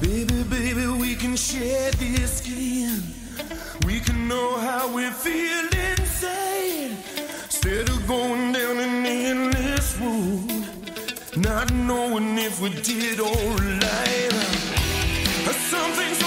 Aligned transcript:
Baby, 0.00 0.42
baby, 0.44 0.86
we 0.86 1.14
can 1.14 1.34
share 1.34 1.90
this 1.92 2.38
skin. 2.38 3.02
We 3.86 4.00
can 4.00 4.28
know 4.28 4.58
how 4.58 4.94
we 4.94 5.08
feel 5.10 5.64
inside. 5.64 6.96
Instead 7.46 7.88
of 7.88 8.06
going 8.06 8.52
down 8.52 8.76
an 8.78 9.06
endless 9.06 9.96
road, 9.98 10.66
not 11.36 11.72
knowing 11.72 12.36
if 12.38 12.60
we 12.60 12.68
did 12.82 13.18
alright. 13.18 14.32
Some 15.70 15.92
things 15.92 16.22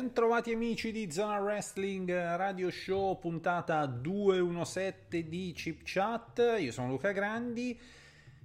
Ben 0.00 0.14
trovati 0.14 0.50
amici 0.50 0.92
di 0.92 1.12
Zona 1.12 1.40
Wrestling 1.40 2.10
Radio 2.10 2.70
Show, 2.70 3.18
puntata 3.18 3.84
217 3.84 5.28
di 5.28 5.52
Chip 5.54 5.82
Chat. 5.84 6.56
Io 6.58 6.72
sono 6.72 6.88
Luca 6.88 7.12
Grandi. 7.12 7.78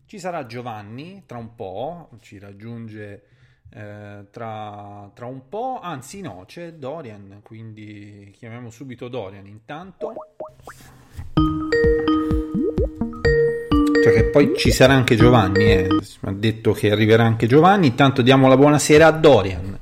Ci 0.06 0.20
sarà 0.20 0.46
Giovanni 0.48 1.24
tra 1.26 1.38
un 1.38 1.56
po', 1.56 2.10
ci 2.20 2.39
raggiunge 2.39 3.24
eh, 3.70 4.26
tra, 4.30 5.10
tra 5.13 5.26
un 5.28 5.48
po'. 5.48 5.80
Anzi, 5.82 6.20
no, 6.20 6.44
c'è 6.46 6.74
Dorian, 6.74 7.39
quindi 7.41 8.34
chiamiamo 8.38 8.70
subito 8.70 9.08
Dorian. 9.08 9.48
Intanto, 9.48 10.13
cioè 14.04 14.13
che 14.13 14.26
poi 14.26 14.58
ci 14.58 14.74
sarà 14.74 14.91
anche 14.91 15.15
Giovanni. 15.15 15.72
Eh. 15.72 15.88
Ha 16.20 16.34
detto 16.34 16.74
che 16.74 16.91
arriverà 16.91 17.24
anche 17.24 17.48
Giovanni. 17.48 17.88
Intanto 17.88 18.22
diamo 18.22 18.50
la 18.50 18.58
buonasera 18.58 19.08
a 19.08 19.12
Dorian 19.12 19.80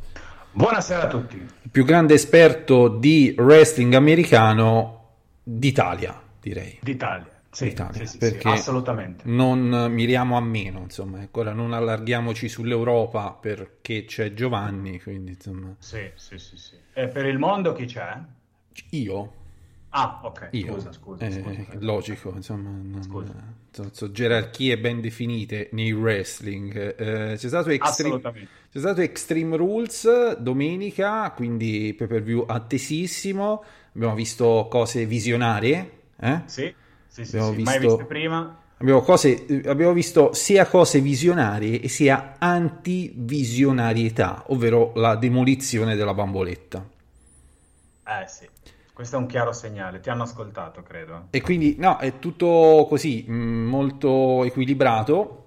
Buonasera 0.55 1.01
a 1.01 1.07
tutti. 1.07 1.52
Più 1.73 1.85
grande 1.85 2.13
esperto 2.13 2.87
di 2.87 3.33
wrestling 3.35 3.95
americano 3.95 5.15
d'Italia, 5.41 6.21
direi. 6.39 6.77
D'Italia. 6.79 7.31
Sì, 7.49 7.69
D'Italia, 7.69 8.05
sì, 8.05 8.19
sì, 8.19 8.39
assolutamente. 8.43 9.23
non 9.25 9.87
miriamo 9.91 10.37
a 10.37 10.39
meno, 10.39 10.81
insomma, 10.81 11.23
ecco, 11.23 11.39
ora 11.39 11.51
non 11.51 11.73
allarghiamoci 11.73 12.47
sull'Europa 12.47 13.31
perché 13.31 14.05
c'è 14.05 14.33
Giovanni, 14.35 15.01
quindi 15.01 15.31
insomma, 15.31 15.75
Sì, 15.79 16.11
sì, 16.13 16.37
sì, 16.37 16.57
sì. 16.57 16.75
E 16.93 17.07
per 17.07 17.25
il 17.25 17.39
mondo 17.39 17.73
chi 17.73 17.85
c'è? 17.85 18.19
io, 18.91 19.33
Ah, 19.95 20.19
ok. 20.23 20.47
io, 20.51 20.73
Scusa, 20.73 20.91
scusa, 20.91 21.25
eh, 21.25 21.29
scusa. 21.29 21.65
logico, 21.79 22.31
insomma, 22.35 22.69
non- 22.69 23.03
Scusa. 23.03 23.33
so- 23.71 23.89
so 23.91 24.11
gerarchie 24.11 24.77
ben 24.79 25.01
definite 25.01 25.69
nei 25.71 25.91
wrestling. 25.91 26.95
Eh, 26.99 27.35
c'è 27.37 27.47
stato 27.47 27.69
Extreme, 27.69 28.19
c'è 28.71 28.79
stato 28.79 29.01
Extreme 29.01 29.55
Rules 29.57 30.37
domenica, 30.37 31.29
quindi 31.31 31.93
pay 31.97 32.07
per 32.07 32.21
view 32.23 32.43
attesissimo. 32.47 33.63
Abbiamo 33.95 34.15
visto 34.15 34.67
cose 34.69 35.05
visionarie, 35.05 35.91
eh? 36.19 36.41
Sì, 36.45 36.73
sì, 37.07 37.25
sì, 37.25 37.37
Abbiamo 37.37 37.39
sì. 37.39 37.61
mai 37.61 37.79
visto- 37.79 37.81
viste 37.87 38.05
prima? 38.05 38.57
Abbiamo, 38.77 39.01
cose, 39.01 39.45
abbiamo 39.65 39.93
visto 39.93 40.33
sia 40.33 40.65
cose 40.67 40.99
visionarie 40.99 41.87
sia 41.87 42.35
antivisionarietà, 42.37 44.43
ovvero 44.47 44.91
la 44.95 45.15
demolizione 45.15 45.95
della 45.95 46.13
bamboletta. 46.13 46.85
Eh 48.05 48.27
sì, 48.27 48.47
questo 48.93 49.15
è 49.15 49.19
un 49.19 49.25
chiaro 49.25 49.51
segnale. 49.51 49.99
Ti 49.99 50.09
hanno 50.09 50.23
ascoltato, 50.23 50.81
credo. 50.83 51.27
E 51.31 51.41
quindi 51.41 51.75
no, 51.79 51.97
è 51.97 52.19
tutto 52.19 52.85
così, 52.87 53.25
mh, 53.27 53.33
molto 53.33 54.43
equilibrato. 54.43 55.39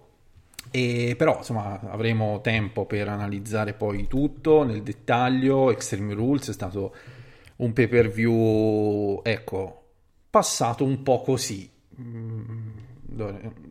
E 0.70 1.14
però 1.16 1.38
insomma 1.38 1.80
avremo 1.90 2.40
tempo 2.42 2.84
per 2.86 3.08
analizzare 3.08 3.72
poi 3.72 4.06
tutto 4.08 4.64
nel 4.64 4.82
dettaglio. 4.82 5.70
Extreme 5.70 6.14
Rules 6.14 6.48
è 6.48 6.52
stato 6.52 6.94
un 7.56 7.72
pay 7.72 7.86
per 7.86 8.10
view, 8.10 9.20
ecco, 9.22 9.84
passato 10.28 10.84
un 10.84 11.02
po' 11.02 11.20
così. 11.22 11.70
Mm, 12.00 12.70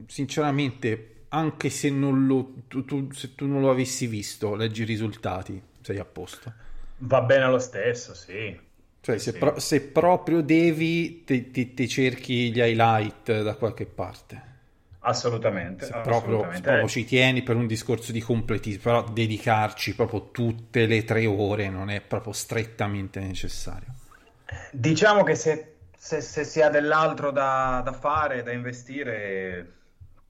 Sinceramente, 0.08 1.26
anche 1.30 1.70
se, 1.70 1.90
non 1.90 2.26
lo, 2.26 2.54
tu, 2.68 2.86
tu- 2.86 3.12
se 3.12 3.36
tu 3.36 3.46
non 3.46 3.62
lo 3.62 3.70
avessi 3.70 4.08
visto, 4.08 4.56
leggi 4.56 4.84
i 4.84 4.86
risultati, 4.86 5.62
sei 5.82 6.00
a 6.00 6.06
posto. 6.06 6.54
Va 6.98 7.22
bene 7.22 7.48
lo 7.48 7.60
stesso, 7.60 8.14
sì. 8.14 8.60
Cioè, 9.06 9.20
se, 9.20 9.32
Sì. 9.34 9.38
pro- 9.38 9.60
se 9.60 9.82
proprio 9.82 10.42
devi, 10.42 11.24
ti, 11.24 11.52
ti- 11.52 11.76
ti 11.76 11.88
cerchi 11.88 12.52
gli 12.52 12.58
highlight 12.60 13.44
da 13.44 13.54
qualche 13.54 13.86
parte. 13.86 14.42
Assolutamente. 15.02 15.86
Se 15.86 15.92
proprio, 15.92 16.16
assolutamente. 16.16 16.62
proprio 16.62 16.88
ci 16.88 17.06
tieni 17.06 17.44
per 17.44 17.56
un 17.56 17.68
discorso 17.68 18.12
di 18.12 18.20
completismo, 18.20 18.82
però 18.82 19.04
dedicarci 19.04 19.94
proprio 19.94 20.32
tutte 20.32 20.88
le 20.88 21.04
tre 21.04 21.28
ore 21.28 21.70
non 21.70 21.92
è 21.92 22.02
proprio 22.02 22.34
strettamente 22.34 23.20
necessario. 23.20 23.94
Diciamo 24.72 25.22
che 25.22 25.36
se, 25.36 25.76
se- 25.96 26.22
se 26.22 26.44
si 26.44 26.62
ha 26.62 26.70
dell'altro 26.70 27.30
da, 27.30 27.84
da 27.86 27.94
fare, 27.94 28.42
da 28.42 28.52
investire, 28.54 29.74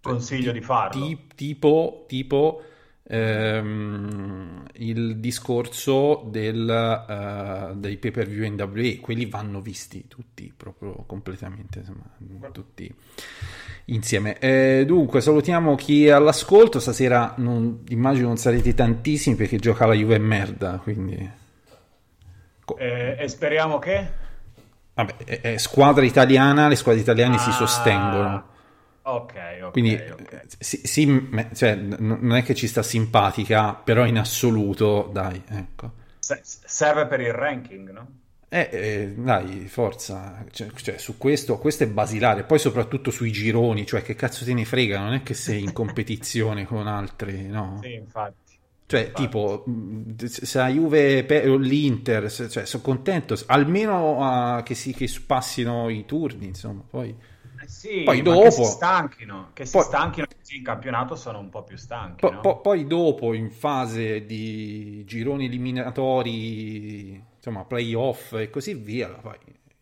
consiglio 0.01 0.51
di 0.51 0.59
farlo. 0.59 1.05
Ti- 1.05 1.27
tipo, 1.33 2.03
tipo 2.09 2.61
ehm, 3.07 4.63
il 4.77 5.17
discorso 5.17 6.23
del, 6.29 6.69
eh, 7.09 7.75
dei 7.75 7.97
pay 7.97 8.11
per 8.11 8.27
view 8.27 8.47
NWA, 8.51 8.99
quelli 9.01 9.25
vanno 9.27 9.61
visti 9.61 10.07
tutti 10.07 10.51
proprio 10.55 11.03
completamente, 11.05 11.79
insomma, 11.79 12.49
tutti 12.51 12.93
insieme. 13.85 14.37
Eh, 14.39 14.83
dunque, 14.85 15.21
salutiamo 15.21 15.75
chi 15.75 16.07
è 16.07 16.11
all'ascolto. 16.11 16.79
Stasera 16.79 17.33
non- 17.37 17.83
immagino 17.89 18.27
non 18.27 18.37
sarete 18.37 18.73
tantissimi 18.73 19.35
perché 19.35 19.57
gioca 19.57 19.85
la 19.85 19.93
Juve 19.93 20.15
è 20.15 20.19
merda, 20.19 20.79
quindi. 20.81 21.31
Co- 22.65 22.77
Eh, 22.77 23.15
e 23.19 23.27
speriamo 23.27 23.77
che... 23.79 24.23
Vabbè, 24.95 25.15
è, 25.25 25.41
è 25.41 25.57
squadra 25.57 26.05
italiana, 26.05 26.67
le 26.67 26.75
squadre 26.75 27.01
italiane 27.01 27.37
si 27.37 27.49
Ah, 27.49 27.53
sostengono. 27.53 28.53
Ok, 29.07 29.33
ok, 29.61 29.71
Quindi 29.71 29.93
ok. 30.13 30.33
eh, 30.33 30.45
sì, 30.57 30.81
sì, 30.83 31.05
me- 31.05 31.49
cioè, 31.53 31.75
non 31.75 32.33
è 32.33 32.43
che 32.43 32.55
ci 32.55 32.67
sta 32.67 32.81
simpatica, 32.81 33.73
però 33.75 34.05
in 34.05 34.17
assoluto, 34.17 35.09
dai, 35.13 35.41
ecco. 35.47 35.91
Se- 36.19 36.41
serve 36.43 37.07
per 37.07 37.21
il 37.21 37.31
ranking, 37.31 37.89
no? 37.91 38.07
Eh, 38.47 38.69
eh, 38.71 39.13
dai, 39.17 39.67
forza, 39.67 40.45
cioè, 40.51 40.69
cioè, 40.75 40.97
su 40.97 41.17
questo, 41.17 41.57
questo 41.57 41.83
è 41.83 41.87
basilare, 41.87 42.43
poi 42.43 42.57
soprattutto 42.59 43.11
sui 43.11 43.31
gironi, 43.31 43.85
cioè 43.85 44.01
che 44.01 44.15
cazzo 44.15 44.45
te 44.45 44.53
ne 44.53 44.63
frega, 44.65 44.99
non 44.99 45.13
è 45.13 45.23
che 45.23 45.33
sei 45.33 45.61
in 45.63 45.73
competizione 45.73 46.63
con 46.65 46.87
altri, 46.87 47.47
no? 47.47 47.79
Sì, 47.81 47.93
infatti. 47.93 48.59
Cioè, 48.87 49.01
Infatti. 49.07 49.13
tipo, 49.13 49.65
se 50.25 50.57
la 50.59 50.69
Juve 50.69 51.25
o 51.47 51.55
l'Inter, 51.57 52.31
cioè, 52.31 52.65
sono 52.65 52.83
contento, 52.83 53.35
almeno 53.47 54.23
ah, 54.23 54.61
che, 54.63 54.75
si, 54.75 54.93
che 54.93 55.09
passino 55.25 55.89
i 55.89 56.05
turni, 56.05 56.47
insomma, 56.47 56.83
poi... 56.87 57.33
Eh 57.65 57.67
sì, 57.67 58.04
Poi 58.04 58.21
dopo- 58.21 58.41
che 58.43 58.51
si 58.51 58.63
stanchino, 58.63 59.49
che 59.54 59.65
si 59.65 59.71
Poi- 59.71 59.84
stanchino 59.86 60.28
in 60.56 60.63
campionato 60.63 61.15
sono 61.15 61.39
un 61.39 61.49
po' 61.49 61.63
più 61.63 61.78
stanchi, 61.78 62.21
Po- 62.21 62.30
no? 62.30 62.41
po- 62.41 62.62
poi 62.62 62.86
dopo, 62.86 63.34
in 63.34 63.49
fase 63.51 64.25
di 64.25 65.04
gironi 65.06 65.45
eliminatori, 65.45 67.21
insomma, 67.36 67.65
playoff 67.65 68.34
e 68.34 68.49
così 68.49 68.73
via, 68.75 69.10
poi 69.10 69.38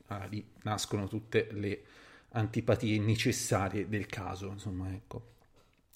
ah, 0.08 0.26
lì 0.26 0.43
nascono 0.63 1.08
tutte 1.08 1.50
le 1.52 1.84
antipatie 2.30 3.00
necessarie 3.00 3.88
del 3.88 4.06
caso, 4.08 4.48
insomma, 4.50 4.91
ecco. 4.91 5.32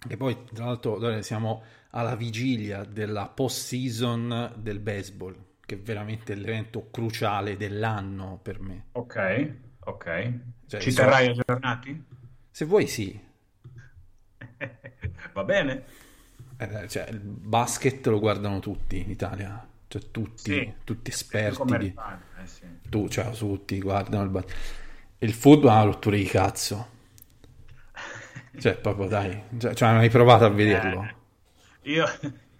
E 0.08 0.16
poi, 0.16 0.38
tra 0.54 0.66
l'altro, 0.66 1.22
siamo 1.22 1.64
alla 1.92 2.16
vigilia 2.16 2.84
della 2.84 3.28
post-season 3.28 4.54
del 4.58 4.80
baseball, 4.80 5.36
che 5.66 5.76
è 5.76 5.80
veramente 5.80 6.36
l'evento 6.36 6.90
cruciale 6.92 7.58
dell'anno 7.58 8.40
per 8.42 8.60
me. 8.62 8.86
Ok, 8.94 9.16
ok. 9.86 10.06
Cioè, 10.68 10.80
Ci 10.82 10.92
so- 10.92 11.02
terrai 11.02 11.28
aggiornati? 11.28 12.04
Se 12.52 12.66
vuoi 12.66 12.88
sì, 12.88 13.20
Va 15.34 15.44
bene? 15.44 15.84
Eh, 16.58 16.88
cioè, 16.88 17.08
il 17.10 17.20
basket 17.20 18.06
lo 18.08 18.20
guardano 18.20 18.60
tutti 18.60 19.00
in 19.00 19.10
Italia, 19.10 19.66
cioè 19.88 20.02
tutti, 20.12 20.52
Sì. 20.54 20.74
tutti 20.84 21.10
esperti, 21.12 21.78
di- 21.78 21.94
eh 22.42 22.46
sì. 22.48 22.62
tu, 22.90 23.08
cioè 23.08 23.30
tutti 23.32 23.80
guardano 23.80 24.24
il 24.24 24.30
basket. 24.30 24.56
Il 25.20 25.34
football 25.34 25.70
è 25.72 25.74
una 25.76 25.84
rottura 25.84 26.16
di 26.16 26.26
cazzo, 26.26 26.88
cioè 28.60 28.76
proprio 28.78 29.08
dai, 29.08 29.44
cioè, 29.58 29.74
cioè, 29.74 29.90
hai 29.90 30.10
provato 30.10 30.46
a 30.46 30.50
vederlo? 30.50 31.04
Eh, 31.04 31.92
io 31.92 32.06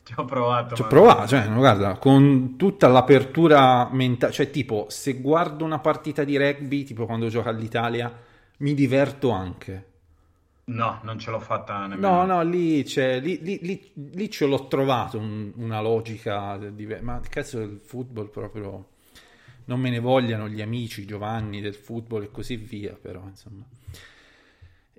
ci 0.08 0.14
ho 0.16 0.24
provato. 0.26 0.76
Ci 0.76 0.82
ho 0.82 0.88
provato, 0.88 1.28
cioè, 1.28 1.50
guarda, 1.52 1.98
con 1.98 2.56
tutta 2.56 2.88
l'apertura 2.88 3.90
mentale, 3.92 4.32
cioè 4.32 4.50
tipo 4.50 4.86
se 4.90 5.16
guardo 5.16 5.66
una 5.66 5.80
partita 5.80 6.24
di 6.24 6.38
rugby, 6.38 6.84
tipo 6.84 7.06
quando 7.06 7.28
gioca 7.28 7.50
all'Italia, 7.50 8.12
mi 8.60 8.74
diverto 8.74 9.32
anche. 9.32 9.86
No, 10.66 11.00
non 11.04 11.18
ce 11.20 11.32
l'ho 11.32 11.40
fatta 11.40 11.88
nemmeno. 11.88 12.10
No, 12.10 12.26
no, 12.26 12.42
lì, 12.44 12.84
c'è, 12.84 13.20
lì, 13.20 13.40
lì, 13.42 13.60
lì, 13.62 13.92
lì 14.14 14.30
ce 14.30 14.46
l'ho 14.46 14.68
trovato 14.68 15.18
un- 15.18 15.52
una 15.56 15.82
logica, 15.82 16.58
diver- 16.58 17.02
ma 17.02 17.20
cazzo 17.28 17.60
del 17.60 17.80
football 17.84 18.30
proprio 18.30 18.86
non 19.66 19.80
me 19.80 19.90
ne 19.90 20.00
vogliano 20.00 20.48
gli 20.50 20.62
amici 20.62 21.06
Giovanni 21.06 21.62
del 21.62 21.76
football 21.76 22.24
e 22.24 22.32
così 22.32 22.56
via, 22.58 22.98
però 23.02 23.22
insomma. 23.28 23.64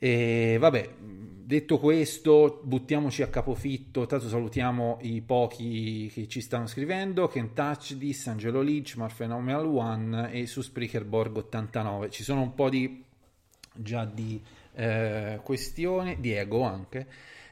E 0.00 0.58
vabbè, 0.60 0.90
detto 0.96 1.78
questo, 1.78 2.60
buttiamoci 2.62 3.22
a 3.22 3.28
capofitto. 3.28 4.06
Tanto 4.06 4.28
salutiamo 4.28 4.98
i 5.02 5.20
pochi 5.22 6.08
che 6.12 6.28
ci 6.28 6.40
stanno 6.40 6.66
scrivendo: 6.66 7.26
Ken 7.26 7.52
Touch 7.52 7.96
This, 7.98 8.26
Angelo 8.28 8.60
Lynch, 8.60 8.96
Marphenomenal 8.96 9.66
One 9.66 10.32
e 10.32 10.46
su 10.46 10.62
Spreaker 10.62 11.04
Borg 11.04 11.36
89. 11.36 12.10
Ci 12.10 12.22
sono 12.22 12.42
un 12.42 12.54
po' 12.54 12.68
di 12.68 13.04
già 13.72 14.04
di 14.04 14.40
eh, 14.74 15.40
questioni, 15.42 16.20
Diego 16.20 16.62
anche. 16.62 17.06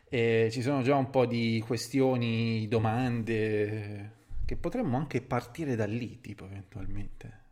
E 0.09 0.49
ci 0.53 0.63
sono 0.63 0.83
già 0.83 0.95
un 0.95 1.11
po' 1.11 1.27
di 1.27 1.63
questioni, 1.67 2.69
domande 2.69 4.13
che 4.45 4.57
potremmo 4.57 4.97
anche 4.97 5.21
partire 5.21 5.75
da 5.75 5.87
lì, 5.87 6.21
tipo 6.21 6.45
eventualmente. 6.45 7.45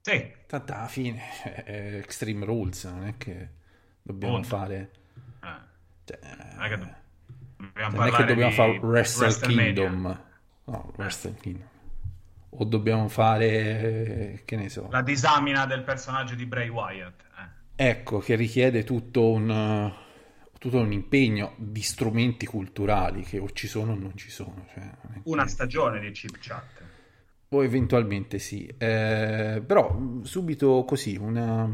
Sì, 0.00 0.32
Tanto 0.46 0.72
alla 0.72 0.88
fine 0.88 1.20
è 1.64 1.96
Extreme 2.02 2.46
Rules, 2.46 2.84
non 2.84 3.04
è 3.04 3.16
che 3.18 3.58
dobbiamo 4.02 4.34
Punto. 4.34 4.48
fare. 4.48 4.90
eh, 5.42 5.48
cioè, 6.04 6.18
non 6.56 6.64
è 6.64 6.68
che 6.68 6.76
do- 6.78 6.94
dobbiamo 7.56 7.96
non 7.96 8.06
è 8.06 8.10
che 8.10 8.24
dobbiamo 8.24 8.52
fare 8.52 8.78
Wrestle. 8.78 9.48
Kingdom. 9.48 10.20
No, 10.64 10.92
Wrestle 10.96 11.34
Kingdom. 11.40 11.68
O 12.52 12.64
dobbiamo 12.64 13.08
fare, 13.08 14.42
che 14.44 14.56
ne 14.56 14.68
so. 14.68 14.88
La 14.90 15.02
disamina 15.02 15.66
del 15.66 15.82
personaggio 15.82 16.34
di 16.34 16.46
Bray 16.46 16.68
Wyatt. 16.68 17.22
eh. 17.76 17.88
Ecco, 17.88 18.18
che 18.18 18.34
richiede 18.34 18.82
tutto 18.84 19.30
un, 19.30 19.48
eh, 19.50 19.92
tutto 20.58 20.78
un 20.80 20.92
impegno 20.92 21.54
di 21.56 21.80
strumenti 21.80 22.46
culturali 22.46 23.22
che 23.22 23.38
o 23.38 23.50
ci 23.52 23.66
sono 23.68 23.92
o 23.92 23.94
non 23.94 24.16
ci 24.16 24.30
sono. 24.30 24.66
Cioè, 24.74 24.82
non 24.82 25.12
è 25.12 25.14
che- 25.14 25.20
Una 25.24 25.46
stagione 25.46 26.00
di 26.00 26.10
chip 26.10 26.36
chat. 26.40 26.82
O 27.52 27.64
eventualmente 27.64 28.38
sì. 28.38 28.66
Eh, 28.66 29.62
però 29.64 29.92
mh, 29.92 30.22
subito 30.24 30.84
così, 30.86 31.16
una, 31.16 31.68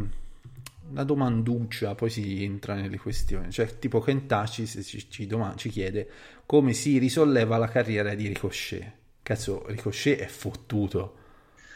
una 0.91 1.05
domanduccia, 1.05 1.95
poi 1.95 2.11
si 2.11 2.43
entra 2.45 2.75
nelle 2.75 2.99
questioni. 2.99 3.51
Cioè, 3.51 3.79
tipo 3.79 4.01
Kentaci 4.01 4.67
ci, 4.67 5.11
ci, 5.11 5.27
doma- 5.27 5.55
ci 5.57 5.69
chiede 5.71 6.09
come 6.47 6.73
si 6.73 6.99
risolleva 6.99 7.57
la 7.59 7.69
carriera 7.69 8.15
di 8.15 8.27
Ricochet. 8.29 8.93
Cazzo, 9.23 9.65
Ricochet 9.67 10.19
è 10.21 10.27
fottuto. 10.27 11.17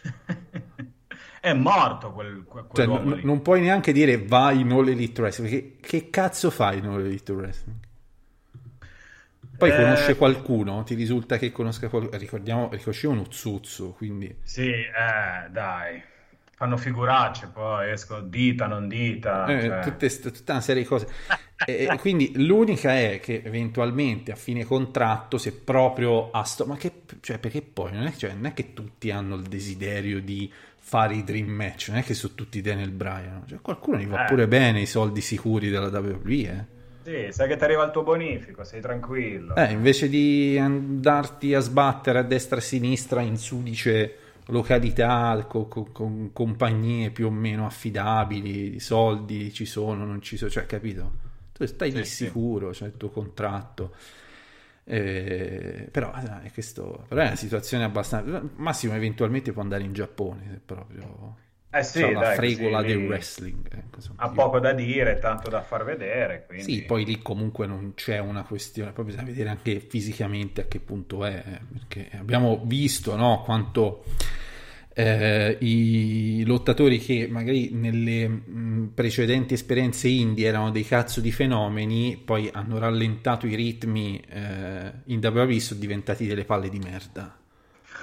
È 1.41 1.53
morto 1.55 2.13
quel, 2.13 2.45
que- 2.45 2.65
Cioè, 2.73 2.87
n- 2.87 3.21
non 3.23 3.43
puoi 3.43 3.61
neanche 3.61 3.93
dire 3.93 4.23
vai 4.25 4.61
in 4.61 4.71
All 4.73 4.89
Elite 4.89 5.21
Wrestling, 5.21 5.51
perché 5.51 5.77
che 5.81 6.11
cazzo 6.11 6.51
fai 6.51 6.79
in 6.79 6.87
All 6.87 7.05
Elite 7.05 7.33
Wrestling? 7.33 7.79
Poi 9.57 9.71
Eh, 9.71 9.75
conosce 9.77 10.17
qualcuno? 10.17 10.83
Ti 10.83 10.95
risulta 10.95 11.37
che 11.37 11.53
conosca 11.53 11.89
qualcuno? 11.89 12.17
Ricordiamo, 12.19 12.69
Ricochet 12.71 13.05
è 13.05 13.13
uno 13.13 13.27
zuzzo, 13.31 13.91
quindi... 13.93 14.35
Sì, 14.43 14.71
eh, 14.71 15.49
dai. 15.51 16.03
Fanno 16.61 16.77
figuracce, 16.77 17.49
poi 17.51 17.91
escono 17.91 18.21
dita, 18.21 18.67
non 18.67 18.87
dita. 18.87 19.47
Eh, 19.47 19.63
cioè. 19.63 19.81
tutte 19.81 20.21
tutta 20.21 20.53
una 20.53 20.61
serie 20.61 20.83
di 20.83 20.89
cose. 20.89 21.09
E, 21.67 21.89
e 21.91 21.99
quindi 21.99 22.33
l'unica 22.37 22.99
è 22.99 23.21
che 23.21 23.43
eventualmente 23.45 24.33
a 24.33 24.35
fine 24.35 24.65
contratto, 24.65 25.37
se 25.37 25.53
proprio 25.53 26.31
a 26.31 26.43
sto... 26.43 26.65
Ma 26.65 26.79
che... 26.79 27.03
Cioè, 27.21 27.39
perché 27.39 27.61
poi 27.61 27.93
non 27.93 28.07
è, 28.07 28.13
cioè, 28.17 28.33
non 28.33 28.47
è 28.47 28.55
che 28.55 28.73
tutti 28.73 29.11
hanno 29.11 29.35
il 29.35 29.43
desiderio 29.43 30.23
di 30.23 30.51
fare 30.79 31.17
i 31.17 31.23
dream 31.23 31.49
match, 31.51 31.89
non 31.89 31.99
è 31.99 32.03
che 32.03 32.15
sono 32.15 32.33
tutti 32.35 32.63
Daniel 32.63 32.93
Bryan. 32.93 33.43
Cioè, 33.47 33.59
qualcuno 33.61 33.99
gli 33.99 34.07
va 34.07 34.25
Eh. 34.25 34.29
pure 34.29 34.49
bene 34.49 34.81
i 34.81 34.87
soldi 34.87 35.21
sicuri 35.21 35.69
della 35.69 35.89
WWE, 35.89 36.35
eh. 36.35 36.65
Sì, 37.03 37.27
sai 37.31 37.49
che 37.49 37.57
ti 37.59 37.65
arriva 37.65 37.85
il 37.85 37.91
tuo 37.91 38.05
bonifico, 38.05 38.65
sei 38.65 38.81
tranquillo. 38.81 39.55
Eh, 39.55 39.71
invece 39.73 40.09
di 40.09 40.59
andarti 40.59 41.53
a 41.53 41.61
sbattere 41.61 42.21
a 42.21 42.23
destra 42.23 42.57
e 42.57 42.61
a 42.61 42.63
sinistra 42.63 43.21
in 43.21 43.37
sudice 43.37 44.17
località 44.51 45.45
co- 45.49 45.67
co- 45.67 45.89
con 45.93 46.31
compagnie 46.33 47.11
più 47.11 47.27
o 47.27 47.31
meno 47.31 47.67
affidabili, 47.67 48.75
i 48.77 48.81
soldi 48.81 49.53
ci 49.53 49.65
sono, 49.65 50.05
non 50.05 50.21
ci 50.23 50.37
sono, 50.37 50.51
cioè, 50.51 50.67
capito? 50.67 51.29
Tu 51.53 51.67
stai 51.67 51.91
Sì, 51.91 52.05
sì. 52.05 52.25
sicuro, 52.27 52.71
c'è 52.71 52.87
il 52.87 52.97
tuo 52.97 53.11
contratto. 53.11 53.95
Eh, 54.85 55.89
però, 55.91 56.13
eh, 56.43 56.51
questo, 56.53 57.05
però 57.09 57.23
è 57.23 57.27
una 57.27 57.37
situazione 57.37 57.85
abbastanza. 57.85 58.43
Massimo, 58.57 58.95
eventualmente 58.95 59.53
può 59.53 59.63
andare 59.63 59.85
in 59.85 59.93
Giappone 59.93 60.49
se 60.51 60.61
proprio. 60.65 61.49
Eh 61.73 61.83
sì, 61.85 62.11
c'ha 62.11 62.11
la 62.11 62.25
fregola 62.25 62.83
così 62.83 62.85
del 62.85 62.99
wrestling. 62.99 63.67
ecco, 63.73 63.97
insomma, 63.97 64.23
Ha 64.23 64.31
io- 64.31 64.33
poco 64.33 64.61
da 64.61 64.73
dire, 64.73 65.19
tanto 65.19 65.49
da 65.51 65.63
far 65.63 65.85
vedere, 65.85 66.45
quindi... 66.47 66.73
Sì, 66.73 66.83
poi 66.83 67.07
lì 67.07 67.23
comunque 67.23 67.67
non 67.67 67.95
c'è 67.95 68.19
una 68.19 68.43
questione, 68.43 68.93
poi 68.93 69.07
bisogna 69.07 69.23
vedere 69.25 69.49
anche 69.49 69.81
fisicamente 69.81 70.61
a 70.61 70.65
che 70.67 70.79
punto 70.79 71.25
è, 71.25 71.43
eh, 71.47 71.61
perché 71.73 72.11
abbiamo 72.19 72.61
visto 72.67 73.17
no, 73.17 73.41
quanto 73.43 74.05
eh, 74.93 75.57
i 75.61 76.43
lottatori 76.45 76.99
che 76.99 77.27
magari 77.31 77.71
nelle 77.73 78.29
mh, 78.29 78.93
precedenti 78.95 79.55
esperienze 79.55 80.09
indie 80.09 80.49
erano 80.49 80.71
dei 80.71 80.85
cazzo 80.85 81.23
di 81.23 81.33
fenomeni, 81.33 82.21
poi 82.23 82.51
hanno 82.53 82.77
rallentato 82.79 83.47
i 83.47 83.55
ritmi 83.55 84.21
eh, 84.29 84.93
in 85.07 85.21
WWE 85.23 85.61
sono 85.61 85.81
diventati 85.81 86.27
delle 86.27 86.45
palle 86.45 86.69
di 86.69 86.79
merda. 86.79 87.39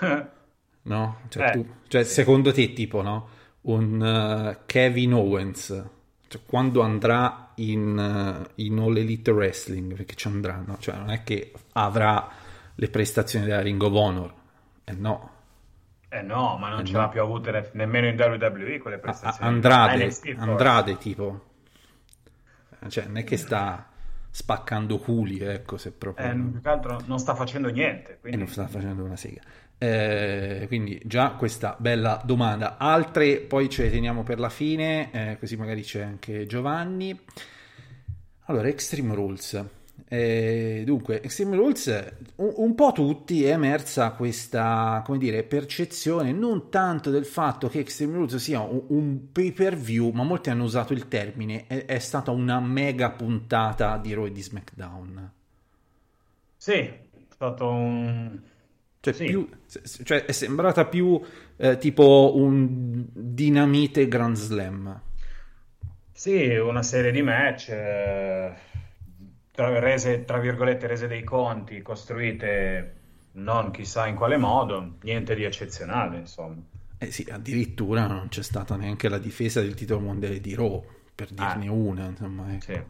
No? 0.84 1.18
Cioè, 1.30 1.44
Eh, 1.44 1.52
tu- 1.52 1.66
cioè, 1.88 2.04
secondo 2.04 2.52
te, 2.54 2.72
tipo, 2.74 3.02
no? 3.02 3.30
Un 3.68 4.02
eh, 4.02 4.60
Kevin 4.66 5.14
Owens, 5.14 5.68
cioè, 6.28 6.42
quando 6.46 6.82
andrà 6.82 7.52
in, 7.56 7.98
eh, 8.56 8.64
in 8.64 8.78
All 8.80 8.96
Elite 8.98 9.32
Wrestling, 9.32 9.94
perché 9.96 10.16
ci 10.16 10.28
andrà, 10.28 10.64
no? 10.66 10.78
Cioè, 10.80 10.96
non 10.96 11.10
è 11.10 11.24
che 11.24 11.52
avrà 11.74 12.30
le 12.76 12.90
prestazioni 12.90 13.46
della 13.46 13.62
Ring 13.62 13.82
of 13.82 13.94
Honor, 13.94 14.34
eh 14.86 14.94
no. 14.94 15.32
Eh 16.10 16.22
no, 16.22 16.58
ma 16.58 16.70
non 16.70 16.82
Eh 16.82 16.86
ce 16.86 16.94
no. 16.94 17.00
l'ha 17.00 17.10
più 17.10 17.22
avute 17.22 17.52
ne- 17.52 17.70
nemmeno 17.74 18.08
in 18.08 18.16
WWE 18.18 18.80
quelle 18.80 19.00
A- 19.00 19.00
a- 19.00 19.02
prestazioni. 19.02 19.52
Andrade, 19.52 20.06
NXT. 20.06 20.36
Andrade, 20.38 20.98
tipo, 20.98 21.42
cioè, 22.90 23.06
non 23.06 23.18
è 23.18 23.24
che 23.24 23.38
sta 23.38 23.90
spaccando 24.30 24.98
culi, 25.00 25.40
ecco, 25.40 25.78
se 25.78 25.92
proprio... 25.92 26.26
Eh, 26.28 26.34
più 26.36 26.62
che 26.62 26.70
altro 26.70 27.02
non 27.06 27.20
sta 27.20 27.36
facendo 27.36 27.70
niente, 27.70 28.20
E 28.20 28.20
quindi... 28.20 28.38
non 28.38 28.48
sta 28.48 28.68
facendo 28.68 29.04
una 29.04 29.16
sega. 29.16 29.42
Eh, 29.80 30.66
quindi 30.68 31.00
già 31.06 31.32
questa 31.32 31.76
bella 31.80 32.22
domanda. 32.26 32.78
Altre 32.78 33.40
poi 33.42 33.70
ce 33.70 33.84
le 33.84 33.92
teniamo 33.92 34.24
per 34.24 34.40
la 34.40 34.50
fine, 34.50 35.12
eh, 35.12 35.38
così 35.40 35.56
magari 35.56 35.84
c'è 35.84 36.02
anche 36.02 36.46
Giovanni. 36.46 37.20
Allora, 38.46 38.68
Extreme 38.68 39.14
Rules. 39.14 39.66
Eh, 40.10 40.84
dunque, 40.86 41.22
Extreme 41.22 41.58
Rules, 41.58 42.14
un, 42.36 42.54
un 42.56 42.76
po' 42.76 42.92
tutti 42.94 43.44
è 43.44 43.52
emersa 43.52 44.12
questa, 44.12 45.02
come 45.06 45.18
dire, 45.18 45.44
percezione 45.44 46.32
non 46.32 46.70
tanto 46.70 47.10
del 47.10 47.26
fatto 47.26 47.68
che 47.68 47.80
Extreme 47.80 48.14
Rules 48.14 48.38
sia 48.38 48.62
un, 48.62 48.84
un 48.88 49.32
pay 49.32 49.52
per 49.52 49.76
view, 49.76 50.12
ma 50.12 50.24
molti 50.24 50.50
hanno 50.50 50.64
usato 50.64 50.94
il 50.94 51.08
termine, 51.08 51.68
è, 51.68 51.86
è 51.86 52.00
stata 52.00 52.32
una 52.32 52.60
mega 52.62 53.12
puntata 53.12 53.98
di 53.98 54.14
Raw 54.14 54.28
di 54.28 54.42
SmackDown. 54.42 55.32
Sì, 56.56 56.72
è 56.72 57.00
stato 57.30 57.70
un... 57.70 58.40
Cioè, 59.14 59.14
Sì. 59.14 59.26
più- 59.26 59.50
cioè, 60.04 60.26
è 60.26 60.32
sembrata 60.32 60.86
più 60.86 61.20
eh, 61.58 61.78
tipo 61.78 62.34
un 62.36 63.06
dinamite 63.12 64.08
Grand 64.08 64.36
Slam. 64.36 65.02
Sì, 66.12 66.56
una 66.56 66.84
serie 66.84 67.12
di 67.12 67.22
match, 67.22 67.70
eh, 67.70 68.54
tra, 69.52 69.80
rese, 69.80 70.26
tra 70.26 70.40
virgolette, 70.40 70.88
rese 70.88 71.08
dei 71.08 71.24
conti, 71.24 71.82
costruite 71.82 72.94
non 73.34 73.70
chissà 73.72 74.08
in 74.08 74.16
quale 74.16 74.38
modo, 74.38 74.96
niente 75.04 75.36
di 75.36 75.44
eccezionale, 75.44 76.18
insomma. 76.18 76.56
Eh 76.98 77.12
sì, 77.12 77.28
addirittura 77.30 78.08
non 78.08 78.28
c'è 78.30 78.42
stata 78.42 78.76
neanche 78.76 79.10
la 79.10 79.20
difesa 79.20 79.62
del 79.62 79.76
titolo 79.76 80.00
mondiale 80.00 80.42
di 80.42 80.56
Raw, 80.56 80.84
per 81.14 81.30
dirne 81.32 81.68
Ah. 81.68 81.72
una, 81.72 82.06
insomma. 82.06 82.52
ecco. 82.52 82.64
Sì, 82.64 82.82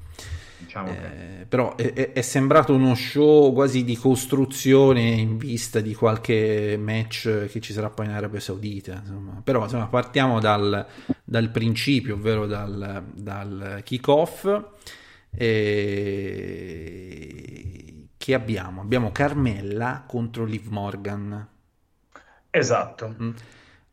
diciamo 0.58 0.92
che... 0.92 1.42
Eh, 1.42 1.46
però 1.46 1.76
è, 1.76 2.12
è- 2.14 2.22
sembrato 2.22 2.74
uno 2.74 2.96
show 2.96 3.54
quasi 3.54 3.84
di 3.84 3.96
costruzione 3.96 5.02
in 5.02 5.38
vista 5.38 5.80
di 5.80 5.94
qualche 5.94 6.78
match 6.80 7.46
che 7.46 7.60
ci 7.60 7.74
sarà 7.74 7.90
poi 7.90 8.06
in 8.06 8.12
Arabia 8.12 8.40
Saudita. 8.40 9.00
Insomma. 9.02 9.42
Però 9.44 9.64
insomma, 9.64 9.88
partiamo 9.88 10.40
dal, 10.40 10.86
dal 11.24 11.50
principio, 11.50 12.16
ovvero 12.16 12.46
dal, 12.46 13.04
dal 13.14 13.82
kick-off. 13.84 14.64
E... 15.32 16.48
Che 18.18 18.34
abbiamo? 18.34 18.82
Abbiamo 18.82 19.12
Carmella 19.12 20.04
contro 20.08 20.44
Liv 20.46 20.68
Morgan. 20.68 21.48
Esatto. 22.50 23.16
Mm. 23.22 23.32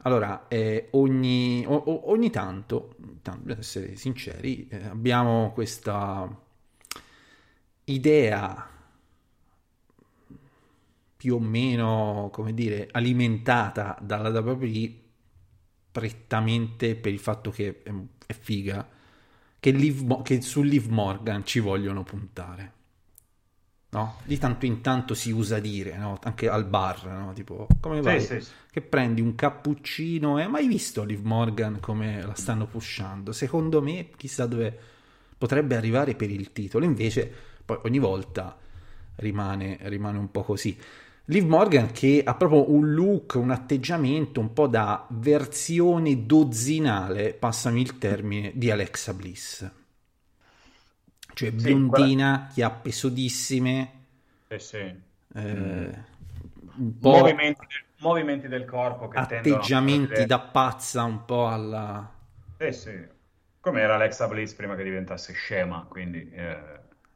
Allora, 0.07 0.49
eh, 0.49 0.89
ogni, 0.93 1.65
o- 1.67 2.11
ogni 2.11 2.31
tanto, 2.31 2.97
tanto, 3.23 3.43
per 3.47 3.59
essere 3.61 3.97
sinceri, 3.97 4.67
eh, 4.69 4.87
abbiamo 4.87 5.53
questa 5.53 6.29
idea 7.85 8.69
più 11.17 11.37
o 11.37 11.41
meno, 11.41 12.29
come 12.33 12.53
dire, 12.53 12.89
alimentata 12.91 13.97
dalla 14.01 14.29
WWE 14.41 15.03
prettamente 15.91 16.97
per 16.97 17.13
il 17.13 17.19
fatto 17.19 17.51
che 17.51 17.83
è, 18.27 18.33
figa, 18.33 18.87
che, 19.59 19.71
Liv 19.71 20.23
che 20.23 20.43
su 20.43 20.63
Liv 20.63 20.89
Morgan 20.89 21.47
ci 21.47 21.61
vogliono 21.61 22.03
puntare. 22.03 22.73
No? 23.91 24.17
Di 24.25 24.37
tanto 24.39 24.67
in 24.67 24.81
tanto 24.81 25.15
si 25.15 25.31
usa 25.31 25.61
dire, 25.61 25.97
no? 25.97 26.19
Anche 26.25 26.49
al 26.49 26.67
bar, 26.67 27.07
no? 27.07 27.33
Tipo, 27.33 27.69
come 27.81 28.01
vai? 28.01 28.21
Sì, 28.21 28.41
sì, 28.41 28.51
che 28.71 28.83
prendi 28.83 29.21
un 29.21 29.37
cappuccino 29.37 30.39
e 30.39 30.43
hai 30.43 30.51
mai 30.51 30.67
visto 30.67 31.05
Liv 31.05 31.23
Morgan 31.23 31.79
come 31.79 32.21
la 32.21 32.35
stanno 32.35 32.67
pushando? 32.67 33.31
Secondo 33.31 33.81
me, 33.81 34.11
chissà 34.17 34.47
dove 34.47 34.77
potrebbe 35.39 35.77
arrivare 35.77 36.17
per 36.17 36.29
il 36.29 36.53
titolo. 36.53 36.85
Invece, 36.85 37.54
poi 37.65 37.79
ogni 37.85 37.99
volta 37.99 38.57
rimane, 39.17 39.79
rimane 39.83 40.19
un 40.19 40.31
po' 40.31 40.43
così. 40.43 40.77
Liv 41.27 41.45
Morgan 41.47 41.91
che 41.93 42.23
ha 42.25 42.35
proprio 42.35 42.71
un 42.71 42.93
look, 42.93 43.35
un 43.37 43.51
atteggiamento 43.51 44.41
un 44.41 44.53
po' 44.53 44.67
da 44.67 45.07
versione 45.11 46.27
dozzinale, 46.27 47.33
passami 47.35 47.81
il 47.81 47.99
termine, 47.99 48.53
di 48.55 48.71
Alexa 48.71 49.15
Bliss. 49.15 49.71
Cioè 51.35 51.53
Sì, 51.57 51.75
biondina, 51.75 52.49
chiappe 52.51 52.91
sodissime, 52.91 54.07
Sì, 54.49 54.59
sì. 54.59 55.03
eh, 55.35 56.05
un 56.77 57.01
po' 57.01 57.29
Movimenti, 57.29 57.67
del- 57.69 57.87
movimenti 57.99 58.49
del 58.49 58.65
corpo 58.65 59.07
che 59.09 59.21
atteggiamenti 59.23 60.27
da 60.27 60.39
pazza 60.41 61.05
un 61.05 61.25
po' 61.25 61.49
alla... 61.49 62.13
Sì, 62.59 62.73
sì. 62.73 63.09
Come 63.61 63.81
era 63.81 63.95
Alexa 63.95 64.27
Bliss 64.29 64.55
prima 64.55 64.75
che 64.77 64.83
diventasse 64.85 65.33
scema, 65.33 65.85
quindi... 65.89 66.29
eh, 66.31 66.74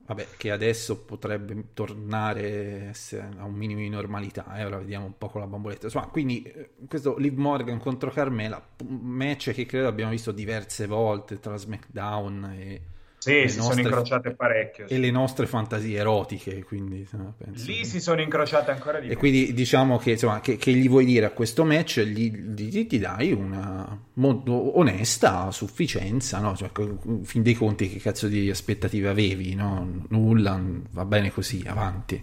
Vabbè, 0.08 0.26
che 0.38 0.50
adesso 0.50 1.04
potrebbe 1.04 1.74
tornare 1.74 2.94
a 3.36 3.44
un 3.44 3.52
minimo 3.52 3.80
di 3.80 3.90
normalità, 3.90 4.56
eh, 4.56 4.64
ora 4.64 4.78
vediamo 4.78 5.04
un 5.04 5.18
po' 5.18 5.28
con 5.28 5.42
la 5.42 5.46
bamboletta. 5.46 5.84
Insomma, 5.84 6.06
quindi 6.06 6.42
eh, 6.44 6.70
questo 6.88 7.18
Liv 7.18 7.36
Morgan 7.36 7.78
contro 7.78 8.10
Carmela, 8.10 8.66
match 8.88 9.52
che 9.52 9.66
credo 9.66 9.86
abbiamo 9.86 10.10
visto 10.10 10.32
diverse 10.32 10.86
volte 10.86 11.38
tra 11.40 11.58
SmackDown 11.58 12.54
e, 12.58 12.80
Sì, 13.28 13.48
si 13.48 13.56
nostre- 13.58 13.74
sono 13.76 13.80
incrociate 13.88 14.34
parecchio. 14.34 14.84
e 14.84 14.88
sì. 14.88 15.00
le 15.00 15.10
nostre 15.10 15.46
fantasie 15.46 15.98
erotiche, 15.98 16.62
quindi 16.64 17.06
penso... 17.36 17.66
Lì 17.66 17.84
si 17.84 18.00
sono 18.00 18.20
incrociate 18.20 18.70
ancora 18.70 18.98
di 18.98 19.06
E 19.06 19.10
più. 19.10 19.18
quindi 19.18 19.52
diciamo 19.54 19.98
che, 19.98 20.12
insomma, 20.12 20.40
che, 20.40 20.56
che 20.56 20.72
gli 20.72 20.88
vuoi 20.88 21.04
dire 21.04 21.26
a 21.26 21.30
questo 21.30 21.64
match? 21.64 22.00
Gli, 22.00 22.30
gli- 22.30 22.86
ti 22.86 22.98
dai 22.98 23.32
una 23.32 23.98
molto 24.14 24.78
onesta 24.78 25.50
sufficienza, 25.50 26.38
no? 26.40 26.56
Cioè, 26.56 26.70
in 27.04 27.24
fin 27.24 27.42
dei 27.42 27.54
conti, 27.54 27.88
che 27.88 27.98
cazzo 27.98 28.28
di 28.28 28.50
aspettative 28.50 29.08
avevi? 29.08 29.54
No? 29.54 30.04
Nulla, 30.08 30.60
va 30.90 31.04
bene 31.04 31.30
così, 31.30 31.62
avanti. 31.66 32.22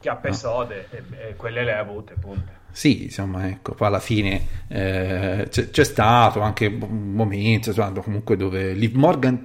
Chiappe 0.00 0.28
No. 0.28 0.34
sode, 0.34 0.88
e, 0.90 1.02
e 1.28 1.36
quelle 1.36 1.64
le 1.64 1.72
ha 1.74 1.78
avute, 1.80 2.14
punto. 2.20 2.50
Sì, 2.72 3.04
insomma, 3.04 3.48
ecco, 3.48 3.74
poi 3.74 3.86
alla 3.86 4.00
fine 4.00 4.46
eh, 4.68 5.46
c'è, 5.50 5.68
c'è 5.68 5.84
stato 5.84 6.40
anche 6.40 6.66
un 6.66 7.12
momento, 7.12 7.68
insomma, 7.68 8.00
comunque 8.00 8.34
dove 8.36 8.72
Liv 8.72 8.94
Morgan 8.94 9.44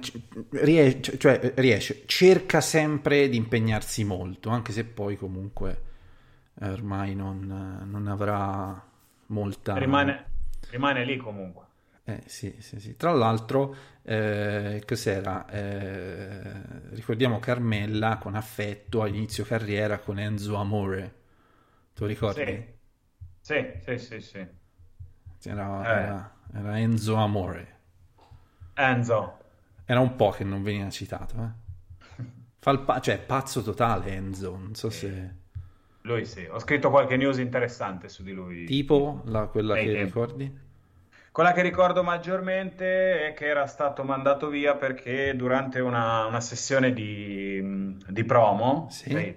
riesce, 0.50 1.18
cioè, 1.18 1.52
riesce, 1.56 2.04
cerca 2.06 2.62
sempre 2.62 3.28
di 3.28 3.36
impegnarsi 3.36 4.02
molto, 4.02 4.48
anche 4.48 4.72
se 4.72 4.84
poi 4.84 5.16
comunque 5.16 5.82
eh, 6.58 6.70
ormai 6.70 7.14
non, 7.14 7.86
non 7.86 8.08
avrà 8.08 8.82
molta... 9.26 9.76
Rimane, 9.76 10.24
rimane 10.70 11.04
lì 11.04 11.18
comunque. 11.18 11.66
Eh, 12.04 12.22
sì, 12.24 12.54
sì, 12.60 12.80
sì. 12.80 12.96
Tra 12.96 13.12
l'altro, 13.12 13.76
eh, 14.02 14.82
cos'era? 14.86 15.46
Eh, 15.50 16.40
ricordiamo 16.92 17.38
Carmella 17.38 18.16
con 18.16 18.34
affetto 18.34 19.02
all'inizio 19.02 19.44
carriera 19.44 19.98
con 19.98 20.18
Enzo 20.18 20.54
Amore. 20.54 21.14
Lo 21.96 22.06
ricordi? 22.06 22.44
Sì. 22.44 22.76
Sì, 23.48 23.64
sì, 23.82 23.96
sì, 23.98 24.20
sì. 24.20 24.46
Era, 25.48 25.82
Eh. 25.82 26.02
era- 26.02 26.32
era 26.52 26.78
Enzo 26.78 27.14
Amore. 27.14 27.76
Enzo. 28.74 29.38
Era 29.86 30.00
un 30.00 30.16
po' 30.16 30.28
che 30.32 30.44
non 30.44 30.62
veniva 30.62 30.90
citato, 30.90 31.34
eh. 31.36 32.24
Fa 32.60 32.70
il 32.72 32.80
pa- 32.80 33.00
cioè, 33.00 33.18
pazzo 33.18 33.62
totale 33.62 34.10
Enzo, 34.12 34.50
non 34.54 34.74
so 34.74 34.90
se... 34.90 35.34
Lui 36.02 36.26
sì. 36.26 36.44
Ho 36.44 36.58
scritto 36.58 36.90
qualche 36.90 37.16
news 37.16 37.38
interessante 37.38 38.10
su 38.10 38.22
di 38.22 38.32
lui. 38.32 38.64
Tipo 38.66 39.22
la- 39.24 39.46
quella 39.46 39.72
Nei 39.72 39.84
che 39.86 39.92
tempi. 39.92 40.04
ricordi? 40.04 40.58
Quella 41.32 41.52
che 41.52 41.62
ricordo 41.62 42.02
maggiormente 42.02 43.28
è 43.28 43.32
che 43.32 43.46
era 43.46 43.66
stato 43.66 44.04
mandato 44.04 44.48
via 44.48 44.74
perché 44.76 45.34
durante 45.34 45.80
una, 45.80 46.26
una 46.26 46.40
sessione 46.42 46.92
di, 46.92 47.96
di 48.08 48.24
promo 48.24 48.88
Sì. 48.90 49.10
cioè, 49.10 49.36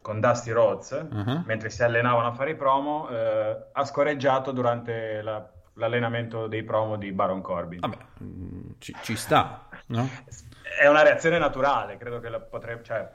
con 0.00 0.20
Dusty 0.20 0.50
Rhodes, 0.50 1.06
Uh-huh. 1.10 1.42
mentre 1.46 1.70
si 1.70 1.82
allenavano 1.82 2.28
a 2.28 2.32
fare 2.32 2.50
i 2.50 2.56
promo, 2.56 3.08
eh, 3.08 3.56
ha 3.72 3.84
scorreggiato 3.84 4.52
durante 4.52 5.20
la, 5.22 5.46
l'allenamento 5.74 6.46
dei 6.46 6.62
promo 6.62 6.96
di 6.96 7.12
Baron 7.12 7.40
Corbin. 7.42 7.80
Vabbè, 7.80 7.96
mm, 8.22 8.70
ci, 8.78 8.94
ci 9.02 9.16
sta, 9.16 9.68
no? 9.86 10.08
È 10.80 10.86
una 10.86 11.02
reazione 11.02 11.38
naturale, 11.38 11.96
credo 11.96 12.20
che 12.20 12.28
la 12.28 12.40
potre- 12.40 12.80
cioè, 12.82 13.08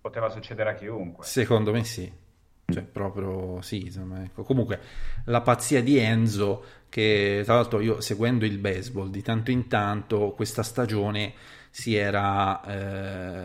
poteva 0.00 0.28
succedere 0.28 0.70
a 0.70 0.74
chiunque. 0.74 1.24
Secondo 1.24 1.72
me 1.72 1.84
sì. 1.84 2.26
Cioè, 2.70 2.82
proprio 2.82 3.62
sì, 3.62 3.86
insomma, 3.86 4.22
ecco. 4.22 4.42
Comunque, 4.42 4.78
la 5.24 5.40
pazzia 5.40 5.82
di 5.82 5.96
Enzo, 5.96 6.64
che 6.90 7.40
tra 7.44 7.54
l'altro 7.54 7.80
io 7.80 8.02
seguendo 8.02 8.44
il 8.44 8.58
baseball 8.58 9.08
di 9.08 9.22
tanto 9.22 9.50
in 9.50 9.68
tanto, 9.68 10.32
questa 10.32 10.62
stagione 10.62 11.32
si 11.70 11.94
era 11.94 12.62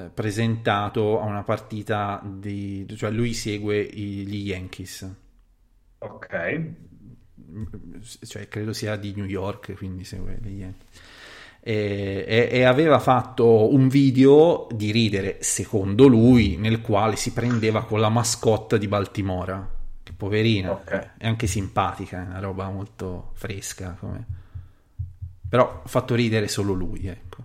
eh, 0.06 0.10
presentato 0.10 1.20
a 1.22 1.26
una 1.26 1.44
partita 1.44 2.22
di... 2.24 2.86
cioè 2.96 3.12
lui 3.12 3.34
segue 3.34 3.80
i- 3.82 4.26
gli 4.28 4.48
Yankees, 4.48 5.12
Ok. 6.00 6.62
cioè 8.26 8.48
credo 8.48 8.74
sia 8.74 8.96
di 8.96 9.14
New 9.16 9.26
York, 9.26 9.74
quindi 9.76 10.04
segue 10.04 10.40
gli 10.42 10.60
Yankees. 10.60 10.88
E, 11.66 12.26
e- 12.28 12.50
e 12.52 12.64
aveva 12.64 13.00
fatto 13.00 13.74
un 13.74 13.88
video 13.88 14.68
di 14.74 14.92
ridere, 14.92 15.38
secondo 15.42 16.08
lui, 16.08 16.58
nel 16.58 16.82
quale 16.82 17.16
si 17.16 17.32
prendeva 17.32 17.86
con 17.86 18.00
la 18.02 18.10
mascotte 18.10 18.78
di 18.78 18.88
Baltimora. 18.88 19.70
Che 20.04 20.12
poverina, 20.12 20.72
Ok. 20.72 21.12
è 21.18 21.26
anche 21.28 21.48
simpatica, 21.48 22.22
è 22.22 22.26
una 22.26 22.40
roba 22.40 22.70
molto 22.70 23.32
fresca. 23.36 23.96
come- 23.98 24.26
Però 25.48 25.82
ha 25.84 25.88
fatto 25.88 26.16
ridere 26.16 26.48
solo 26.50 26.74
lui, 26.74 27.08
ecco. 27.08 27.44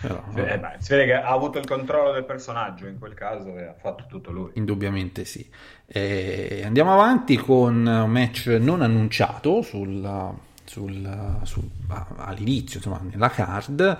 Però, 0.00 0.24
Eh, 0.34 0.58
beh, 0.58 0.76
si 0.78 0.92
vede 0.92 1.04
che 1.06 1.12
ha 1.14 1.28
avuto 1.28 1.58
il 1.58 1.66
controllo 1.66 2.12
del 2.12 2.24
personaggio 2.24 2.86
in 2.86 2.98
quel 2.98 3.12
caso 3.14 3.58
e 3.58 3.64
ha 3.64 3.74
fatto 3.78 4.04
tutto 4.08 4.30
lui. 4.30 4.50
Indubbiamente 4.54 5.24
sì. 5.26 5.46
E 5.86 6.62
andiamo 6.64 6.92
avanti 6.94 7.36
con 7.36 7.84
un 7.86 8.10
match 8.10 8.46
non 8.60 8.80
annunciato 8.80 9.60
sul- 9.60 10.32
sul- 10.64 11.38
sul- 11.42 11.68
all'inizio, 12.16 12.76
insomma, 12.78 13.00
nella 13.10 13.28
card, 13.28 13.98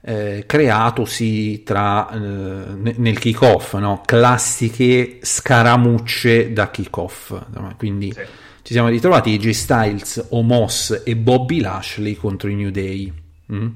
eh, 0.00 0.42
creatosi 0.46 1.62
tra, 1.62 2.10
eh, 2.10 2.18
ne- 2.18 2.94
nel 2.96 3.18
kick-off, 3.18 3.74
no? 3.76 4.02
classiche 4.04 5.18
scaramucce 5.22 6.52
da 6.52 6.70
kick-off. 6.70 7.40
Quindi 7.76 8.12
Sì. 8.12 8.22
ci 8.62 8.72
siamo 8.72 8.88
ritrovati 8.88 9.34
AJ 9.34 9.50
Styles, 9.50 10.26
Omos 10.30 11.02
e 11.04 11.14
Bobby 11.14 11.60
Lashley 11.60 12.14
contro 12.14 12.48
i 12.48 12.54
New 12.56 12.70
Day. 12.70 13.12
Mm? 13.52 13.68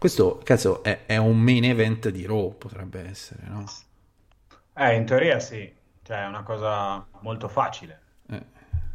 Questo, 0.00 0.40
cazzo, 0.42 0.82
è, 0.82 1.04
è 1.04 1.18
un 1.18 1.38
main 1.38 1.62
event 1.62 2.08
di 2.08 2.24
Raw, 2.24 2.56
potrebbe 2.56 3.06
essere, 3.06 3.42
no? 3.48 3.66
Eh, 4.72 4.94
in 4.94 5.04
teoria 5.04 5.38
sì, 5.40 5.70
cioè 6.02 6.22
è 6.22 6.26
una 6.26 6.42
cosa 6.42 7.06
molto 7.20 7.48
facile. 7.48 8.00
Eh, 8.30 8.42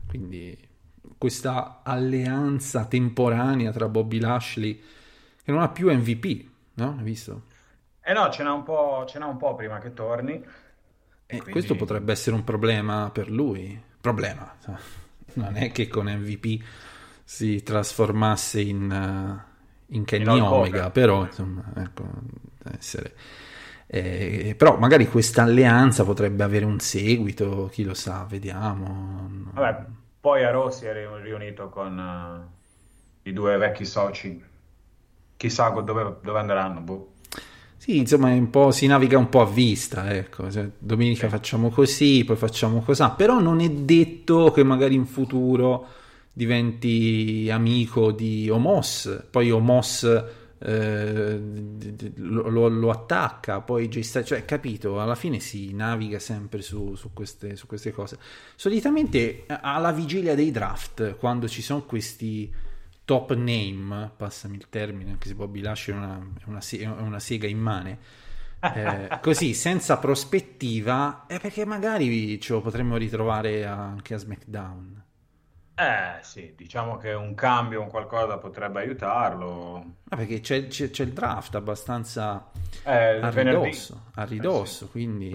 quindi 0.08 0.58
questa 1.16 1.82
alleanza 1.84 2.86
temporanea 2.86 3.72
tra 3.72 3.88
Bobby 3.88 4.18
Lashley 4.18 4.82
che 5.44 5.52
non 5.52 5.62
ha 5.62 5.70
più 5.70 5.94
MVP, 5.94 6.50
no? 6.74 6.96
Hai 6.98 7.04
visto? 7.04 7.44
Eh 8.02 8.12
no, 8.12 8.32
ce 8.32 8.42
n'ha 8.42 8.54
un 8.54 8.64
po', 8.64 9.06
n'ha 9.14 9.28
un 9.28 9.38
po' 9.38 9.54
prima 9.54 9.78
che 9.78 9.94
torni. 9.94 10.34
E 10.34 10.44
Quindi- 11.28 11.52
questo 11.52 11.76
potrebbe 11.76 12.14
essere 12.14 12.36
un 12.36 12.44
problema 12.44 13.12
per 13.12 13.30
lui. 13.30 13.80
Problema, 14.02 14.56
non 15.34 15.56
è 15.56 15.72
che 15.72 15.88
con 15.88 16.08
MVP 16.08 16.64
si 17.24 17.62
trasformasse 17.62 18.60
in, 18.60 18.92
eh, 18.92 19.54
in 19.88 20.04
Kenny 20.06 20.40
Omega, 20.40 20.90
però 20.90 21.24
insomma, 21.26 21.64
ecco, 21.76 22.04
essere... 22.78 23.14
eh, 23.88 24.56
però 24.58 24.78
magari 24.78 25.08
questa 25.08 25.44
alleanza 25.44 26.04
potrebbe 26.04 26.44
avere 26.44 26.66
un 26.66 26.80
seguito, 26.80 27.70
chi 27.72 27.84
lo 27.84 27.94
sa, 27.94 28.26
vediamo. 28.28 29.30
Vabbè, 29.54 29.86
poi 30.20 30.44
a 30.44 30.52
Raw 30.52 30.70
si 30.70 30.86
è 30.86 30.94
ri- 30.94 31.22
riunito 31.24 31.70
con 31.70 31.98
eh, 33.24 33.30
i 33.30 33.34
due 33.34 33.58
vecchi 33.58 33.86
soci. 33.86 34.44
Chissà 35.38 35.70
dove, 35.70 36.18
dove 36.22 36.40
andranno. 36.40 36.80
boh. 36.82 37.14
Sì, 37.78 37.98
insomma, 37.98 38.30
è 38.32 38.34
un 38.34 38.50
po', 38.50 38.72
si 38.72 38.88
naviga 38.88 39.18
un 39.18 39.30
po' 39.30 39.42
a 39.42 39.46
vista, 39.46 40.12
ecco. 40.12 40.50
Cioè, 40.50 40.68
domenica 40.78 41.30
facciamo 41.30 41.70
così, 41.70 42.24
poi 42.26 42.36
facciamo 42.36 42.82
così, 42.82 43.04
però 43.16 43.40
non 43.40 43.60
è 43.60 43.70
detto 43.70 44.52
che 44.52 44.64
magari 44.64 44.96
in 44.96 45.06
futuro 45.06 45.88
diventi 46.36 47.48
amico 47.50 48.12
di 48.12 48.50
Omos, 48.50 49.28
poi 49.32 49.52
Omos 49.52 50.04
eh, 50.60 51.40
lo, 52.16 52.68
lo- 52.68 52.90
attacca, 52.90 53.62
poi 53.62 53.88
Jay 53.88 54.04
Styles- 54.04 54.28
cioè, 54.28 54.44
capito, 54.44 55.00
alla 55.00 55.16
fine 55.16 55.40
si 55.40 55.74
naviga 55.74 56.20
sempre 56.20 56.62
su, 56.62 56.96
su 56.96 57.14
queste, 57.14 57.56
su 57.56 57.68
queste 57.68 57.92
cose. 57.94 58.18
Solitamente 58.56 59.46
eh, 59.46 59.60
alla 59.62 59.94
vigilia 59.94 60.36
dei 60.36 60.52
draft, 60.52 61.16
quando 61.16 61.48
ci 61.48 61.62
sono 61.62 61.84
questi 61.84 62.52
top 63.06 63.34
name, 63.34 64.12
passami 64.18 64.58
il 64.58 64.68
termine, 64.70 65.12
anche 65.12 65.30
se 65.30 65.36
Bobby 65.36 65.62
Lashley 65.62 65.96
è 65.96 66.00
una, 66.00 66.32
una, 66.48 67.02
una 67.02 67.20
sega 67.20 67.48
immane, 67.48 68.00
eh, 68.60 69.20
così 69.24 69.54
senza 69.54 69.98
prospettiva, 70.00 71.28
è 71.28 71.40
perché 71.40 71.66
magari 71.66 72.38
ce 72.42 72.52
lo 72.52 72.62
potremmo 72.62 72.98
ritrovare 72.98 73.66
anche 73.66 74.14
a 74.16 74.18
SmackDown. 74.18 75.04
Eh 75.78 76.20
sì, 76.22 76.54
diciamo 76.56 76.98
che 76.98 77.12
un 77.14 77.36
cambio, 77.36 77.82
un 77.82 77.90
qualcosa 77.90 78.38
potrebbe 78.38 78.80
aiutarlo. 78.80 79.96
Ah, 80.10 80.16
perché 80.18 80.40
c'è, 80.40 80.68
c'è- 80.68 80.90
c'è 80.90 81.04
il 81.04 81.12
draft 81.14 81.56
abbastanza 81.56 82.50
Eh, 82.84 83.18
a 83.20 83.30
ridosso, 83.30 84.04
a 84.14 84.24
ridosso, 84.24 84.88
quindi 84.90 85.34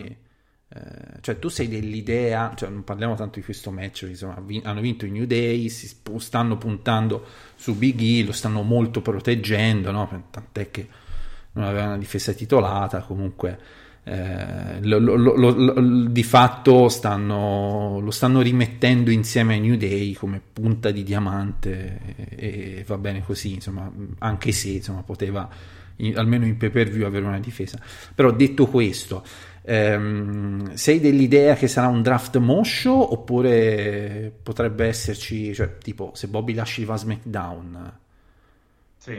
eh, 0.68 1.20
cioè 1.20 1.38
tu 1.38 1.49
sei 1.49 1.68
dell'idea, 1.68 2.55
cioè 2.55 2.68
non 2.70 2.84
parliamo 2.84 3.16
tanto 3.16 3.38
di 3.38 3.45
questo 3.45 3.70
match, 3.70 4.03
insomma, 4.09 4.41
vin- 4.41 4.64
hanno 4.66 4.80
vinto 4.80 5.05
i 5.05 5.11
New 5.11 5.24
Day, 5.26 5.68
si 5.68 5.88
sp- 5.88 6.16
stanno 6.18 6.57
puntando 6.57 7.26
su 7.57 7.76
Big 7.76 8.01
E, 8.01 8.24
lo 8.24 8.32
stanno 8.32 8.62
molto 8.62 9.03
proteggendo, 9.03 9.91
no? 9.91 10.28
tant'è 10.30 10.70
che 10.70 10.88
non 11.53 11.64
aveva 11.64 11.86
una 11.86 11.99
difesa 11.99 12.32
titolata, 12.32 13.03
comunque 13.03 13.59
eh, 14.12 14.78
lo- 14.82 14.98
lo- 14.98 15.34
lo- 15.36 16.08
di 16.08 16.22
fatto 16.24 16.88
stanno, 16.88 18.00
lo 18.00 18.11
stanno 18.11 18.40
rimettendo 18.40 19.11
insieme 19.11 19.54
ai 19.54 19.61
New 19.61 19.76
Day 19.76 20.14
come 20.14 20.40
punta 20.52 20.90
di 20.90 21.04
diamante 21.04 22.00
e, 22.30 22.78
e 22.78 22.84
va 22.86 22.98
bene 22.98 23.22
così, 23.22 23.54
insomma, 23.54 23.88
anche 24.18 24.50
se 24.50 24.70
insomma, 24.70 25.02
poteva 25.04 25.48
in- 25.96 26.18
almeno 26.18 26.44
in 26.44 26.56
pay 26.56 26.70
per 26.70 26.88
view 26.88 27.06
avere 27.06 27.24
una 27.24 27.38
difesa. 27.38 27.78
Però 28.14 28.32
detto 28.32 28.66
questo, 28.66 29.22
ehm, 29.62 30.74
sei 30.74 30.98
dell'idea 30.98 31.54
che 31.54 31.68
sarà 31.68 31.86
un 31.86 32.02
draft 32.02 32.36
moscio 32.38 33.12
oppure 33.12 34.32
potrebbe 34.42 34.86
esserci, 34.86 35.54
cioè 35.54 35.78
tipo 35.78 36.11
se 36.14 36.26
Bobby 36.26 36.54
Lashley 36.54 36.84
va 36.86 36.94
a 36.94 36.96
SmackDown, 36.96 37.92
Sì. 38.96 39.12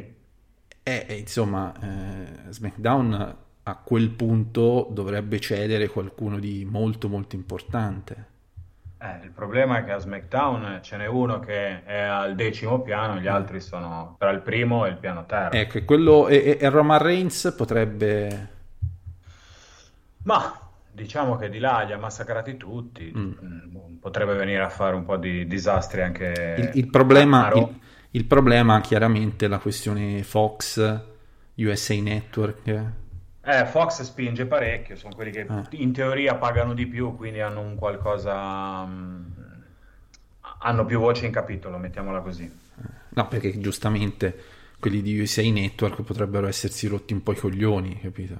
eh, 0.83 1.05
eh, 1.07 1.13
insomma, 1.17 1.71
eh, 1.81 2.51
SmackDown 2.51 3.35
a 3.63 3.75
quel 3.75 4.09
punto 4.09 4.87
dovrebbe 4.89 5.39
cedere 5.39 5.87
qualcuno 5.87 6.39
di 6.39 6.65
molto 6.69 7.07
molto 7.07 7.35
importante. 7.35 8.29
Eh, 8.97 9.23
il 9.23 9.31
problema 9.31 9.79
è 9.79 9.83
che 9.83 9.91
a 9.93 9.97
SmackDown 9.97 10.79
ce 10.83 10.97
n'è 10.97 11.07
uno 11.07 11.39
che 11.39 11.83
è 11.83 12.01
al 12.01 12.35
decimo 12.35 12.81
piano, 12.81 13.19
gli 13.19 13.27
altri 13.27 13.59
sono 13.59 14.15
tra 14.19 14.29
il 14.29 14.41
primo 14.41 14.85
e 14.85 14.89
il 14.89 14.97
piano 14.97 15.25
terra. 15.25 15.57
Ecco, 15.57 15.83
quello 15.85 16.27
e, 16.27 16.57
e- 16.59 16.69
Roman 16.69 16.99
Reigns 16.99 17.53
potrebbe 17.57 18.49
Ma 20.23 20.59
diciamo 20.91 21.35
che 21.37 21.49
di 21.49 21.57
là 21.59 21.81
li 21.81 21.93
ha 21.93 21.97
massacrati 21.97 22.57
tutti. 22.57 23.11
Mm, 23.15 23.31
Potrebbe 23.99 24.33
venire 24.33 24.63
a 24.63 24.69
fare 24.69 24.95
un 24.95 25.05
po' 25.05 25.17
di 25.17 25.47
disastri 25.47 26.01
anche 26.01 26.55
il, 26.57 26.71
il 26.73 26.89
problema 26.89 27.51
il, 27.53 27.79
il 28.11 28.25
problema 28.25 28.81
chiaramente 28.81 29.45
è 29.45 29.47
la 29.47 29.59
questione 29.59 30.23
Fox 30.23 31.03
USA 31.55 31.93
Network 31.95 32.91
Eh, 33.43 33.65
Fox 33.65 34.01
spinge 34.03 34.45
parecchio, 34.45 34.95
sono 34.95 35.15
quelli 35.15 35.31
che 35.31 35.45
Ah. 35.47 35.65
in 35.71 35.91
teoria 35.93 36.35
pagano 36.35 36.73
di 36.73 36.85
più, 36.85 37.15
quindi 37.15 37.39
hanno 37.41 37.61
un 37.61 37.75
qualcosa. 37.75 38.85
mm, 38.85 39.25
hanno 40.63 40.85
più 40.85 40.99
voce 40.99 41.25
in 41.25 41.31
capitolo, 41.31 41.77
mettiamola 41.77 42.19
così. 42.21 42.51
no 43.13 43.27
perché 43.27 43.59
giustamente 43.59 44.37
quelli 44.79 45.01
di 45.01 45.19
USA 45.19 45.41
Network 45.41 46.01
potrebbero 46.03 46.47
essersi 46.47 46.87
rotti 46.87 47.13
un 47.13 47.21
po' 47.23 47.31
i 47.33 47.35
coglioni 47.35 47.99
capito 47.99 48.35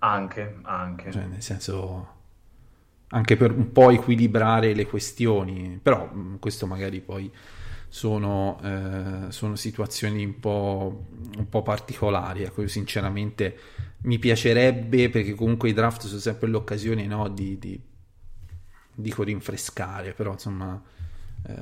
Anche, 0.00 0.56
anche. 0.62 1.12
cioè 1.12 1.24
nel 1.26 1.42
senso 1.42 2.08
anche 3.08 3.36
per 3.36 3.52
un 3.52 3.70
po' 3.72 3.90
equilibrare 3.90 4.74
le 4.74 4.86
questioni 4.86 5.78
però 5.82 6.06
mh, 6.06 6.38
questo 6.40 6.66
magari 6.66 7.00
poi 7.00 7.30
sono, 7.88 8.58
eh, 8.62 9.30
sono 9.30 9.54
situazioni 9.54 10.24
un 10.24 10.40
po', 10.40 11.04
un 11.36 11.48
po' 11.48 11.62
particolari 11.62 12.42
ecco 12.42 12.62
io 12.62 12.68
sinceramente 12.68 13.56
mi 14.04 14.18
piacerebbe 14.18 15.10
perché 15.10 15.34
comunque 15.34 15.68
i 15.70 15.72
draft 15.74 16.06
sono 16.06 16.20
sempre 16.20 16.48
l'occasione 16.48 17.06
no, 17.06 17.28
di, 17.28 17.58
di 17.58 17.80
dico 18.96 19.22
rinfrescare 19.22 20.12
però 20.12 20.32
insomma 20.32 20.80
eh, 21.46 21.52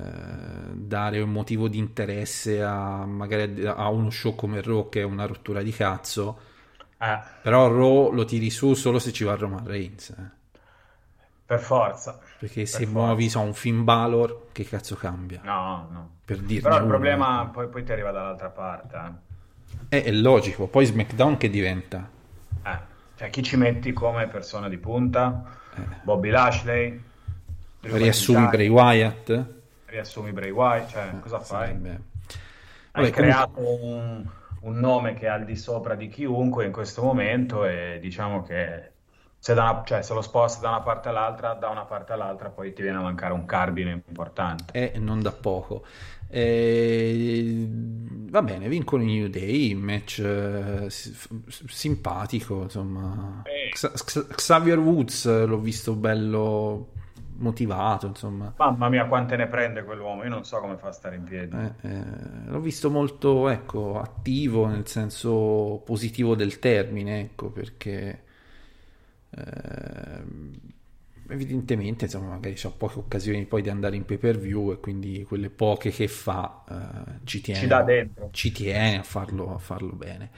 dare 0.75 1.21
un 1.21 1.31
motivo 1.31 1.69
di 1.69 1.79
interesse 1.79 2.63
a 2.63 3.05
magari 3.07 3.65
a 3.67 3.89
uno 3.89 4.11
show 4.11 4.35
come 4.35 4.61
Raw 4.63 4.89
che 4.89 5.01
è 5.01 5.05
una 5.05 5.27
rottura 5.27 5.63
di 5.63 5.73
cazzo 5.73 6.39
Eh, 7.01 7.21
però 7.41 7.69
Raw 7.69 8.11
lo 8.13 8.25
tiri 8.25 8.49
su 8.51 8.75
solo 8.75 8.99
se 8.99 9.13
ci 9.13 9.25
va 9.25 9.35
Roman 9.35 9.67
Reigns. 9.67 10.11
eh. 10.11 10.31
Per 11.47 11.61
forza. 11.61 12.19
Perché 12.37 12.67
se 12.67 12.85
Per 12.85 12.87
muovi 12.87 13.29
forza. 13.29 13.31
so, 13.31 13.41
un 13.41 13.55
Finn 13.55 13.85
Balor, 13.85 14.49
che 14.53 14.65
cazzo 14.65 14.97
cambia? 14.97 15.43
No, 15.43 15.89
no. 15.91 16.21
Per 16.25 16.39
dirne 16.41 16.61
Però 16.61 16.79
il 16.79 16.85
uno, 16.85 16.87
problema 16.87 17.47
ecco. 17.47 17.51
poi, 17.51 17.69
poi 17.69 17.85
ti 17.85 17.93
arriva 17.93 18.11
dall'altra 18.13 18.51
parte. 18.51 18.97
eh. 18.97 19.13
Eh, 19.89 20.03
è 20.03 20.11
logico, 20.11 20.67
poi 20.67 20.87
SmackDown 20.87 21.37
che 21.37 21.49
diventa? 21.49 22.11
Eh, 23.23 23.27
cioè, 23.27 23.31
chi 23.31 23.43
ci 23.43 23.57
metti 23.57 23.93
come 23.93 24.27
persona 24.27 24.69
di 24.69 24.79
punta? 24.79 25.45
Eh. 25.77 25.83
Bobby 26.03 26.31
Lashley? 26.31 27.01
Drew 27.81 27.97
Riassumi? 27.97 28.49
Bray 28.49 28.69
Wyatt? 28.69 29.45
Riassumi 29.87 30.33
Bray 30.33 30.51
Wyatt? 30.51 30.91
Cioè, 30.91 31.11
cosa 31.21 31.39
fai? 31.39 31.67
Sarebbe- 31.69 32.01
Hai 32.95 33.05
Vabbè, 33.05 33.11
creato 33.11 33.85
un, 33.85 34.27
un 34.61 34.75
nome 34.75 35.15
che 35.15 35.27
è 35.27 35.29
al 35.29 35.45
di 35.45 35.57
sopra 35.57 35.95
di 35.95 36.09
chiunque 36.09 36.67
in 36.67 36.73
questo 36.73 37.03
momento 37.03 37.65
e 37.65 37.99
diciamo 38.03 38.43
che 38.43 38.92
se, 39.43 39.55
da 39.55 39.63
una- 39.71 39.83
cioè, 39.85 40.03
se 40.03 40.15
lo 40.15 40.23
sposti 40.23 40.61
da 40.61 40.69
una 40.69 40.83
parte 40.83 41.09
all'altra, 41.09 41.55
da 41.55 41.69
una 41.69 41.85
parte 41.85 42.13
all'altra, 42.13 42.49
poi 42.51 42.73
ti 42.73 42.81
viene 42.81 42.99
a 42.99 43.01
mancare 43.01 43.33
un 43.33 43.45
cardine 43.45 44.01
importante. 44.07 44.93
E 44.93 45.01
non 45.01 45.21
da 45.21 45.33
poco. 45.33 45.85
Eh, 46.29 47.67
va 47.69 48.41
bene, 48.41 48.69
vincono 48.69 49.03
i 49.03 49.07
New 49.07 49.27
Day, 49.27 49.75
match 49.75 50.21
eh, 50.21 50.87
simpatico, 50.89 52.63
insomma. 52.63 53.43
Eh. 53.45 53.71
Xa- 53.73 53.91
Xavier 54.29 54.79
Woods 54.79 55.27
eh, 55.27 55.45
l'ho 55.45 55.59
visto 55.59 55.97
bello 55.97 56.93
motivato, 57.39 58.07
insomma. 58.07 58.55
Mamma 58.57 58.89
mia, 58.89 59.07
quante 59.07 59.35
ne 59.35 59.49
prende 59.49 59.83
quell'uomo? 59.83 60.23
Io 60.23 60.29
non 60.29 60.45
so 60.45 60.61
come 60.61 60.77
fa 60.77 60.87
a 60.87 60.93
stare 60.93 61.17
in 61.17 61.25
piedi. 61.25 61.57
Eh, 61.57 61.89
eh, 61.89 62.05
l'ho 62.47 62.61
visto 62.61 62.91
molto, 62.91 63.49
ecco, 63.49 63.99
attivo 64.01 64.69
nel 64.69 64.87
senso 64.87 65.83
positivo 65.85 66.37
del 66.37 66.61
termine, 66.61 67.23
ecco, 67.23 67.51
perché 67.51 68.31
evidentemente, 71.29 72.05
insomma, 72.07 72.31
magari 72.31 72.57
ha 72.63 72.71
poche 72.71 72.99
occasioni 72.99 73.47
poi 73.47 73.63
di 73.63 73.71
andare 73.71 73.97
in 73.97 74.05
pay 74.05 74.19
per 74.19 74.39
view 74.39 74.73
e 74.73 74.81
quindi 74.81 75.25
quelle 75.25 75.51
poche 75.51 75.91
che 75.91 76.09
fa 76.09 76.65
eh, 76.69 77.21
ci 77.25 77.41
tiene, 77.41 77.61
Ci 77.61 77.67
dà 77.67 77.83
dentro. 77.83 78.31
ci 78.31 78.53
tiene 78.53 78.99
a 78.99 79.03
farlo, 79.03 79.55
a 79.55 79.59
farlo 79.59 79.93
bene. 79.95 80.31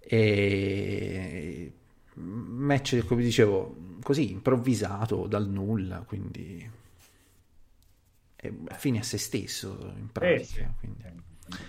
E 0.00 1.72
match, 2.14 3.04
come 3.06 3.22
dicevo, 3.22 3.76
così 4.02 4.30
improvvisato 4.32 5.26
dal 5.26 5.48
nulla, 5.48 6.00
quindi 6.06 6.68
è 8.36 8.52
fine 8.76 8.98
a 8.98 9.02
se 9.02 9.18
stesso 9.18 9.92
in 9.96 10.10
Eh, 10.18 10.38
pratica. 10.38 10.44
sì. 10.44 10.66
quindi. 10.78 11.02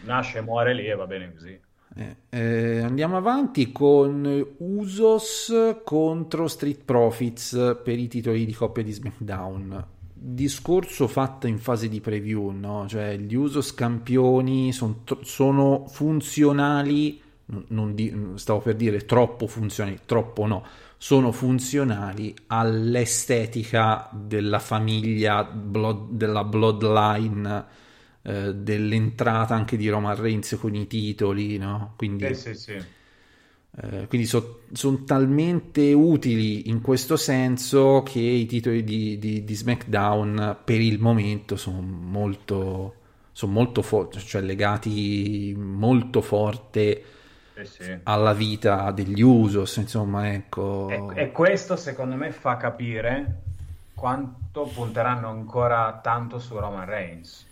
Nasce 0.02 0.38
e 0.38 0.41
muore 0.41 0.74
lì 0.74 0.86
e 0.88 0.96
va 0.96 1.08
bene 1.08 1.32
così. 1.34 1.60
Eh, 1.96 2.16
eh, 2.30 2.80
andiamo 2.80 3.18
avanti 3.18 3.72
con 3.72 4.48
Usos 4.58 5.54
contro 5.84 6.48
Street 6.48 6.82
Profits 6.84 7.78
per 7.84 8.00
i 8.00 8.08
titoli 8.08 8.46
di 8.46 8.54
coppia 8.54 8.82
di 8.82 8.91
SmackDown. 8.91 9.86
Discorso 10.12 11.08
fatto 11.08 11.46
in 11.46 11.60
fase 11.60 11.89
di 11.89 12.00
preview, 12.00 12.50
no? 12.50 12.88
Cioè, 12.88 13.18
gli 13.18 13.36
Usos 13.36 13.74
campioni 13.76 14.72
son- 14.72 15.02
sono 15.22 15.86
funzionali, 15.88 17.22
non 17.68 17.94
di- 17.94 18.32
stavo 18.36 18.60
per 18.60 18.76
dire 18.76 19.06
troppo 19.06 19.46
funzionali, 19.46 20.00
troppo 20.06 20.48
no, 20.48 20.64
sono 20.98 21.32
funzionali 21.32 22.34
all'estetica 22.48 24.10
della 24.14 24.60
famiglia, 24.60 25.44
blood- 25.44 26.10
della 26.12 26.44
bloodline 26.44 27.66
eh, 28.24 28.53
dell'entrata 28.55 29.55
anche 29.55 29.78
di 29.78 29.89
Roman 29.89 30.15
Reigns 30.15 30.57
con 30.59 30.76
i 30.76 30.88
titoli, 30.88 31.57
no? 31.57 31.93
Quindi, 31.97 32.26
Sì, 32.26 32.34
sì, 32.34 32.53
sì. 32.55 32.84
eh, 33.76 34.05
quindi 34.07 34.28
sono 34.28 35.03
talmente 35.03 35.93
utili 35.93 36.69
in 36.69 36.82
questo 36.82 37.15
senso 37.17 38.03
che 38.03 38.19
i 38.19 38.45
titoli 38.45 38.84
di, 38.84 39.17
di- 39.17 39.43
di 39.43 39.55
SmackDown 39.55 40.57
per 40.63 40.80
il 40.80 40.99
momento 40.99 41.55
sono 41.55 41.82
molto, 41.82 42.95
son 43.32 43.51
molto 43.51 43.82
forti, 43.82 44.19
cioè 44.19 44.41
legati 44.41 45.55
molto 45.57 46.21
forte 46.21 47.03
Sì, 47.55 47.65
sì. 47.65 47.99
alla 48.03 48.34
vita 48.34 48.91
degli 48.91 49.21
Usos, 49.21 49.78
insomma, 49.78 50.32
ecco. 50.34 51.11
E, 51.15 51.24
e 51.24 51.32
questo 51.32 51.76
secondo 51.76 52.15
me 52.15 52.32
fa 52.32 52.57
capire 52.57 53.41
quanto 53.95 54.67
punteranno 54.67 55.30
ancora 55.30 55.99
tanto 56.01 56.39
su 56.39 56.57
Roman 56.57 56.86
Reigns. 56.86 57.45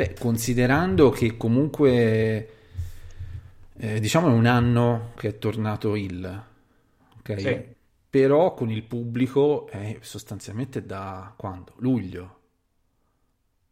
Beh, 0.00 0.14
considerando 0.14 1.10
che 1.10 1.36
comunque 1.36 2.48
eh, 3.76 4.00
diciamo 4.00 4.28
è 4.28 4.32
un 4.32 4.46
anno 4.46 5.12
che 5.14 5.28
è 5.28 5.38
tornato 5.38 5.94
il, 5.94 6.42
ok? 7.18 7.38
Sì. 7.38 7.76
Però 8.08 8.54
con 8.54 8.70
il 8.70 8.82
pubblico 8.82 9.66
è 9.66 9.98
sostanzialmente 10.00 10.86
da 10.86 11.34
quando? 11.36 11.74
Luglio. 11.80 12.38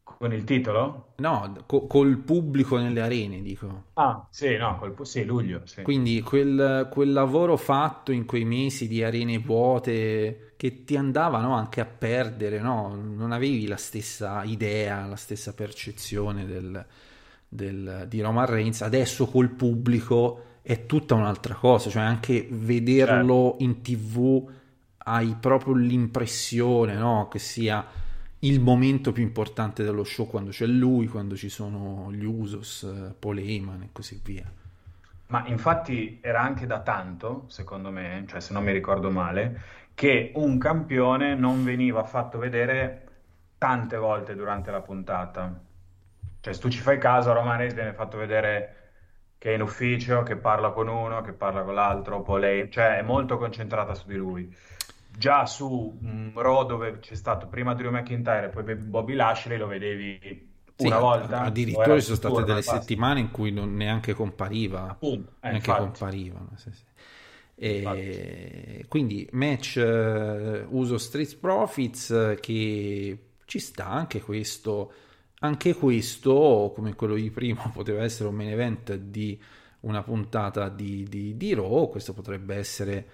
Con 0.02 0.34
il 0.34 0.44
titolo? 0.44 1.14
No, 1.16 1.64
co- 1.64 1.86
col 1.86 2.18
pubblico 2.18 2.76
nelle 2.76 3.00
arene, 3.00 3.40
dico. 3.40 3.84
Ah, 3.94 4.28
sì, 4.30 4.54
no, 4.58 4.76
col, 4.78 5.06
sì, 5.06 5.24
luglio, 5.24 5.64
sì. 5.64 5.82
Quindi 5.82 6.20
quel, 6.20 6.88
quel 6.90 7.10
lavoro 7.10 7.56
fatto 7.56 8.12
in 8.12 8.26
quei 8.26 8.44
mesi 8.44 8.86
di 8.86 9.02
arene 9.02 9.38
vuote 9.38 10.47
che 10.59 10.84
ti 10.84 10.96
andavano 10.96 11.54
anche 11.54 11.80
a 11.80 11.86
perdere, 11.86 12.61
no? 12.61 12.96
Non 12.96 13.32
avevi 13.32 13.68
la 13.68 13.76
stessa 13.78 14.42
idea, 14.44 15.06
la 15.06 15.16
stessa 15.16 15.54
percezione 15.54 16.46
del, 16.46 16.84
del- 17.48 18.06
di 18.09 18.20
Roman 18.20 18.46
Reigns. 18.46 18.82
Adesso 18.82 19.26
col 19.28 19.50
pubblico 19.50 20.56
è 20.62 20.84
tutta 20.86 21.14
un'altra 21.14 21.54
cosa, 21.54 21.90
cioè 21.90 22.02
anche 22.02 22.48
vederlo 22.50 23.56
in 23.61 23.82
TV 23.82 24.50
hai 24.98 25.36
proprio 25.40 25.74
l'impressione, 25.74 26.94
no? 26.96 27.28
Che 27.28 27.38
sia 27.38 27.86
il 28.40 28.61
momento 28.61 29.12
più 29.12 29.22
importante 29.22 29.84
dello 29.84 30.04
show 30.04 30.26
quando 30.26 30.50
c'è 30.50 30.66
lui, 30.66 31.06
quando 31.06 31.36
ci 31.36 31.48
sono 31.48 32.12
gli 32.12 32.24
Usos, 32.24 32.86
Paul 33.18 33.38
Heyman 33.38 33.82
e 33.82 33.88
così 33.92 34.20
via. 34.24 34.50
Ma 35.26 35.46
infatti 35.46 36.20
era 36.22 36.40
anche 36.40 36.66
da 36.66 36.80
tanto, 36.82 37.44
secondo 37.48 37.90
me, 37.90 38.24
cioè 38.28 38.40
se 38.40 38.54
non 38.54 38.64
mi 38.64 38.72
ricordo 38.72 39.11
male, 39.11 39.61
che 39.99 40.30
un 40.36 40.59
campione 40.59 41.34
non 41.34 41.64
veniva 41.64 42.05
fatto 42.05 42.38
vedere 42.38 43.07
tante 43.59 43.96
volte 43.96 44.36
durante 44.36 44.70
la 44.70 44.80
puntata. 44.80 45.61
Cioè, 46.40 46.53
se 46.55 46.61
tu 46.61 46.68
ci 46.68 46.78
fai 46.78 46.99
caso, 46.99 47.32
Roman 47.32 47.57
Reigns 47.59 47.74
viene 47.74 47.92
fatto 47.94 48.16
vedere 48.16 48.74
che 49.38 49.51
è 49.51 49.55
in 49.55 49.62
ufficio, 49.62 50.22
che 50.22 50.36
parla 50.36 50.70
con 50.70 50.86
uno, 50.88 51.20
che 51.22 51.32
parla 51.32 51.62
con 51.64 51.74
l'altro, 51.74 52.22
poi 52.22 52.40
lei, 52.40 52.70
cioè 52.70 52.99
è 52.99 53.03
molto 53.03 53.38
concentrata 53.38 53.94
su 53.94 54.07
di 54.07 54.14
lui. 54.16 54.55
Già 55.11 55.46
su 55.46 55.99
mm, 56.01 56.38
Raw, 56.38 56.64
dove 56.66 56.99
c'è 57.01 57.14
stato 57.16 57.49
prima 57.49 57.74
Drew 57.74 57.90
McIntyre 57.90 58.46
e 58.46 58.49
poi 58.51 58.74
Bobby 58.76 59.14
Lashley, 59.14 59.59
lo 59.59 59.66
vedevi 59.66 60.46
Sì, 60.74 60.88
una 60.88 60.96
a- 60.96 61.01
volta. 61.01 61.42
addirittura 61.42 61.96
ci 61.99 62.05
sono 62.05 62.16
state 62.16 62.44
delle 62.44 62.62
settimane 62.62 63.18
in 63.20 63.30
cui 63.32 63.51
non 63.51 63.74
neanche 63.74 64.14
compariva, 64.14 64.96
Appunto, 65.01 65.32
eh, 65.40 65.49
neanche 65.49 65.57
infatti. 65.57 66.01
comparivano. 66.01 66.51
sì, 66.57 66.70
sì. 66.72 66.84
E 67.61 68.84
quindi 68.86 69.28
match 69.32 69.78
eh, 69.78 70.64
uso 70.68 70.96
Street 70.96 71.36
Profits 71.38 72.11
eh, 72.11 72.38
che 72.40 73.18
ci 73.44 73.59
sta 73.59 73.88
anche 73.88 74.20
questo. 74.20 74.92
Anche 75.40 75.74
questo, 75.74 76.72
come 76.74 76.94
quello 76.94 77.14
di 77.14 77.30
prima, 77.30 77.68
poteva 77.74 78.04
essere 78.04 78.28
un 78.28 78.36
main 78.36 78.50
event 78.50 78.94
di 78.94 79.40
una 79.80 80.02
puntata 80.02 80.68
di, 80.68 81.04
di, 81.09 81.36
di 81.36 81.54
Raw. 81.54 81.88
Questo 81.88 82.12
potrebbe 82.12 82.54
essere 82.54 83.06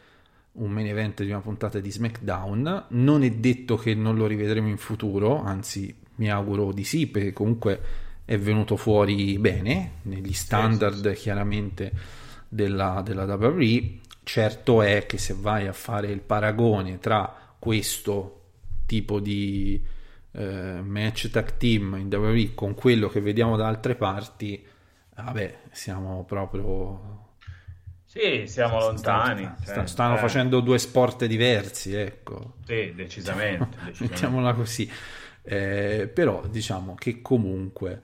un 0.53 0.71
main 0.71 0.87
event 0.87 1.23
di 1.23 1.31
una 1.31 1.41
puntata 1.41 1.81
di 1.81 1.91
SmackDown. 1.91 2.87
Non 2.89 3.25
è 3.25 3.31
detto 3.31 3.77
che 3.77 3.95
non 3.95 4.17
lo 4.17 4.27
rivedremo 4.27 4.69
in 4.69 4.79
futuro, 4.79 5.43
anzi, 5.43 5.95
mi 6.17 6.31
auguro 6.31 6.73
di 6.73 6.85
sì, 6.85 7.07
perché 7.07 7.33
comunque 7.33 7.81
è 8.25 8.39
venuto 8.39 8.77
fuori 8.77 9.39
bene 9.39 10.01
negli 10.03 10.33
standard 10.33 11.13
chiaramente 11.15 11.93
della, 12.49 13.03
della 13.05 13.25
WWE. 13.25 14.03
Certo 14.25 14.83
è 14.83 15.07
che 15.07 15.19
se 15.19 15.35
vai 15.39 15.67
a 15.67 15.73
fare 15.73 16.09
il 16.09 16.21
paragone 16.21 16.99
tra 16.99 17.55
questo 17.59 18.41
tipo 18.87 19.21
di 19.21 19.81
eh, 20.33 20.81
match 20.83 21.31
tag 21.31 21.57
team 21.57 21.97
in 21.99 22.13
WWE 22.13 22.55
con 22.55 22.75
quello 22.75 23.09
che 23.09 23.21
vediamo 23.21 23.57
da 23.57 23.67
altre 23.69 23.95
parti, 23.95 24.65
vabbè, 25.15 25.59
siamo 25.71 26.25
proprio 26.25 27.29
Sì, 28.07 28.45
siamo 28.47 28.79
lontani. 28.79 29.43
stanno, 29.43 29.57
cioè, 29.59 29.67
sta- 29.67 29.87
stanno 29.87 30.15
eh, 30.17 30.19
facendo 30.19 30.61
due 30.61 30.79
sport 30.79 31.27
diversi, 31.27 31.95
ecco. 31.95 32.55
Sì, 32.65 32.93
decisamente. 32.95 33.77
decisamente. 33.85 34.05
Mettiamola 34.05 34.55
così. 34.55 34.91
Eh, 35.43 36.11
però 36.13 36.47
diciamo 36.49 36.95
che 36.95 37.21
comunque 37.21 38.01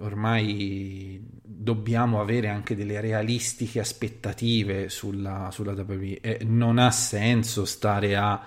ormai 0.00 1.20
dobbiamo 1.42 2.20
avere 2.20 2.48
anche 2.48 2.74
delle 2.74 3.00
realistiche 3.00 3.78
aspettative 3.80 4.88
sulla, 4.88 5.50
sulla 5.52 5.72
WWE 5.72 6.20
e 6.20 6.38
non 6.44 6.78
ha 6.78 6.90
senso 6.90 7.64
stare 7.64 8.16
a 8.16 8.40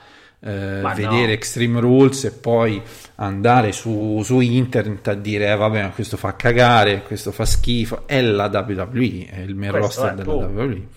eh, 0.44 0.82
Ma 0.82 0.90
no. 0.90 0.96
vedere 0.96 1.34
Extreme 1.34 1.80
Rules 1.80 2.26
e 2.26 2.32
poi 2.32 2.82
andare 3.16 3.72
su, 3.72 4.22
su 4.24 4.40
internet 4.40 5.08
a 5.10 5.14
dire 5.14 5.52
eh, 5.52 5.56
vabbè 5.56 5.92
questo 5.92 6.18
fa 6.18 6.36
cagare, 6.36 7.04
questo 7.04 7.32
fa 7.32 7.46
schifo 7.46 8.08
è 8.08 8.22
la 8.22 8.48
WWE, 8.48 9.28
è 9.30 9.40
il 9.40 9.56
main 9.56 9.72
Questo 9.72 10.02
roster 10.02 10.16
della 10.16 10.24
tu- 10.24 10.54
WWE 10.54 10.88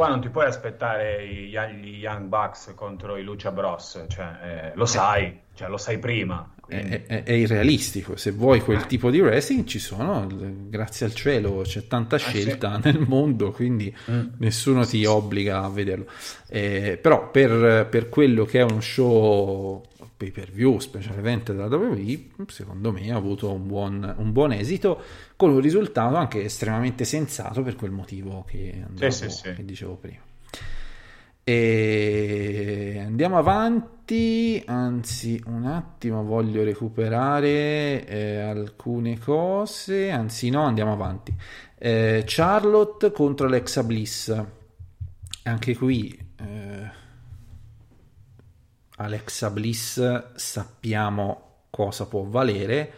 Qua 0.00 0.08
non 0.08 0.22
ti 0.22 0.30
puoi 0.30 0.46
aspettare 0.46 1.26
gli, 1.26 1.52
Young 1.52 2.28
Bucks 2.28 2.72
contro 2.74 3.18
i 3.18 3.22
Lucha 3.22 3.50
Bros, 3.50 4.02
cioè, 4.08 4.30
eh, 4.42 4.72
lo 4.74 4.86
sai, 4.86 5.38
cioè, 5.52 5.68
lo 5.68 5.76
sai 5.76 5.98
prima. 5.98 6.54
È, 6.70 7.02
è- 7.06 7.22
è 7.24 7.32
irrealistico. 7.32 8.16
Se 8.16 8.30
vuoi 8.30 8.60
quel 8.60 8.86
tipo 8.86 9.10
di 9.10 9.20
wrestling, 9.20 9.64
ci 9.64 9.78
sono, 9.78 10.26
grazie 10.68 11.04
al 11.06 11.14
cielo, 11.14 11.62
c'è 11.64 11.86
tanta 11.86 12.16
scelta 12.16 12.78
nel 12.84 13.04
mondo, 13.06 13.50
quindi 13.50 13.94
nessuno 14.38 14.86
ti 14.86 15.04
obbliga 15.04 15.62
a 15.62 15.68
vederlo. 15.68 16.06
Eh, 16.48 16.98
però, 17.00 17.30
per, 17.30 17.86
per 17.90 18.08
quello 18.08 18.44
che 18.44 18.60
è 18.60 18.62
uno 18.62 18.80
show 18.80 19.82
pay 20.16 20.30
per 20.30 20.50
view, 20.50 20.78
special 20.78 21.16
event 21.18 21.50
della 21.52 21.66
WWE, 21.74 22.26
secondo 22.48 22.92
me 22.92 23.10
ha 23.10 23.16
avuto 23.16 23.50
un 23.50 23.66
buon, 23.66 24.14
un 24.18 24.32
buon 24.32 24.52
esito, 24.52 25.00
con 25.34 25.50
un 25.50 25.60
risultato 25.60 26.14
anche 26.16 26.44
estremamente 26.44 27.04
sensato 27.04 27.62
per 27.62 27.74
quel 27.74 27.90
motivo 27.90 28.44
che, 28.46 28.82
andavo- 28.86 29.10
sì, 29.10 29.30
sì. 29.30 29.52
che 29.54 29.64
dicevo 29.64 29.94
prima. 29.94 30.18
E 31.42 33.02
andiamo 33.04 33.38
avanti, 33.38 34.62
anzi 34.66 35.42
un 35.46 35.64
attimo 35.66 36.22
voglio 36.24 36.62
recuperare 36.62 38.06
eh, 38.06 38.40
alcune 38.40 39.18
cose, 39.18 40.10
anzi 40.10 40.50
no, 40.50 40.62
andiamo 40.62 40.92
avanti. 40.92 41.34
Eh, 41.78 42.24
Charlotte 42.26 43.10
contro 43.10 43.46
Alexa 43.46 43.82
Bliss, 43.82 44.44
anche 45.44 45.76
qui 45.76 46.32
eh, 46.36 46.90
Alexa 48.96 49.50
Bliss 49.50 50.34
sappiamo 50.34 51.64
cosa 51.70 52.06
può 52.06 52.22
valere. 52.24 52.92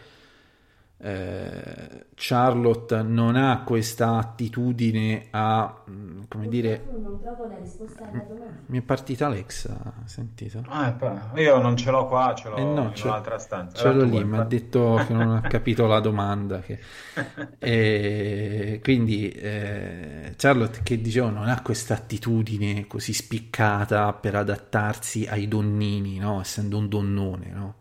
Eh, 1.03 2.05
Charlotte 2.15 3.01
non 3.03 3.35
ha 3.35 3.63
questa 3.63 4.17
attitudine 4.17 5.27
a, 5.31 5.83
mm, 5.89 6.21
come 6.29 6.47
dire, 6.47 6.87
Non 7.01 7.19
trovo 7.19 7.45
la 7.45 7.57
risposta 7.57 8.05
alla 8.05 8.23
domanda. 8.23 8.61
mi 8.67 8.77
è 8.79 8.81
partita 8.81 9.25
Alexa, 9.27 9.93
sentito? 10.05 10.63
Ah, 10.67 10.97
eh, 11.35 11.41
io 11.43 11.57
non 11.61 11.75
ce 11.77 11.91
l'ho 11.91 12.07
qua, 12.07 12.33
ce 12.35 12.49
l'ho 12.49 12.57
Eh 12.57 12.63
no, 12.65 12.83
in 12.87 12.93
ce- 12.93 13.07
un'altra 13.07 13.37
stanza. 13.37 13.77
Ce 13.79 13.91
l'ho 13.91 14.03
lì, 14.03 14.23
mi 14.23 14.37
ha 14.37 14.41
detto 14.43 15.03
che 15.05 15.13
non 15.13 15.35
ha 15.35 15.41
capito 15.47 15.85
la 15.87 15.99
domanda. 15.99 16.59
che- 16.61 16.79
E 17.59 18.79
quindi 18.83 19.29
eh, 19.31 20.33
Charlotte, 20.37 20.81
che 20.83 20.99
dicevo, 21.01 21.29
non 21.29 21.47
ha 21.49 21.61
questa 21.61 21.93
attitudine 21.95 22.87
così 22.87 23.13
spiccata 23.13 24.13
per 24.13 24.35
adattarsi 24.35 25.25
ai 25.27 25.47
donnini, 25.47 26.17
no? 26.17 26.41
essendo 26.41 26.77
un 26.77 26.87
donnone. 26.89 27.49
No? 27.51 27.75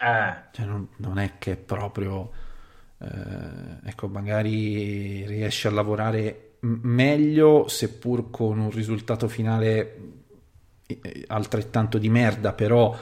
Eh, 0.00 0.34
Cioè, 0.50 0.66
non, 0.66 0.88
non 0.96 1.18
è 1.18 1.38
che 1.38 1.52
è 1.52 1.56
proprio. 1.56 2.30
Eh, 3.00 3.88
ecco, 3.88 4.08
magari 4.08 5.26
riesce 5.26 5.68
a 5.68 5.70
lavorare 5.70 6.56
meglio, 6.60 7.68
seppur 7.68 8.30
con 8.30 8.58
un 8.58 8.70
risultato 8.70 9.28
finale 9.28 9.96
eh, 10.86 11.24
altrettanto 11.28 11.98
di 11.98 12.08
merda, 12.08 12.52
però 12.52 12.96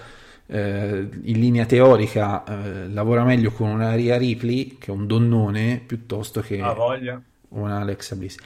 eh, 0.46 1.08
in 1.22 1.40
linea 1.40 1.66
teorica 1.66 2.44
eh, 2.44 2.88
lavora 2.88 3.24
meglio 3.24 3.50
con 3.52 3.68
una 3.68 3.94
Ria 3.94 4.16
Ripley, 4.16 4.76
che 4.78 4.88
è 4.88 4.94
un 4.94 5.06
donnone, 5.06 5.82
piuttosto 5.84 6.40
che 6.40 6.60
una 7.48 7.80
Alexa 7.80 8.16
Bliss. 8.16 8.36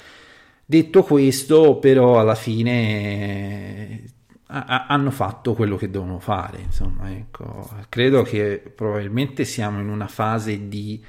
Detto 0.64 1.02
questo, 1.02 1.78
però, 1.78 2.20
alla 2.20 2.36
fine 2.36 2.72
eh, 2.80 4.04
ha- 4.46 4.64
ha- 4.66 4.86
hanno 4.86 5.10
fatto 5.10 5.54
quello 5.54 5.76
che 5.76 5.90
devono 5.90 6.20
fare. 6.20 6.60
Insomma, 6.60 7.10
ecco. 7.10 7.68
Credo 7.88 8.22
che 8.22 8.62
probabilmente 8.74 9.44
siamo 9.44 9.80
in 9.80 9.88
una 9.88 10.06
fase 10.06 10.68
di. 10.68 11.02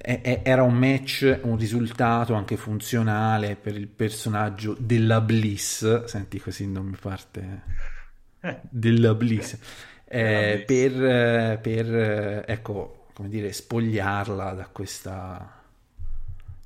Eh, 0.00 0.40
era 0.44 0.62
un 0.62 0.74
match, 0.74 1.40
un 1.42 1.56
risultato 1.56 2.34
anche 2.34 2.56
funzionale 2.56 3.56
per 3.56 3.76
il 3.76 3.88
personaggio 3.88 4.76
della 4.78 5.20
Bliss. 5.20 6.04
Senti, 6.04 6.40
così 6.40 6.66
non 6.66 6.86
mi 6.86 6.96
parte 7.00 7.62
della 8.68 9.14
Bliss. 9.14 9.58
Eh, 10.06 10.18
Della 10.22 10.42
Bliss. 10.42 10.66
per, 10.66 10.92
eh, 11.04 11.58
per, 11.60 11.94
eh, 11.94 12.44
ecco, 12.46 13.08
come 13.14 13.28
dire, 13.28 13.52
spogliarla 13.52 14.52
da 14.54 14.66
questa 14.68 15.52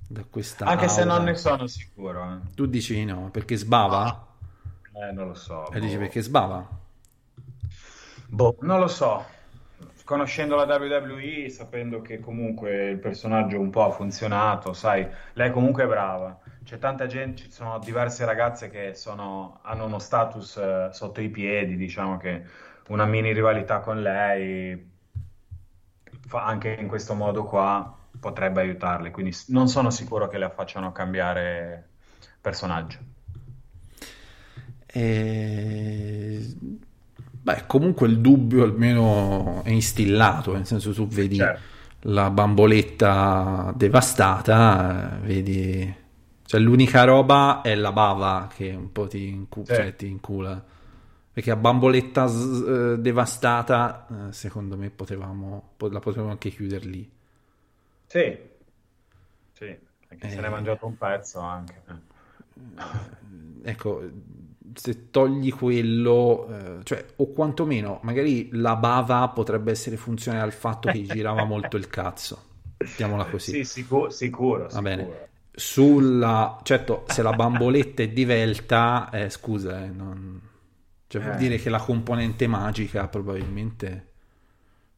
da 0.06 0.24
questa 0.28 0.66
Anche 0.66 0.88
se 0.88 1.04
aura. 1.04 1.04
non 1.04 1.22
ne 1.22 1.36
sono 1.36 1.68
sicuro. 1.68 2.32
eh. 2.34 2.40
tu 2.54 2.66
dici 2.66 2.94
di 2.94 3.04
no 3.04 3.30
perché 3.30 3.56
sbava 3.56 4.26
Eh, 4.94 5.12
non 5.12 5.28
lo 5.28 5.34
so. 5.34 5.70
e 5.70 5.80
dici 5.80 5.96
boh. 5.96 5.98
perché 5.98 6.22
sbava 6.22 6.68
Boh, 8.28 8.56
non 8.62 8.80
lo 8.80 8.88
so. 8.88 9.24
Conoscendo 10.12 10.56
la 10.56 10.64
WWE, 10.64 11.48
sapendo 11.48 12.02
che 12.02 12.20
comunque 12.20 12.90
il 12.90 12.98
personaggio 12.98 13.58
un 13.58 13.70
po' 13.70 13.84
ha 13.86 13.90
funzionato, 13.92 14.74
sai, 14.74 15.08
lei 15.32 15.50
comunque 15.50 15.84
è 15.84 15.86
brava. 15.86 16.38
C'è 16.62 16.78
tanta 16.78 17.06
gente, 17.06 17.44
ci 17.44 17.50
sono 17.50 17.78
diverse 17.78 18.26
ragazze 18.26 18.68
che 18.68 18.92
sono- 18.92 19.60
hanno 19.62 19.86
uno 19.86 19.98
status 19.98 20.58
eh, 20.58 20.88
sotto 20.92 21.22
i 21.22 21.30
piedi, 21.30 21.76
diciamo 21.76 22.18
che 22.18 22.44
una 22.88 23.06
mini 23.06 23.32
rivalità 23.32 23.80
con 23.80 24.02
lei, 24.02 24.90
anche 26.32 26.76
in 26.78 26.88
questo 26.88 27.14
modo 27.14 27.44
qua, 27.44 27.96
potrebbe 28.20 28.60
aiutarle. 28.60 29.10
Quindi 29.10 29.34
non 29.46 29.66
sono 29.68 29.88
sicuro 29.88 30.28
che 30.28 30.36
la 30.36 30.50
facciano 30.50 30.92
cambiare 30.92 31.88
personaggio. 32.38 32.98
E... 34.88 36.54
beh 37.42 37.64
comunque 37.66 38.06
il 38.06 38.20
dubbio 38.20 38.62
almeno 38.62 39.62
è 39.64 39.70
instillato 39.70 40.52
nel 40.52 40.66
senso 40.66 40.92
tu 40.92 41.06
vedi 41.08 41.36
Certo. 41.36 41.60
la 42.10 42.30
bamboletta 42.30 43.72
devastata 43.76 45.16
eh, 45.22 45.26
vedi 45.26 45.94
cioè 46.44 46.60
l'unica 46.60 47.04
roba 47.04 47.60
è 47.62 47.74
la 47.74 47.92
bava 47.92 48.48
che 48.54 48.70
un 48.74 48.92
po' 48.92 49.06
ti, 49.08 49.26
incu- 49.28 49.66
Sì. 49.66 49.74
cioè, 49.74 49.96
ti 49.96 50.06
incula 50.06 50.62
perché 51.32 51.50
a 51.50 51.56
bamboletta 51.56 52.26
s- 52.28 52.64
eh, 52.66 52.98
devastata 53.00 54.06
eh, 54.28 54.32
secondo 54.32 54.76
me 54.76 54.90
potevamo 54.90 55.70
po- 55.76 55.88
la 55.88 55.98
potevamo 55.98 56.30
anche 56.30 56.50
chiudere 56.50 56.84
lì 56.86 57.10
Sì, 58.06 58.38
sì, 59.52 59.76
perché 60.06 60.28
se 60.28 60.36
Eh. 60.36 60.40
ne 60.40 60.46
è 60.46 60.50
mangiato 60.50 60.86
un 60.86 60.96
pezzo 60.98 61.40
anche. 61.40 61.82
ecco, 63.62 64.02
se 64.74 65.10
togli 65.10 65.52
quello, 65.52 66.48
eh, 66.48 66.84
cioè, 66.84 67.04
o 67.16 67.32
quantomeno, 67.32 68.00
magari 68.02 68.48
la 68.52 68.76
bava 68.76 69.28
potrebbe 69.28 69.70
essere 69.70 69.96
funzionale 69.96 70.44
al 70.44 70.52
fatto 70.52 70.88
che 70.88 71.02
girava 71.02 71.44
molto 71.44 71.76
il 71.76 71.86
cazzo. 71.88 72.50
Mettiamola 72.78 73.24
così. 73.26 73.52
Sì, 73.52 73.64
sicuro, 73.64 74.10
sicuro, 74.10 74.68
Va 74.70 74.82
bene. 74.82 75.02
sicuro. 75.02 75.28
Sulla, 75.54 76.60
certo, 76.62 77.04
se 77.06 77.22
la 77.22 77.32
bamboletta 77.34 78.02
è 78.02 78.08
divelta, 78.08 79.10
eh, 79.10 79.28
scusa, 79.30 79.84
eh, 79.84 79.88
non- 79.88 80.40
cioè, 81.06 81.20
vuol 81.22 81.34
Eh. 81.34 81.38
dire 81.38 81.56
che 81.58 81.68
la 81.70 81.78
componente 81.80 82.46
magica 82.46 83.06
probabilmente 83.08 84.06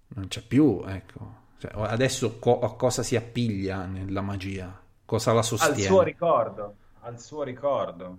non 0.08 0.28
c'è 0.28 0.42
più, 0.42 0.82
ecco. 0.86 1.42
Cioè, 1.58 1.72
adesso 1.74 2.38
co- 2.38 2.60
a 2.60 2.74
cosa 2.76 3.02
si 3.02 3.16
appiglia 3.16 3.84
nella 3.86 4.20
magia? 4.20 4.80
Cosa 5.04 5.32
la 5.32 5.38
Al 5.40 5.44
sostiene? 5.44 5.80
suo 5.82 6.02
ricordo, 6.02 6.74
al 7.00 7.20
suo 7.20 7.42
ricordo. 7.42 8.18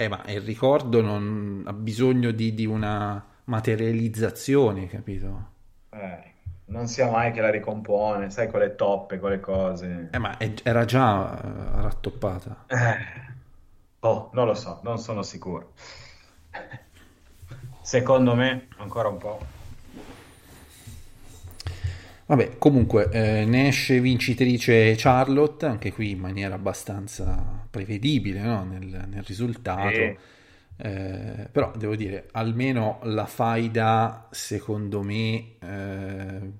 Eh, 0.00 0.08
ma 0.08 0.22
il 0.28 0.40
ricordo 0.40 1.02
non 1.02 1.62
ha 1.66 1.74
bisogno 1.74 2.30
di, 2.30 2.54
di 2.54 2.64
una 2.64 3.22
materializzazione, 3.44 4.86
capito? 4.86 5.48
Eh, 5.90 6.34
non 6.66 6.86
sia 6.88 7.10
mai 7.10 7.32
che 7.32 7.40
la 7.40 7.50
ricompone, 7.50 8.30
sai, 8.30 8.48
con 8.48 8.60
le 8.60 8.74
toppe, 8.76 9.18
con 9.18 9.30
le 9.30 9.40
cose. 9.40 10.08
Eh, 10.10 10.18
ma 10.18 10.36
è- 10.38 10.54
era 10.62 10.84
già 10.86 11.36
eh, 11.38 11.82
rattoppata. 11.82 12.64
Eh, 12.68 12.96
oh, 14.00 14.30
non 14.32 14.46
lo 14.46 14.54
so, 14.54 14.80
non 14.82 14.98
sono 14.98 15.22
sicuro. 15.22 15.72
Secondo 17.82 18.34
me, 18.34 18.68
ancora 18.78 19.08
un 19.08 19.18
po'. 19.18 19.38
Vabbè, 22.26 22.58
comunque, 22.58 23.08
eh, 23.10 23.44
ne 23.44 23.68
esce 23.68 24.00
vincitrice 24.00 24.94
Charlotte, 24.96 25.66
anche 25.66 25.92
qui 25.92 26.10
in 26.12 26.20
maniera 26.20 26.54
abbastanza 26.54 27.59
prevedibile, 27.70 28.40
no? 28.40 28.64
nel, 28.64 28.84
nel 29.08 29.22
risultato. 29.22 29.94
Sì. 29.94 30.16
Eh, 30.82 31.48
però 31.52 31.72
devo 31.76 31.94
dire, 31.94 32.28
almeno 32.32 33.00
la 33.02 33.26
faida, 33.26 34.28
secondo 34.30 35.02
me, 35.02 35.56
eh, 35.60 36.52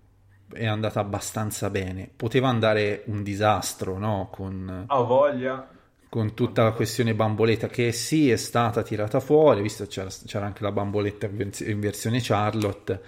è 0.53 0.67
andata 0.67 1.01
abbastanza 1.01 1.71
bene. 1.71 2.11
Poteva 2.15 2.49
andare 2.49 3.03
un 3.07 3.23
disastro, 3.23 3.99
no? 3.99 4.29
Con, 4.31 4.85
Ho 4.89 5.07
voglia. 5.07 5.69
con 6.09 6.35
tutta 6.35 6.65
la 6.65 6.73
questione 6.73 7.15
bamboletta 7.15 7.69
che 7.69 7.93
sì 7.93 8.31
è 8.31 8.37
stata 8.37 8.83
tirata 8.83 9.21
fuori, 9.21 9.63
visto 9.63 9.85
che 9.85 9.91
c'era, 9.91 10.11
c'era 10.27 10.47
anche 10.47 10.63
la 10.63 10.73
bamboletta 10.73 11.27
in 11.27 11.81
versione 11.81 12.19
Charlotte, 12.21 13.01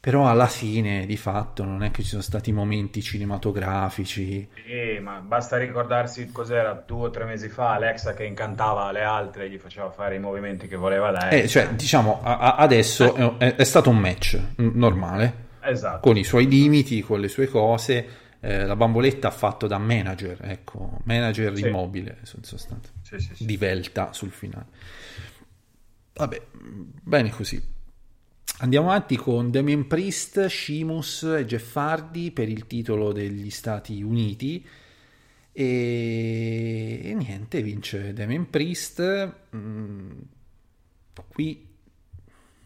però 0.00 0.26
alla 0.28 0.46
fine 0.46 1.04
di 1.04 1.18
fatto 1.18 1.62
non 1.62 1.82
è 1.82 1.90
che 1.90 2.02
ci 2.02 2.08
sono 2.08 2.22
stati 2.22 2.52
momenti 2.52 3.02
cinematografici. 3.02 4.48
Sì, 4.66 4.98
ma 5.00 5.18
basta 5.20 5.58
ricordarsi 5.58 6.32
cos'era 6.32 6.72
due 6.86 7.08
o 7.08 7.10
tre 7.10 7.24
mesi 7.26 7.48
fa 7.50 7.74
Alexa 7.74 8.14
che 8.14 8.24
incantava 8.24 8.90
le 8.92 9.02
altre 9.02 9.44
e 9.44 9.50
gli 9.50 9.58
faceva 9.58 9.90
fare 9.90 10.14
i 10.16 10.18
movimenti 10.18 10.68
che 10.68 10.76
voleva 10.76 11.10
lei. 11.10 11.42
Eh, 11.42 11.48
cioè, 11.48 11.68
diciamo, 11.74 12.20
a- 12.22 12.38
a- 12.38 12.54
adesso 12.56 13.36
è, 13.38 13.54
è 13.56 13.64
stato 13.64 13.90
un 13.90 13.98
match 13.98 14.40
mm, 14.60 14.70
normale, 14.72 15.34
Esatto. 15.60 16.00
con 16.00 16.16
i 16.16 16.24
suoi 16.24 16.48
limiti, 16.48 17.02
con 17.02 17.20
le 17.20 17.28
sue 17.28 17.46
cose. 17.48 18.08
eh, 18.42 18.64
la 18.64 18.74
bamboletta 18.74 19.30
fatto 19.30 19.66
da 19.66 19.76
manager, 19.76 20.38
ecco, 20.40 21.00
manager 21.04 21.54
Sì. 21.56 21.66
immobile, 21.68 22.20
in 22.36 22.42
sostanza, 22.42 22.90
Sì, 23.02 23.18
sì, 23.18 23.34
sì. 23.34 23.44
di 23.44 23.58
Velta 23.58 24.14
sul 24.14 24.30
finale. 24.30 24.64
Vabbè, 26.14 26.40
bene 27.02 27.28
così. 27.28 27.62
Andiamo 28.62 28.88
avanti 28.90 29.16
con 29.16 29.50
Damien 29.50 29.86
Priest, 29.86 30.44
Sheamus 30.44 31.22
e 31.22 31.46
Jeff 31.46 31.74
Hardy 31.76 32.30
per 32.30 32.46
il 32.46 32.66
titolo 32.66 33.10
degli 33.10 33.48
Stati 33.48 34.02
Uniti. 34.02 34.66
E, 35.50 37.00
e 37.02 37.14
niente, 37.14 37.62
vince 37.62 38.12
Damien 38.12 38.50
Priest. 38.50 39.34
Mm, 39.56 40.10
qui, 41.28 41.74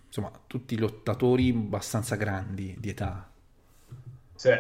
insomma, 0.04 0.32
tutti 0.48 0.76
lottatori 0.76 1.50
abbastanza 1.50 2.16
grandi 2.16 2.74
di 2.76 2.88
età. 2.88 3.30
Sì. 4.34 4.50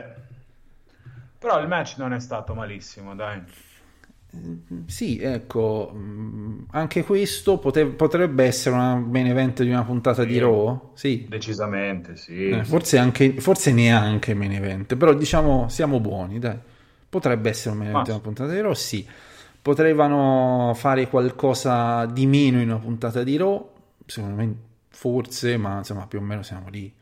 Però 1.36 1.60
il 1.60 1.66
match 1.66 1.96
non 1.96 2.12
è 2.12 2.20
stato 2.20 2.54
malissimo, 2.54 3.16
dai. 3.16 3.42
Sì, 4.86 5.18
ecco, 5.20 5.92
mm, 5.94 6.62
anche 6.70 7.04
questo 7.04 7.58
pote- 7.58 7.86
potrebbe 7.86 8.44
essere 8.44 8.74
una 8.74 8.96
main 8.96 9.26
event 9.26 9.62
di 9.62 9.70
una 9.70 9.84
puntata 9.84 10.24
di 10.24 10.34
Sì. 10.34 10.38
Raw. 10.40 10.90
Sì, 10.94 11.26
Decisamente, 11.28 12.16
sì. 12.16 12.48
Eh, 12.50 12.64
forse, 12.64 12.98
anche, 12.98 13.40
forse 13.40 13.72
neanche 13.72 14.34
main 14.34 14.52
event, 14.52 14.96
però 14.96 15.14
diciamo 15.14 15.68
siamo 15.68 16.00
buoni, 16.00 16.38
dai. 16.38 16.58
Potrebbe 17.08 17.48
essere 17.50 17.70
un 17.70 17.78
main 17.78 17.90
event 17.90 18.04
di 18.06 18.10
una 18.12 18.20
puntata 18.20 18.52
di 18.52 18.60
Raw, 18.60 18.72
sì. 18.74 19.06
Potevano 19.62 20.72
fare 20.74 21.08
qualcosa 21.08 22.04
di 22.06 22.26
meno 22.26 22.60
in 22.60 22.68
una 22.68 22.78
puntata 22.78 23.22
di 23.22 23.36
Raw, 23.36 23.70
secondo 24.04 24.36
me 24.36 24.54
forse, 24.90 25.56
ma 25.56 25.78
insomma 25.78 26.06
più 26.06 26.18
o 26.18 26.22
meno 26.22 26.42
siamo 26.42 26.68
lì. 26.68 26.92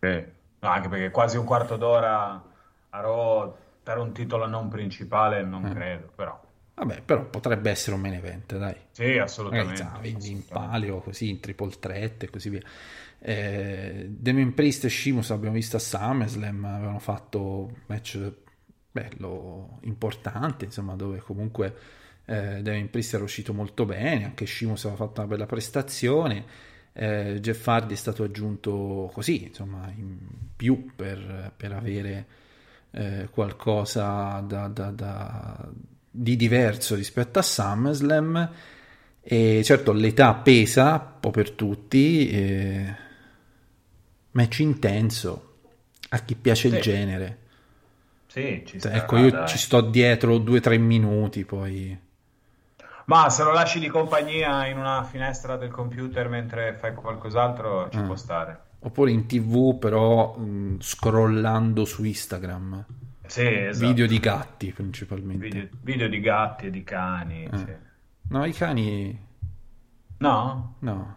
Sì. 0.00 0.24
No, 0.60 0.68
anche 0.68 0.88
perché 0.88 1.10
quasi 1.10 1.36
un 1.36 1.44
quarto 1.44 1.76
d'ora 1.76 2.42
a 2.90 3.00
Raw 3.00 3.54
per 3.82 3.98
un 3.98 4.12
titolo 4.12 4.46
non 4.46 4.68
principale 4.68 5.42
non 5.42 5.66
Eh. 5.66 5.72
credo, 5.72 6.10
però. 6.14 6.40
Vabbè, 6.74 7.02
però 7.02 7.24
potrebbe 7.28 7.70
essere 7.70 7.94
un 7.94 8.00
main 8.02 8.14
event, 8.14 8.56
dai. 8.56 8.74
Sì, 8.90 9.02
Magari 9.02 9.18
assolutamente. 9.20 9.86
vendi 10.00 10.30
in 10.30 10.44
palio 10.46 11.00
così 11.00 11.28
in 11.28 11.38
triple 11.40 11.70
threat 11.78 12.22
e 12.24 12.30
così 12.30 12.48
via. 12.48 12.62
Eh, 13.18 14.06
Damien 14.08 14.52
Priest 14.54 14.84
e 14.86 14.88
Sheamus 14.88 15.30
abbiamo 15.30 15.54
visto 15.54 15.76
a 15.76 15.80
SummerSlam, 15.80 16.64
avevano 16.64 16.98
fatto 16.98 17.40
un 17.66 17.74
match 17.86 18.32
bello 18.90 19.78
importante, 19.82 20.64
insomma, 20.64 20.94
dove 20.96 21.18
comunque 21.18 21.74
eh, 22.24 22.62
Damien 22.62 22.90
Priest 22.90 23.14
era 23.14 23.22
uscito 23.24 23.52
molto 23.54 23.84
bene, 23.84 24.24
anche 24.24 24.46
Sheamus 24.46 24.84
aveva 24.86 25.04
fatto 25.06 25.20
una 25.20 25.28
bella 25.30 25.46
prestazione. 25.46 26.44
eh, 26.94 27.38
Jeff 27.40 27.66
Hardy 27.68 27.92
è 27.94 27.96
stato 27.96 28.22
aggiunto 28.24 29.10
così, 29.12 29.44
insomma, 29.44 29.90
in 29.96 30.18
più 30.56 30.90
per, 30.96 31.52
per 31.56 31.72
avere 31.72 32.26
eh, 32.90 33.28
qualcosa 33.30 34.40
da- 34.40 34.68
da- 34.68 34.90
da- 34.90 35.70
di 36.14 36.36
diverso 36.36 36.94
rispetto 36.94 37.38
a 37.38 37.42
SummerSlam. 37.42 38.50
E 39.24 39.62
certo 39.64 39.92
l'età 39.92 40.34
pesa 40.34 40.92
un 40.92 41.20
po' 41.20 41.30
per 41.30 41.52
tutti, 41.52 42.28
eh, 42.28 42.94
match 44.32 44.58
intenso 44.60 45.48
a 46.10 46.18
chi 46.18 46.34
piace 46.34 46.68
il 46.68 46.74
Sì. 46.74 46.80
genere. 46.80 47.38
Sì, 48.26 48.62
ci 48.66 48.78
sta, 48.78 48.92
ecco, 48.92 49.16
io 49.18 49.30
dai. 49.30 49.46
ci 49.48 49.58
sto 49.58 49.80
dietro 49.80 50.38
due 50.38 50.58
o 50.58 50.60
tre 50.60 50.78
minuti, 50.78 51.44
poi... 51.44 51.98
Ma 53.04 53.28
se 53.30 53.42
lo 53.42 53.52
lasci 53.52 53.78
di 53.78 53.88
compagnia 53.88 54.66
in 54.66 54.78
una 54.78 55.02
finestra 55.04 55.56
del 55.56 55.70
computer 55.70 56.28
mentre 56.28 56.76
fai 56.78 56.94
qualcos'altro 56.94 57.88
ci 57.90 57.98
Ah. 57.98 58.02
può 58.02 58.16
stare. 58.16 58.60
Oppure 58.80 59.10
in 59.10 59.26
tv, 59.26 59.78
però 59.78 60.34
mh, 60.36 60.78
scrollando 60.80 61.84
su 61.84 62.04
Instagram. 62.04 62.84
Sì, 63.32 63.46
esatto. 63.46 63.86
Video 63.86 64.06
di 64.06 64.18
gatti 64.18 64.72
principalmente. 64.72 65.46
Video, 65.48 65.68
video 65.80 66.08
di 66.08 66.20
gatti 66.20 66.66
e 66.66 66.70
di 66.70 66.84
cani. 66.84 67.48
Eh. 67.50 67.56
sì. 67.56 67.72
No, 68.28 68.44
i 68.44 68.52
cani... 68.52 69.26
No? 70.18 70.74
No. 70.80 71.16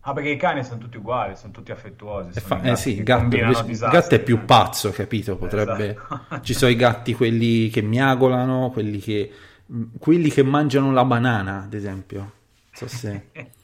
Ah, 0.00 0.12
perché 0.12 0.30
i 0.30 0.36
cani 0.36 0.64
sono 0.64 0.78
tutti 0.80 0.96
uguali, 0.96 1.36
sono 1.36 1.52
tutti 1.52 1.70
affettuosi. 1.70 2.32
Sono 2.32 2.60
fa- 2.60 2.62
eh 2.62 2.74
sì, 2.74 2.96
il 2.96 3.04
gatto, 3.04 3.36
invece- 3.36 3.78
gatto 3.78 4.14
è 4.16 4.20
più 4.20 4.44
pazzo, 4.44 4.90
capito? 4.90 5.36
Potrebbe... 5.36 5.90
Esatto. 5.90 6.40
Ci 6.40 6.52
sono 6.52 6.72
i 6.72 6.76
gatti 6.76 7.14
quelli 7.14 7.68
che 7.68 7.80
miagolano, 7.80 8.70
quelli 8.72 8.98
che, 8.98 9.30
mh, 9.66 9.82
quelli 10.00 10.30
che 10.30 10.42
mangiano 10.42 10.90
la 10.92 11.04
banana, 11.04 11.62
ad 11.62 11.74
esempio. 11.74 12.32
So 12.72 12.88
se... 12.88 13.28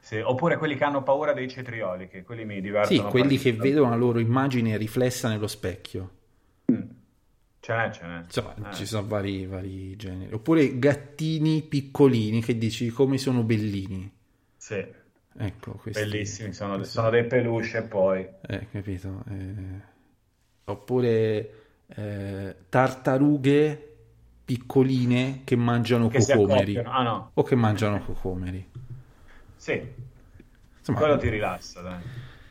Sì, 0.00 0.18
oppure 0.18 0.58
quelli 0.58 0.76
che 0.76 0.84
hanno 0.84 1.02
paura 1.02 1.32
dei 1.32 1.48
cetrioli, 1.48 2.08
che 2.08 2.24
quelli 2.24 2.44
mi 2.44 2.56
Sì, 2.56 2.60
divertono. 2.60 3.08
quelli 3.08 3.38
che 3.38 3.52
vedono 3.52 3.90
la 3.90 3.96
loro 3.96 4.18
immagine 4.18 4.76
riflessa 4.76 5.28
nello 5.28 5.46
specchio. 5.46 6.10
Ce 7.60 7.72
n'è, 7.74 7.90
ce 7.90 8.06
n'è. 8.06 8.24
Insomma, 8.24 8.54
Eh. 8.70 8.74
ci 8.74 8.86
sono 8.86 9.06
vari, 9.06 9.46
vari 9.46 9.96
generi. 9.96 10.32
Oppure 10.32 10.78
gattini 10.78 11.62
piccolini 11.62 12.40
che 12.42 12.56
dici 12.56 12.88
come 12.90 13.18
sono 13.18 13.42
bellini. 13.42 14.10
Sì, 14.56 14.86
Ecco, 15.36 15.72
questi... 15.72 16.02
bellissimi, 16.08 16.52
sono, 16.52 16.76
questi- 16.76 16.92
sono 16.94 17.10
dei 17.10 17.26
peluche 17.26 17.82
poi... 17.82 18.28
Eh, 18.42 18.68
capito? 18.70 19.22
Eh, 19.28 19.88
Oppure 20.64 21.50
eh, 21.86 22.56
tartarughe 22.68 23.96
piccoline 24.44 25.42
che 25.44 25.56
mangiano 25.56 26.08
Che 26.08 26.18
cocomeri. 26.18 26.76
Ah 26.78 27.02
no, 27.02 27.30
O 27.34 27.42
che 27.42 27.54
mangiano 27.56 28.00
cocomeri. 28.04 28.68
sì, 29.56 29.94
Insomma, 30.78 30.98
quello 30.98 31.16
ti 31.18 31.28
rilassa, 31.28 31.80
dai. 31.82 32.02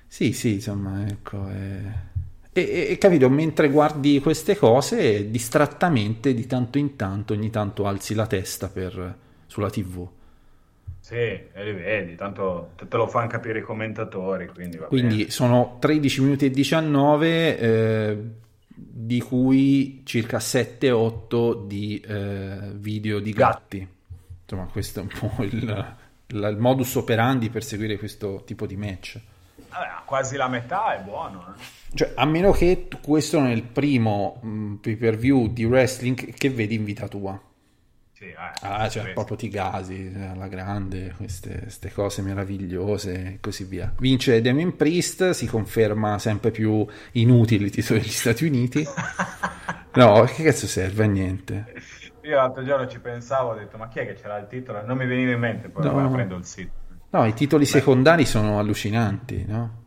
Sì, 0.07 0.33
sì, 0.33 0.53
insomma, 0.55 1.07
ecco. 1.07 1.47
eh. 1.49 2.07
E, 2.51 2.87
e- 2.91 2.97
capito, 2.97 3.29
mentre 3.29 3.69
guardi 3.69 4.19
queste 4.19 4.55
cose, 4.57 5.29
distrattamente, 5.29 6.33
di 6.33 6.45
tanto 6.47 6.77
in 6.77 6.95
tanto, 6.95 7.33
ogni 7.33 7.49
tanto 7.49 7.85
alzi 7.85 8.13
la 8.15 8.27
testa 8.27 8.69
per, 8.69 9.17
sulla 9.47 9.69
TV. 9.69 10.07
Sì, 11.01 11.15
e 11.15 11.63
li 11.63 11.71
vedi, 11.73 12.15
tanto 12.15 12.73
te 12.75 12.95
lo 12.97 13.07
fanno 13.07 13.27
capire 13.27 13.59
i 13.59 13.61
commentatori, 13.63 14.47
quindi 14.47 14.77
Quindi 14.77 15.31
sono 15.31 15.77
13 15.79 16.21
minuti 16.21 16.45
e 16.45 16.51
19, 16.51 17.57
eh, 17.57 18.17
di 18.67 19.19
cui 19.21 20.01
circa 20.05 20.39
7-8 20.39 21.65
di 21.67 21.99
eh, 22.05 22.71
video 22.75 23.19
di 23.19 23.31
gatti. 23.33 23.87
Insomma, 24.43 24.67
questo 24.71 24.99
è 24.99 25.03
un 25.03 25.09
po' 25.09 25.43
il- 25.43 25.95
il 26.27 26.55
modus 26.59 26.95
operandi 26.95 27.49
per 27.49 27.63
seguire 27.63 27.97
questo 27.97 28.43
tipo 28.45 28.65
di 28.67 28.75
match. 28.77 29.19
Vabbè, 29.69 29.87
quasi 30.05 30.35
la 30.35 30.47
metà 30.47 30.95
è 30.95 31.01
buono, 31.01 31.53
eh. 31.55 31.77
Cioè, 31.95 32.13
a 32.15 32.25
meno 32.25 32.51
che 32.51 32.87
questo 33.01 33.39
non 33.39 33.49
è 33.49 33.53
il 33.53 33.63
primo 33.63 34.39
mh, 34.41 34.75
pay 34.75 34.95
per 34.95 35.15
view 35.17 35.47
di 35.47 35.65
wrestling 35.65 36.33
che 36.33 36.49
vedi 36.49 36.75
in 36.75 36.83
vita 36.83 37.07
tua. 37.07 37.39
Sì, 38.13 38.25
eh, 38.25 38.35
Ah, 38.61 38.89
cioè, 38.89 39.01
questo. 39.03 39.13
proprio 39.13 39.37
ti 39.37 39.47
gasi 39.49 40.11
eh, 40.13 40.25
alla 40.25 40.47
grande, 40.47 41.13
queste, 41.15 41.59
queste 41.61 41.91
cose 41.91 42.21
meravigliose 42.21 43.13
e 43.13 43.37
così 43.39 43.63
via. 43.63 43.93
Vince 43.97 44.41
Damien 44.41 44.75
Priest, 44.75 45.29
si 45.31 45.45
conferma 45.47 46.19
sempre 46.19 46.51
più 46.51 46.85
inutile 47.13 47.65
il 47.65 47.71
titolo 47.71 47.99
degli 47.99 48.09
Stati 48.09 48.45
Uniti. 48.45 48.85
No, 49.91 50.21
che 50.23 50.43
cazzo 50.43 50.67
serve 50.67 51.05
a 51.05 51.07
niente? 51.07 51.73
Io 52.21 52.35
l'altro 52.35 52.63
giorno 52.63 52.87
ci 52.87 52.99
pensavo, 52.99 53.51
ho 53.51 53.55
detto, 53.55 53.77
ma 53.77 53.87
chi 53.87 53.97
è 53.99 54.05
che 54.05 54.13
c'era 54.13 54.37
il 54.37 54.45
titolo? 54.47 54.85
Non 54.85 54.95
mi 54.95 55.07
veniva 55.07 55.31
in 55.31 55.39
mente, 55.39 55.67
poi 55.69 55.83
No. 55.83 56.11
prendo 56.11 56.35
il 56.35 56.45
sito. 56.45 56.71
No, 57.11 57.25
i 57.25 57.33
titoli 57.33 57.65
secondari 57.65 58.25
sono 58.25 58.59
allucinanti, 58.59 59.45
no? 59.47 59.77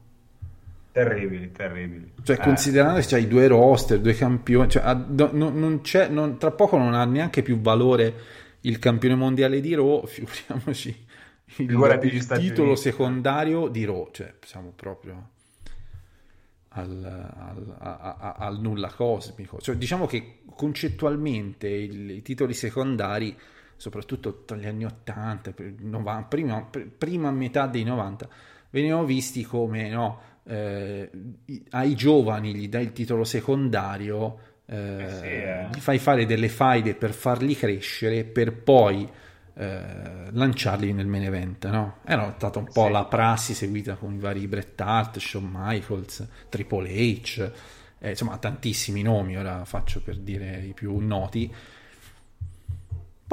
Terribili, 0.92 1.52
terribili. 1.52 2.12
Cioè, 2.22 2.36
Eh, 2.38 2.42
considerando 2.42 3.00
che 3.00 3.06
c'hai 3.06 3.26
due 3.28 3.46
roster, 3.46 4.00
due 4.00 4.14
campioni, 4.14 4.68
cioè, 4.68 4.94
no- 4.94 5.30
non 5.32 5.80
c'è, 5.82 6.08
non- 6.08 6.36
tra 6.36 6.50
poco 6.50 6.76
non 6.76 6.94
ha 6.94 7.04
neanche 7.04 7.42
più 7.42 7.60
valore 7.60 8.14
il 8.62 8.78
campione 8.78 9.14
mondiale 9.14 9.60
di 9.60 9.74
Raw, 9.74 10.04
figuriamoci 10.06 10.88
il, 11.56 11.70
il 11.70 12.26
titolo 12.26 12.68
Uniti. 12.68 12.80
secondario 12.82 13.68
di 13.68 13.84
Raw, 13.84 14.08
cioè 14.12 14.34
siamo 14.44 14.72
proprio 14.76 15.28
al, 16.74 17.04
al- 17.04 17.76
a- 17.78 18.34
al 18.38 18.60
nulla 18.60 18.90
cosmico. 18.92 19.58
Cioè, 19.60 19.76
diciamo 19.76 20.06
che 20.06 20.40
concettualmente 20.54 21.68
il- 21.68 22.10
i 22.10 22.22
titoli 22.22 22.54
secondari, 22.54 23.36
soprattutto 23.82 24.44
tra 24.44 24.56
gli 24.56 24.66
anni 24.66 24.84
80, 24.84 25.50
per- 25.50 25.74
nova- 25.80 26.22
prima, 26.22 26.62
pr- 26.62 26.86
prima 26.86 27.32
metà 27.32 27.66
dei 27.66 27.82
90, 27.82 28.28
venivano 28.70 29.04
visti 29.04 29.42
come 29.42 29.88
no, 29.88 30.20
eh, 30.44 31.10
ai 31.70 31.96
giovani 31.96 32.54
gli 32.54 32.68
dai 32.68 32.84
il 32.84 32.92
titolo 32.92 33.24
secondario, 33.24 34.38
eh, 34.66 35.02
Eh 35.02 35.10
sì, 35.10 35.26
eh. 35.26 35.66
gli 35.74 35.80
fai 35.80 35.98
fare 35.98 36.26
delle 36.26 36.48
faide 36.48 36.94
per 36.94 37.12
farli 37.12 37.56
crescere, 37.56 38.22
per 38.22 38.52
poi 38.52 39.08
eh, 39.54 40.30
lanciarli 40.30 40.92
nel 40.92 41.06
main 41.08 41.24
event, 41.24 41.68
no? 41.68 41.96
Era 42.04 42.32
stata 42.36 42.60
un 42.60 42.68
po' 42.72 42.84
Sì. 42.86 42.92
la 42.92 43.04
prassi 43.06 43.52
seguita 43.52 43.96
con 43.96 44.14
i 44.14 44.18
vari 44.18 44.46
Bret 44.46 44.80
Hart, 44.80 45.18
Shawn 45.18 45.50
Michaels, 45.52 46.24
Triple 46.48 46.88
H, 46.88 47.50
eh, 47.98 48.10
insomma 48.10 48.38
tantissimi 48.38 49.02
nomi, 49.02 49.36
ora 49.36 49.64
faccio 49.64 50.00
per 50.00 50.18
dire 50.18 50.60
i 50.60 50.72
più 50.72 50.96
noti. 50.98 51.52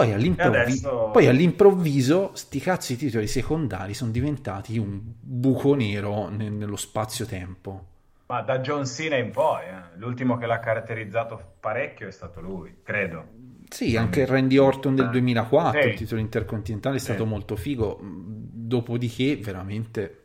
Poi, 0.04 0.14
all'improvvi- 0.14 0.58
E 0.58 0.62
adesso- 0.62 1.10
poi 1.12 1.28
all'improvviso 1.28 2.32
sti 2.34 2.60
cazzo 2.60 2.94
di 2.94 3.00
titoli 3.00 3.28
secondari 3.28 3.94
sono 3.94 4.12
diventati 4.12 4.78
un 4.78 5.00
buco 5.20 5.74
nero 5.76 6.30
ne- 6.30 6.50
nello 6.50 6.78
spazio-tempo. 6.78 7.86
Ma 8.28 8.42
da 8.42 8.60
John 8.60 8.86
Cena 8.86 9.18
in 9.18 9.32
poi, 9.32 9.64
eh. 9.66 9.98
l'ultimo 9.98 10.38
che 10.38 10.46
l'ha 10.46 10.60
caratterizzato 10.60 11.56
parecchio 11.60 12.08
è 12.08 12.12
stato 12.12 12.40
lui, 12.42 12.78
credo. 12.84 13.26
Sì, 13.68 13.98
anche 13.98 14.26
Randy 14.26 14.58
Orton 14.58 14.96
del 14.96 15.10
2004, 15.10 15.82
Sì. 15.82 15.88
il 15.90 15.96
titolo 15.96 16.22
intercontinentale 16.22 16.96
è 16.96 17.00
stato 17.00 17.24
Sì. 17.24 17.30
molto 17.30 17.56
figo, 17.56 18.00
dopodiché 18.02 19.36
veramente... 19.38 20.16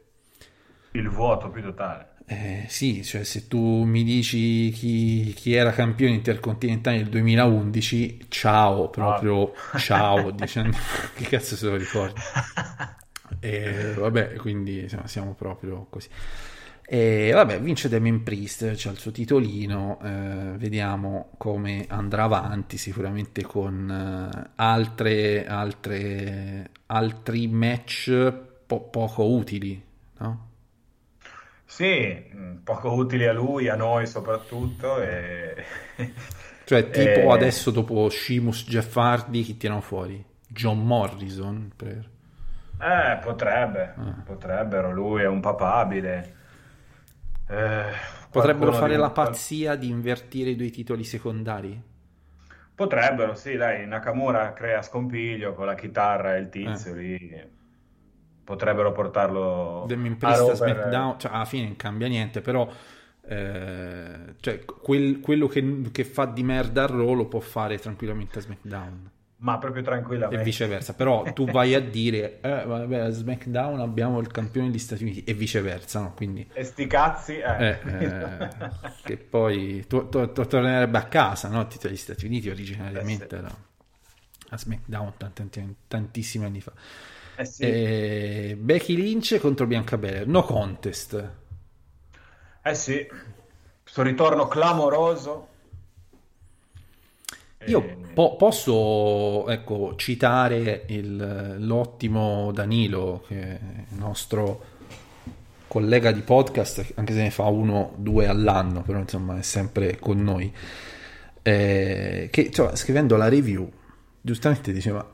Il 0.93 1.09
vuoto 1.11 1.51
più 1.51 1.63
totale. 1.63 2.11
Eh, 2.27 2.65
sì, 2.69 3.05
cioè 3.05 3.23
se 3.23 3.49
tu 3.49 3.85
mi 3.85 4.03
dici 4.03 4.71
chi, 4.71 5.33
chi 5.37 5.53
era 5.53 5.73
campione 5.73 6.15
intercontinentale 6.15 6.97
nel 6.97 7.09
2011, 7.09 8.27
ciao, 8.29 8.89
proprio 8.89 9.53
ciao, 9.77 10.31
dicendo 10.33 10.77
che 11.15 11.25
cazzo 11.25 11.55
se 11.57 11.67
lo 11.67 11.77
ricordi. 11.77 12.21
E 13.41 13.95
vabbè, 13.97 14.35
quindi 14.35 14.81
insomma, 14.81 15.07
siamo 15.07 15.35
proprio 15.35 15.87
così. 15.91 16.09
E 16.87 17.31
vabbè, 17.33 17.61
vince 17.61 17.89
Damien 17.89 18.23
Priest, 18.23 18.73
c'ha 18.77 18.91
il 18.91 18.99
suo 18.99 19.11
titolino, 19.11 19.99
eh, 20.03 20.53
vediamo 20.59 21.31
come 21.39 21.87
andrà 21.89 22.25
avanti, 22.25 22.77
sicuramente 22.77 23.43
con 23.43 23.91
eh, 23.91 24.51
altre, 24.57 25.47
altre, 25.47 26.71
altri 26.87 27.49
match 27.49 28.33
po- 28.67 28.83
poco 28.89 29.25
utili, 29.31 29.83
no? 30.19 30.53
Sì, 31.75 32.29
mh, 32.31 32.61
poco 32.63 32.93
utili 32.93 33.27
a 33.27 33.33
lui, 33.33 33.69
a 33.69 33.75
noi 33.75 34.07
soprattutto. 34.07 35.03
E... 35.03 35.65
Cioè, 36.65 36.89
tipo 36.89 37.21
Eh. 37.21 37.33
adesso 37.33 37.73
dopo 37.73 38.09
Sheamus 38.09 38.65
Jeff 38.69 38.97
Hardy, 38.97 39.43
chi 39.43 39.57
tirano 39.57 39.81
fuori? 39.81 40.25
John 40.47 40.87
Morrison? 40.87 41.73
Per... 41.75 42.09
Eh, 42.81 43.19
potrebbe, 43.21 43.93
Ah. 43.97 44.23
potrebbero, 44.25 44.93
lui 44.93 45.23
è 45.23 45.27
un 45.27 45.41
papabile. 45.41 46.35
Eh, 47.49 47.85
Potrebbero 48.31 48.73
fare 48.73 48.95
di 48.95 49.01
la 49.01 49.11
pazzia 49.11 49.75
di 49.75 49.89
invertire 49.89 50.51
i 50.51 50.57
due 50.57 50.71
titoli 50.71 51.03
secondari? 51.03 51.83
Potrebbero, 52.73 53.35
sì, 53.35 53.57
dai, 53.57 53.85
Nakamura 53.87 54.53
crea 54.53 54.81
scompiglio 54.81 55.55
con 55.55 55.67
la 55.67 55.75
chitarra 55.75 56.37
e 56.37 56.39
il 56.39 56.47
Eh. 56.47 56.51
tizio 56.51 56.95
lì. 56.95 57.53
Potrebbero 58.45 58.93
portarlo 58.93 59.85
a 59.85 59.87
Priest 59.87 60.23
a 60.23 60.37
Rover. 60.37 60.57
SmackDown, 60.57 61.19
cioè 61.19 61.33
alla 61.33 61.45
fine 61.47 61.65
non 61.67 61.77
cambia 61.77 62.07
niente, 62.09 62.41
però 62.43 62.71
eh, 63.27 64.35
cioè, 64.41 64.65
quel- 64.65 65.21
quello 65.21 65.47
che, 65.49 65.81
che 65.91 66.05
fa 66.05 66.27
di 66.27 66.43
merda 66.43 66.85
a 66.85 66.87
Raw 66.87 67.15
lo 67.15 67.27
può 67.27 67.41
fare 67.41 67.79
tranquillamente 67.79 68.39
a 68.39 68.43
SmackDown 68.43 69.11
Ma 69.39 69.59
proprio 69.59 69.83
e 69.83 69.85
tranquillamente. 69.85 70.45
viceversa. 70.45 70.95
Però 70.95 71.33
tu 71.33 71.47
vai 71.51 71.75
a 71.75 71.81
dire, 71.81 72.41
eh, 72.41 72.65
vabbè, 72.67 72.97
a 72.99 73.11
SmackDown 73.11 73.81
abbiamo 73.81 74.19
il 74.21 74.29
campione 74.29 74.69
degli 74.71 74.79
Stati 74.79 75.03
Uniti 75.05 75.25
e 75.25 75.35
viceversa, 75.35 76.01
no? 76.01 76.13
Quindi 76.15 76.47
E 76.53 76.65
sti 76.65 76.87
cazzi, 76.87 77.39
eh. 77.39 77.69
Eh, 77.69 77.79
eh, 77.87 78.49
che 79.05 79.17
poi 79.17 79.85
to- 79.87 80.09
to- 80.09 80.33
to- 80.33 80.47
tornerebbe 80.47 80.99
a 80.99 81.05
casa, 81.05 81.49
no? 81.49 81.67
Titolo 81.67 81.89
degli 81.93 81.99
Stati 82.01 82.27
Uniti 82.27 82.49
originariamente 82.51 83.35
Eh 83.35 83.39
era 83.39 83.57
a 84.51 84.59
SmackDown 84.59 85.13
tant- 85.17 85.49
tant- 85.51 85.75
tantissimi 85.89 86.45
anni 86.45 86.61
fa. 86.61 86.73
Eh 87.37 87.45
sì. 87.45 87.63
Eh, 87.63 88.57
Becky 88.59 88.95
Lynch 88.97 89.39
contro 89.41 89.67
Bianca 89.67 89.97
Belair, 89.99 90.27
no 90.27 90.43
contest. 90.43 91.31
Eh 92.63 92.75
sì, 92.75 93.07
questo 93.83 94.03
ritorno 94.03 94.47
clamoroso. 94.49 95.49
Io 97.67 97.83
Eh, 97.83 97.97
po- 98.13 98.37
posso 98.37 99.49
ecco, 99.49 99.95
citare 99.97 100.85
il- 100.89 101.57
l'ottimo 101.61 102.53
Danilo, 102.53 103.25
che 103.27 103.41
è 103.41 103.59
il 103.91 103.99
nostro 103.99 104.73
collega 105.67 106.13
di 106.13 106.21
podcast, 106.21 106.93
anche 106.97 107.15
se 107.15 107.23
ne 107.23 107.31
fa 107.31 107.45
uno, 107.45 107.95
due 107.97 108.27
all'anno, 108.29 108.83
però 108.83 108.99
insomma 108.99 109.39
è 109.39 109.43
sempre 109.43 109.99
con 109.99 110.23
noi, 110.23 110.53
eh, 111.43 112.29
che 112.31 112.51
cioè, 112.51 112.77
scrivendo 112.77 113.17
la 113.17 113.29
review, 113.29 113.69
giustamente 114.21 114.71
diceva, 114.73 115.07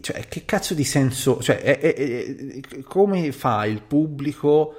cioè, 0.00 0.26
che 0.28 0.44
cazzo 0.44 0.74
di 0.74 0.84
senso, 0.84 1.40
cioè, 1.42 1.60
è- 1.60 1.78
è- 1.78 1.94
è- 1.94 2.82
come 2.82 3.30
fa 3.32 3.64
il 3.66 3.82
pubblico 3.82 4.74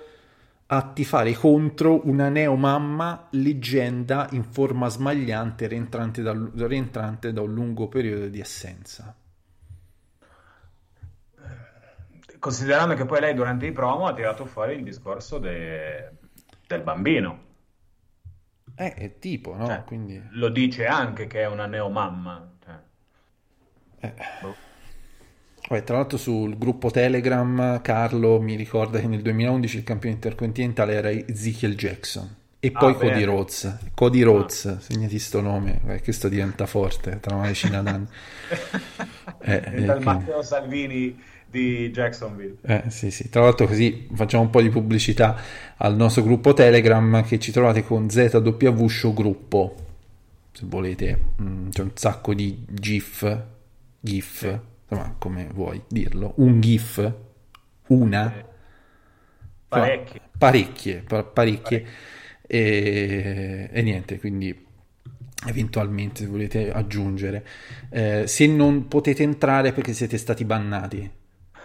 a 0.68 0.91
tifare 0.91 1.34
contro 1.34 2.05
una 2.08 2.28
neomamma 2.30 3.28
leggenda 3.32 4.28
in 4.32 4.43
forma 4.43 4.89
smagliante 4.89 5.66
rientrante, 5.68 6.22
dal- 6.22 6.51
rientrante 6.55 7.32
da 7.32 7.41
un 7.41 7.53
lungo 7.53 7.88
periodo 7.88 8.28
di 8.28 8.41
assenza. 8.41 9.16
Considerando 12.39 12.93
che 12.95 13.05
poi 13.05 13.20
lei 13.20 13.34
durante 13.34 13.66
i 13.66 13.72
promo 13.72 14.08
ha 14.08 14.14
tirato 14.14 14.45
fuori 14.45 14.76
il 14.76 14.84
discorso 14.84 15.39
de- 15.39 16.12
del 16.68 16.82
bambino. 16.82 17.45
Eh, 18.76 18.93
è 18.93 19.20
tipo, 19.20 19.55
no? 19.55 19.66
Cioè, 19.66 19.84
Quindi... 19.86 20.22
Lo 20.32 20.49
dice 20.49 20.86
anche 20.86 21.26
che 21.28 21.41
è 21.41 21.47
una 21.47 21.66
neomamma. 21.66 22.51
Cioè, 22.64 22.80
eh. 24.01 24.14
boh. 24.41 24.55
Vabbè, 25.70 25.84
tra 25.84 25.97
l'altro 25.97 26.18
sul 26.18 26.57
gruppo 26.57 26.89
Telegram 26.91 27.82
Carlo 27.82 28.39
mi 28.39 28.55
ricorda 28.55 28.99
che 28.99 29.07
nel 29.07 29.22
2011 29.22 29.78
il 29.78 29.84
campione 29.84 30.15
intercontinentale 30.15 30.93
era 30.93 31.09
Ezekiel 31.11 31.76
Jackson 31.76 32.36
e 32.59 32.72
Ah, 32.74 32.80
poi 32.80 32.93
Cody 32.93 33.07
bene. 33.09 33.26
Rhodes. 33.26 33.78
Cody 33.93 34.22
Rhodes, 34.22 34.78
segnati 34.80 35.20
sto 35.20 35.41
nome, 35.41 35.82
eh, 35.88 36.01
questo 36.01 36.30
diventa 36.30 36.65
forte 36.65 37.20
tra 37.20 37.36
una 37.36 37.47
decina 37.47 37.82
d'anni. 37.82 38.07
Eh, 39.39 39.59
Diventa 39.59 39.76
eh, 39.76 39.80
il 39.80 39.86
quindi- 39.86 40.03
Matteo 40.03 40.41
Salvini 40.41 41.22
di 41.49 41.89
Jacksonville. 41.91 42.55
Eh, 42.63 42.84
sì, 42.88 43.11
sì. 43.11 43.30
Tra 43.30 43.41
l'altro 43.41 43.68
così 43.68 44.07
facciamo 44.13 44.43
un 44.43 44.49
po' 44.49 44.61
di 44.61 44.70
pubblicità 44.70 45.38
al 45.78 45.95
nostro 45.95 46.24
gruppo 46.24 46.53
Telegram 46.53 47.24
che 47.26 47.39
ci 47.39 47.51
trovate 47.51 47.84
con 47.84 48.09
ZW 48.09 48.88
Show 48.88 49.13
Gruppo, 49.13 49.76
se 50.51 50.63
volete. 50.65 51.20
Mm, 51.41 51.70
c'è 51.70 51.82
un 51.82 51.91
sacco 51.93 52.34
di 52.34 52.65
GIF, 52.68 53.41
GIF, 53.99 54.59
insomma, 54.88 55.15
come 55.17 55.47
vuoi 55.53 55.81
dirlo. 55.88 56.33
Un 56.38 56.59
GIF, 56.61 57.13
una, 57.88 58.31
Sì. 58.35 58.45
Parecchi. 59.67 60.21
parecchie, 60.38 61.01
pa- 61.01 61.23
parecchie. 61.23 61.85
E, 62.47 63.69
e 63.71 63.81
niente, 63.81 64.17
quindi 64.19 64.65
eventualmente 65.45 66.21
se 66.23 66.27
volete 66.27 66.71
aggiungere. 66.71 67.45
Eh, 67.89 68.23
se 68.27 68.47
non 68.47 68.88
potete 68.88 69.23
entrare 69.23 69.73
perché 69.73 69.93
siete 69.93 70.17
stati 70.17 70.45
bannati. 70.45 71.11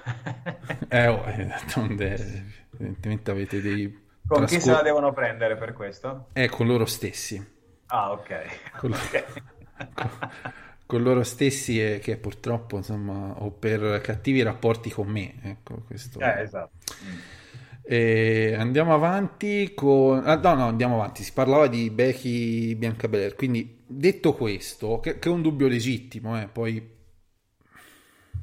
Eh, 0.88 1.06
oh, 1.06 1.24
eh, 1.26 1.46
d'altronde, 1.46 2.44
evidentemente 2.74 3.30
avete 3.30 3.62
dei 3.62 3.88
Con 4.26 4.44
chi 4.44 4.58
trascor- 4.58 4.60
se 4.60 4.70
la 4.72 4.82
devono 4.82 5.12
prendere 5.12 5.56
per 5.56 5.72
questo? 5.72 6.28
Eh, 6.34 6.48
con 6.50 6.66
loro 6.66 6.84
stessi. 6.84 7.42
Ah, 7.86 8.10
ok. 8.12 8.46
Con, 8.76 8.92
Ok. 8.98 9.24
con 9.94 10.10
loro 11.00 11.22
stessi 11.22 11.80
e 11.80 11.98
che 12.00 12.16
purtroppo, 12.16 12.76
insomma, 12.76 13.42
ho 13.42 13.50
per 13.50 14.00
cattivi 14.02 14.42
rapporti 14.42 14.90
con 14.90 15.08
me. 15.08 15.34
Ecco, 15.42 15.82
questo. 15.86 16.20
Eh, 16.20 16.42
esatto. 16.42 16.70
E 17.84 18.54
andiamo 18.56 18.94
avanti 18.94 19.72
con... 19.74 20.22
ah, 20.24 20.36
no, 20.36 20.54
no, 20.54 20.66
andiamo 20.66 20.94
avanti. 20.94 21.22
Si 21.22 21.32
parlava 21.32 21.66
di 21.66 21.90
Becky 21.90 22.74
Bianca 22.74 23.08
Belair. 23.08 23.34
Quindi, 23.34 23.82
detto 23.86 24.34
questo, 24.34 25.00
che, 25.00 25.18
che 25.18 25.28
è 25.28 25.32
un 25.32 25.42
dubbio 25.42 25.68
legittimo, 25.68 26.40
eh, 26.40 26.48
poi 26.48 26.90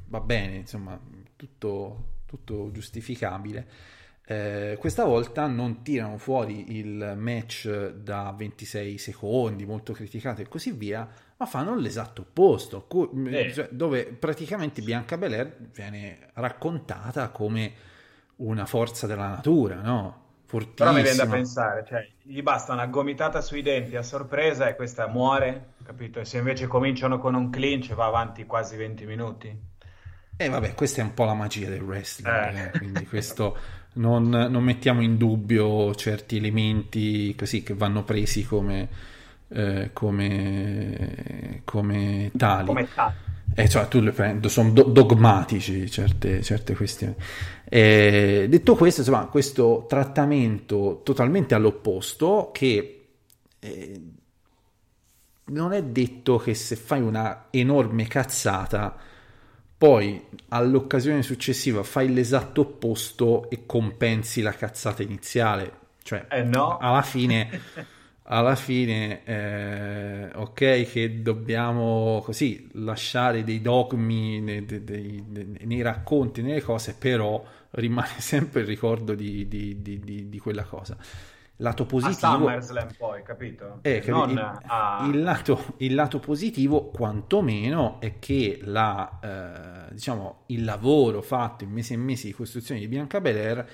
va 0.06 0.20
bene, 0.20 0.56
insomma, 0.56 1.00
tutto, 1.36 2.22
tutto 2.26 2.70
giustificabile. 2.72 3.66
Eh, 4.26 4.76
questa 4.78 5.04
volta 5.04 5.46
non 5.46 5.82
tirano 5.82 6.16
fuori 6.16 6.76
il 6.76 7.14
match 7.16 7.68
da 7.94 8.32
26 8.36 8.98
secondi, 8.98 9.66
molto 9.66 9.92
criticato 9.92 10.40
e 10.40 10.48
così 10.48 10.70
via, 10.70 11.08
ma 11.40 11.46
fanno 11.46 11.74
l'esatto 11.74 12.20
opposto, 12.20 12.86
Eh. 13.26 13.68
dove 13.70 14.04
praticamente 14.04 14.82
Bianca 14.82 15.16
Belair 15.16 15.56
viene 15.72 16.28
raccontata 16.34 17.30
come 17.30 17.72
una 18.36 18.66
forza 18.66 19.06
della 19.06 19.28
natura, 19.28 19.76
no? 19.80 20.18
Fortissima. 20.44 20.90
Però 20.90 20.92
mi 20.92 21.02
viene 21.02 21.16
da 21.16 21.26
pensare, 21.26 21.84
cioè, 21.88 22.06
gli 22.20 22.42
basta 22.42 22.74
una 22.74 22.86
gomitata 22.88 23.40
sui 23.40 23.62
denti 23.62 23.96
a 23.96 24.02
sorpresa 24.02 24.68
e 24.68 24.76
questa 24.76 25.06
muore, 25.06 25.74
capito? 25.82 26.20
E 26.20 26.26
se 26.26 26.36
invece 26.36 26.66
cominciano 26.66 27.18
con 27.18 27.34
un 27.34 27.48
clinch 27.48 27.94
va 27.94 28.04
avanti 28.04 28.44
quasi 28.44 28.76
20 28.76 29.06
minuti. 29.06 29.58
E 30.36 30.48
vabbè, 30.48 30.74
questa 30.74 31.00
è 31.00 31.04
un 31.04 31.14
po' 31.14 31.24
la 31.24 31.34
magia 31.34 31.70
del 31.70 31.80
wrestling, 31.82 32.54
Eh. 32.54 32.64
eh, 32.64 32.70
quindi 32.72 33.06
questo 33.06 33.56
non, 33.94 34.28
non 34.28 34.62
mettiamo 34.62 35.00
in 35.00 35.16
dubbio 35.16 35.94
certi 35.94 36.36
elementi 36.36 37.34
così 37.34 37.62
che 37.62 37.72
vanno 37.74 38.04
presi 38.04 38.44
come, 38.44 38.88
eh, 39.52 39.90
come, 39.92 41.62
come 41.64 42.30
tali. 42.36 42.66
Come 42.66 42.88
tal. 42.94 43.12
Eh, 43.54 43.68
cioè, 43.68 43.88
tu 43.88 44.00
le 44.00 44.12
prendi, 44.12 44.48
sono 44.48 44.70
do- 44.70 44.84
dogmatici 44.84 45.90
certe, 45.90 46.42
certe 46.42 46.74
questioni. 46.74 47.14
Eh, 47.68 48.46
detto 48.48 48.76
questo, 48.76 49.00
insomma, 49.00 49.26
questo 49.26 49.86
trattamento 49.88 51.00
totalmente 51.04 51.54
all'opposto 51.54 52.50
che 52.52 53.06
eh, 53.58 54.00
non 55.46 55.72
è 55.72 55.82
detto 55.82 56.36
che 56.38 56.54
se 56.54 56.76
fai 56.76 57.00
una 57.00 57.46
enorme 57.50 58.06
cazzata 58.06 58.96
poi 59.76 60.22
all'occasione 60.48 61.22
successiva 61.22 61.82
fai 61.82 62.12
l'esatto 62.12 62.60
opposto 62.60 63.48
e 63.48 63.64
compensi 63.64 64.42
la 64.42 64.52
cazzata 64.52 65.02
iniziale. 65.02 65.72
Cioè, 66.02 66.26
Eh 66.28 66.42
no. 66.42 66.76
alla 66.78 67.02
fine, 67.02 67.48
alla 68.32 68.54
fine 68.54 69.24
eh, 69.24 70.30
ok 70.34 70.82
che 70.90 71.20
dobbiamo 71.22 72.20
così 72.24 72.68
lasciare 72.74 73.42
dei 73.42 73.60
dogmi 73.60 74.40
nei, 74.40 74.64
dei- 74.64 75.24
nei 75.64 75.82
racconti, 75.82 76.40
nelle 76.42 76.62
cose, 76.62 76.94
però 76.94 77.42
rimane 77.70 78.08
sempre 78.20 78.60
il 78.60 78.66
ricordo 78.66 79.14
di, 79.14 79.48
di- 79.48 79.80
di- 79.82 80.28
di- 80.28 80.38
quella 80.38 80.64
cosa. 80.64 80.96
Lato 81.56 81.84
A 82.00 82.10
positivo... 82.10 82.12
SummerSlam 82.12 82.94
poi, 82.96 83.22
capito? 83.22 83.80
Eh, 83.82 84.00
capi- 84.00 84.10
non 84.12 84.30
il, 84.32 84.38
a... 84.66 85.06
il 85.14 85.22
lato, 85.22 85.74
il 85.78 85.94
lato 85.94 86.18
positivo, 86.18 86.90
quantomeno, 86.90 87.98
è 88.00 88.18
che 88.18 88.60
la, 88.64 89.88
eh, 89.88 89.92
diciamo, 89.94 90.42
il 90.46 90.64
lavoro 90.64 91.22
fatto 91.22 91.64
in 91.64 91.70
mesi 91.70 91.94
e 91.94 91.96
mesi 91.96 92.26
di 92.26 92.32
costruzione 92.34 92.80
di 92.80 92.88
Bianca 92.88 93.20
Belair 93.20 93.66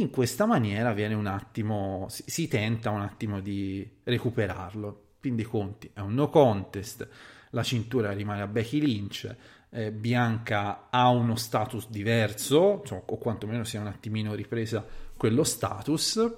in 0.00 0.10
questa 0.10 0.46
maniera 0.46 0.92
viene 0.92 1.14
un 1.14 1.26
attimo, 1.26 2.06
si, 2.08 2.24
si 2.26 2.48
tenta 2.48 2.90
un 2.90 3.00
attimo 3.00 3.40
di 3.40 3.88
recuperarlo. 4.04 5.04
Fin 5.20 5.34
dei 5.34 5.44
conti, 5.44 5.90
è 5.92 6.00
un 6.00 6.14
no 6.14 6.30
contest, 6.30 7.08
la 7.50 7.62
cintura 7.64 8.12
rimane 8.12 8.42
a 8.42 8.46
Becky 8.46 8.80
Lynch, 8.80 9.36
eh, 9.70 9.90
Bianca 9.90 10.88
ha 10.90 11.08
uno 11.08 11.34
status 11.34 11.88
diverso, 11.90 12.78
insomma, 12.82 13.02
o 13.04 13.18
quantomeno 13.18 13.64
si 13.64 13.76
è 13.76 13.80
un 13.80 13.88
attimino 13.88 14.34
ripresa 14.34 14.86
quello 15.16 15.42
status 15.42 16.36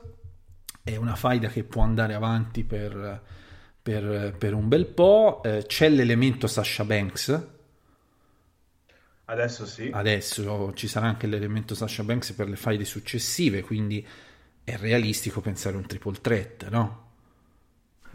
è 0.82 0.96
una 0.96 1.14
faida 1.14 1.48
che 1.48 1.64
può 1.64 1.82
andare 1.82 2.14
avanti 2.14 2.64
per, 2.64 3.22
per- 3.80 4.34
per 4.38 4.54
un 4.54 4.68
bel 4.68 4.86
po'. 4.86 5.42
Eh, 5.44 5.64
c'è 5.66 5.88
l'elemento 5.88 6.46
Sasha 6.46 6.84
Banks. 6.84 7.48
Adesso 9.31 9.64
sì. 9.64 9.89
Adesso 9.93 10.72
ci 10.74 10.87
sarà 10.89 11.07
anche 11.07 11.26
l'elemento 11.26 11.74
Sasha 11.74 12.05
Banks 12.05 12.33
per 12.33 12.49
le 12.49 12.57
faide 12.57 12.85
successive, 12.85 13.62
quindi 13.62 14.07
è 14.62 14.76
realistico 14.76 15.41
pensare 15.41 15.76
un 15.76 15.87
triple 15.87 16.20
threat, 16.20 16.68
no? 16.68 17.09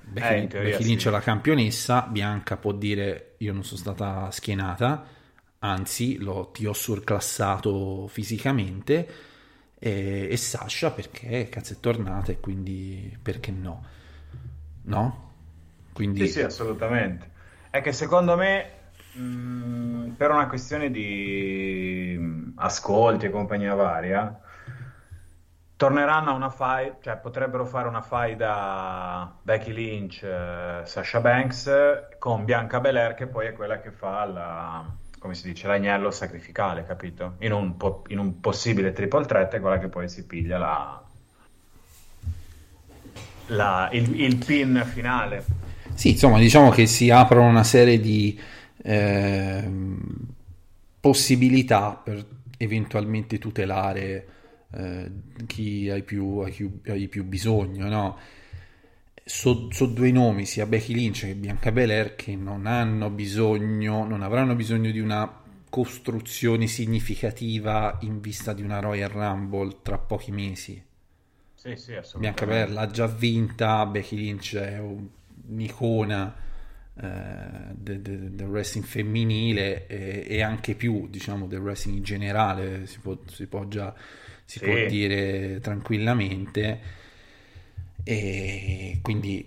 Becky, 0.08 0.48
Eh, 0.48 0.48
Becky 0.60 0.84
sì. 0.84 0.84
Lynch 0.84 1.06
la 1.08 1.20
campionessa, 1.20 2.04
Bianca 2.04 2.58
può 2.58 2.72
dire 2.74 3.36
io 3.40 3.54
non 3.54 3.64
sono 3.64 3.80
stata 3.80 4.30
schienata, 4.32 5.06
anzi 5.60 6.18
lo, 6.18 6.52
ti 6.52 6.66
ho 6.66 6.74
surclassato 6.74 8.08
fisicamente 8.08 9.08
e, 9.80 10.28
e 10.30 10.38
Sasha 10.38 10.92
perché 10.92 11.50
cazzo 11.50 11.74
è 11.74 11.80
tornata 11.80 12.32
e 12.32 12.40
quindi 12.40 13.18
perché 13.22 13.52
no? 13.52 13.84
No? 14.84 15.34
Quindi 15.94 16.24
Sì, 16.24 16.28
sì, 16.30 16.42
assolutamente. 16.42 17.32
È 17.70 17.82
che 17.82 17.92
secondo 17.92 18.36
me, 18.38 18.75
mh, 19.16 20.14
per 20.18 20.32
una 20.32 20.48
questione 20.48 20.92
di 20.92 22.16
mh, 22.20 22.54
ascolti 22.56 23.26
e 23.26 23.30
compagnia 23.30 23.74
varia, 23.76 24.40
torneranno 25.78 26.30
a 26.32 26.34
una 26.34 26.50
fight, 26.50 27.02
cioè 27.02 27.18
potrebbero 27.18 27.66
fare 27.66 27.88
una 27.88 28.02
fight 28.02 28.38
da 28.38 29.34
Becky 29.42 29.74
Lynch, 29.74 30.24
eh, 30.24 30.82
Sasha 30.86 31.20
Banks 31.20 31.70
con 32.18 32.46
Bianca 32.46 32.80
Belair, 32.80 33.14
che 33.14 33.28
poi 33.28 33.48
è 33.48 33.54
quella 33.54 33.80
che 33.82 33.92
fa 33.92 34.26
la, 34.26 34.86
come 35.20 35.34
si 35.36 35.48
dice, 35.48 35.68
l'agnello 35.68 36.12
sacrificale, 36.12 36.86
capito? 36.86 37.36
In 37.40 37.52
un, 37.52 37.76
po- 37.78 38.04
in 38.08 38.20
un 38.20 38.40
possibile 38.40 38.94
triple 38.94 39.26
threat 39.26 39.54
è 39.56 39.60
quella 39.60 39.78
che 39.80 39.90
poi 39.90 40.08
si 40.08 40.26
piglia 40.26 40.58
la, 40.58 41.04
la- 43.48 43.90
il, 43.92 44.20
il 44.22 44.38
pin 44.38 44.82
finale. 44.86 45.44
Sì, 45.94 46.12
insomma, 46.12 46.40
diciamo 46.40 46.70
che 46.70 46.88
si 46.88 47.10
aprono 47.10 47.48
una 47.48 47.64
serie 47.64 48.00
di 48.00 48.40
ehm, 48.86 50.34
possibilità 51.00 51.94
per 52.04 52.26
eventualmente 52.58 53.38
tutelare 53.38 54.28
eh, 54.72 55.12
chi 55.46 55.90
hai 55.90 56.04
più, 56.04 56.44
più- 56.52 56.80
più 57.10 57.24
bisogno, 57.26 57.88
no? 57.88 58.18
So, 59.28 59.70
so 59.72 59.88
due 59.88 60.12
nomi, 60.12 60.46
sia 60.46 60.66
Becky 60.68 60.94
Lynch 60.94 61.22
che 61.26 61.36
Bianca 61.36 61.72
Belair, 61.72 62.16
che 62.16 62.36
non 62.36 62.68
hanno 62.68 63.10
bisogno, 63.10 64.06
non 64.06 64.22
avranno 64.22 64.56
bisogno 64.56 64.92
di 64.92 65.00
una 65.00 65.42
costruzione 65.70 66.68
significativa 66.68 67.98
in 68.02 68.22
vista 68.22 68.54
di 68.54 68.62
una 68.62 68.80
Royal 68.80 69.10
Rumble 69.10 69.78
tra 69.82 69.98
pochi 69.98 70.32
mesi. 70.32 70.84
Sì, 71.56 71.76
sì. 71.76 71.96
Bianca 72.18 72.46
Belair 72.46 72.72
l'ha 72.72 72.88
già 72.88 73.08
vinta, 73.08 73.86
Becky 73.86 74.16
Lynch 74.16 74.56
è 74.56 74.80
un- 74.80 75.08
un'icona 75.48 76.36
eh, 77.02 77.74
de- 77.74 78.02
de- 78.02 78.36
del 78.36 78.48
wrestling 78.48 78.86
femminile 78.86 79.88
e, 79.88 80.26
e 80.28 80.42
anche 80.42 80.76
più, 80.76 81.08
diciamo, 81.10 81.48
del 81.48 81.60
wrestling 81.60 81.98
in 81.98 82.04
generale, 82.04 82.86
si 82.88 83.00
può, 83.00 83.18
si 83.28 83.48
può 83.48 83.68
già 83.68 83.94
si 84.46 84.60
Sì. 84.60 84.66
può 84.66 84.86
dire 84.88 85.60
tranquillamente. 85.60 86.80
E 88.04 89.00
quindi 89.02 89.44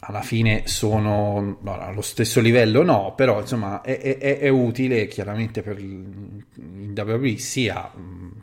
alla 0.00 0.22
fine 0.22 0.62
sono 0.66 1.58
no, 1.62 1.72
allo 1.80 2.00
stesso 2.02 2.40
livello, 2.40 2.82
no, 2.82 3.14
però 3.14 3.40
insomma 3.40 3.80
è, 3.82 3.98
è- 4.18 4.38
è- 4.38 4.48
utile 4.48 5.06
chiaramente 5.06 5.62
per 5.62 5.78
il- 5.78 6.44
WWE 6.96 7.36
sia 7.38 7.92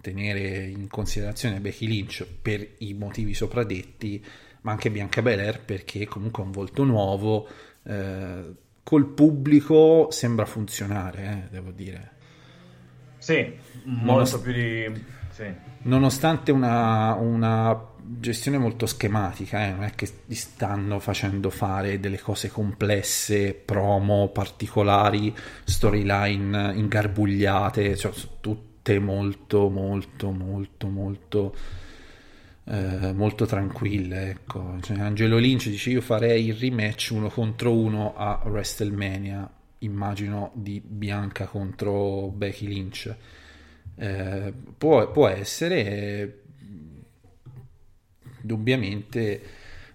tenere 0.02 0.66
in 0.68 0.88
considerazione 0.88 1.60
Becky 1.60 1.88
Lynch 1.88 2.26
per 2.42 2.66
i 2.80 2.94
motivi 2.94 3.34
sopradetti, 3.34 4.24
ma 4.64 4.72
anche 4.72 4.92
Bianca 4.92 5.22
Belair 5.22 5.62
perché 5.62 6.06
comunque 6.06 6.44
è 6.44 6.46
un 6.46 6.52
volto 6.52 6.84
nuovo, 6.84 7.48
eh, 7.84 8.54
col 8.84 9.08
pubblico 9.08 10.10
sembra 10.12 10.46
funzionare, 10.46 11.46
eh, 11.46 11.50
devo 11.50 11.72
dire. 11.72 12.12
Sì, 13.18 13.54
molto 13.84 14.36
lo- 14.36 14.42
più 14.42 14.52
di... 14.52 15.06
Sì. 15.30 15.46
Nonostante 15.84 16.52
una, 16.52 17.14
una 17.14 17.92
gestione 18.04 18.58
molto 18.58 18.86
schematica, 18.86 19.66
eh, 19.66 19.72
non 19.72 19.84
è 19.84 19.92
che 19.96 20.10
gli 20.26 20.36
stanno 20.36 21.00
facendo 21.00 21.50
fare 21.50 22.00
delle 22.00 22.20
cose 22.20 22.50
complesse, 22.50 23.54
promo 23.54 24.30
particolari, 24.30 25.34
storyline 25.64 26.74
ingarbugliate, 26.76 27.96
cioè 27.96 28.12
tutte 28.42 29.00
molto, 29.00 29.70
molto, 29.70 30.32
molto, 30.32 30.88
molto, 30.88 31.56
eh, 32.66 33.14
molto 33.14 33.46
tranquille. 33.46 34.30
Ecco. 34.30 34.78
Cioè, 34.82 35.00
Angelo 35.00 35.38
Lynch 35.38 35.70
dice: 35.70 35.90
Io 35.92 36.02
farei 36.02 36.48
il 36.48 36.56
rematch 36.56 37.10
uno 37.12 37.30
contro 37.30 37.74
uno 37.74 38.16
a 38.16 38.42
WrestleMania. 38.46 39.50
Immagino 39.80 40.52
di 40.54 40.82
Bianca 40.84 41.46
contro 41.46 42.30
Becky 42.30 42.68
Lynch. 42.68 43.16
Eh, 43.96 44.54
può, 44.78 45.12
può 45.12 45.28
essere, 45.28 45.86
eh, 45.86 46.40
indubbiamente, 48.42 49.42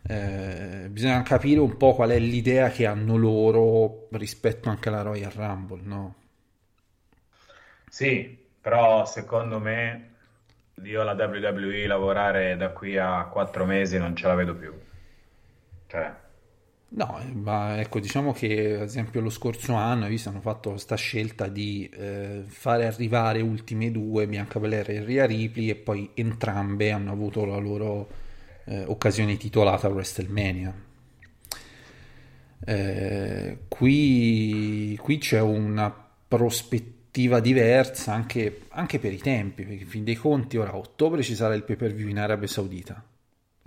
eh, 0.02 0.88
bisogna 0.90 1.22
capire 1.22 1.60
un 1.60 1.76
po' 1.76 1.94
qual 1.94 2.10
è 2.10 2.18
l'idea 2.18 2.70
che 2.70 2.86
hanno 2.86 3.16
loro 3.16 4.08
rispetto 4.12 4.68
anche 4.68 4.88
alla 4.88 5.02
Royal 5.02 5.32
Rumble, 5.32 5.80
no? 5.82 6.14
Sì, 7.88 8.38
però 8.60 9.06
secondo 9.06 9.58
me 9.58 10.07
io 10.84 11.02
la 11.02 11.12
WWE 11.12 11.86
lavorare 11.86 12.56
da 12.56 12.70
qui 12.70 12.96
a 12.96 13.24
quattro 13.26 13.64
mesi 13.64 13.98
non 13.98 14.14
ce 14.16 14.26
la 14.26 14.34
vedo 14.34 14.54
più. 14.54 14.72
Cioè, 15.86 16.12
No, 16.90 17.20
ma 17.34 17.78
ecco, 17.80 18.00
diciamo 18.00 18.32
che 18.32 18.76
ad 18.76 18.82
esempio 18.82 19.20
lo 19.20 19.28
scorso 19.28 19.74
anno, 19.74 20.06
visto, 20.06 20.30
hanno 20.30 20.40
fatto 20.40 20.70
questa 20.70 20.96
scelta 20.96 21.46
di 21.46 21.86
eh, 21.92 22.44
fare 22.46 22.86
arrivare 22.86 23.42
ultime 23.42 23.90
due, 23.90 24.26
Bianca 24.26 24.58
Belair 24.58 24.90
e 24.90 25.04
Rhea 25.04 25.26
Ripley, 25.26 25.68
e 25.68 25.74
poi 25.74 26.10
entrambe 26.14 26.90
hanno 26.90 27.12
avuto 27.12 27.44
la 27.44 27.58
loro 27.58 28.08
eh, 28.64 28.84
occasione 28.86 29.36
titolata 29.36 29.86
a 29.88 29.90
WrestleMania. 29.90 30.74
Eh, 32.64 33.58
qui, 33.68 34.98
qui 35.00 35.18
c'è 35.18 35.40
una 35.40 35.94
prospettiva 36.26 36.97
diversa 37.40 38.12
anche, 38.12 38.62
anche 38.68 38.98
per 38.98 39.12
i 39.12 39.18
tempi, 39.18 39.64
perché 39.64 39.82
in 39.82 39.88
fin 39.88 40.04
dei 40.04 40.16
conti 40.16 40.56
ora 40.56 40.70
a 40.70 40.76
ottobre 40.76 41.22
ci 41.22 41.34
sarà 41.34 41.54
il 41.54 41.64
pay 41.64 41.76
per 41.76 41.92
view 41.92 42.08
in 42.08 42.18
Arabia 42.18 42.46
Saudita 42.46 43.02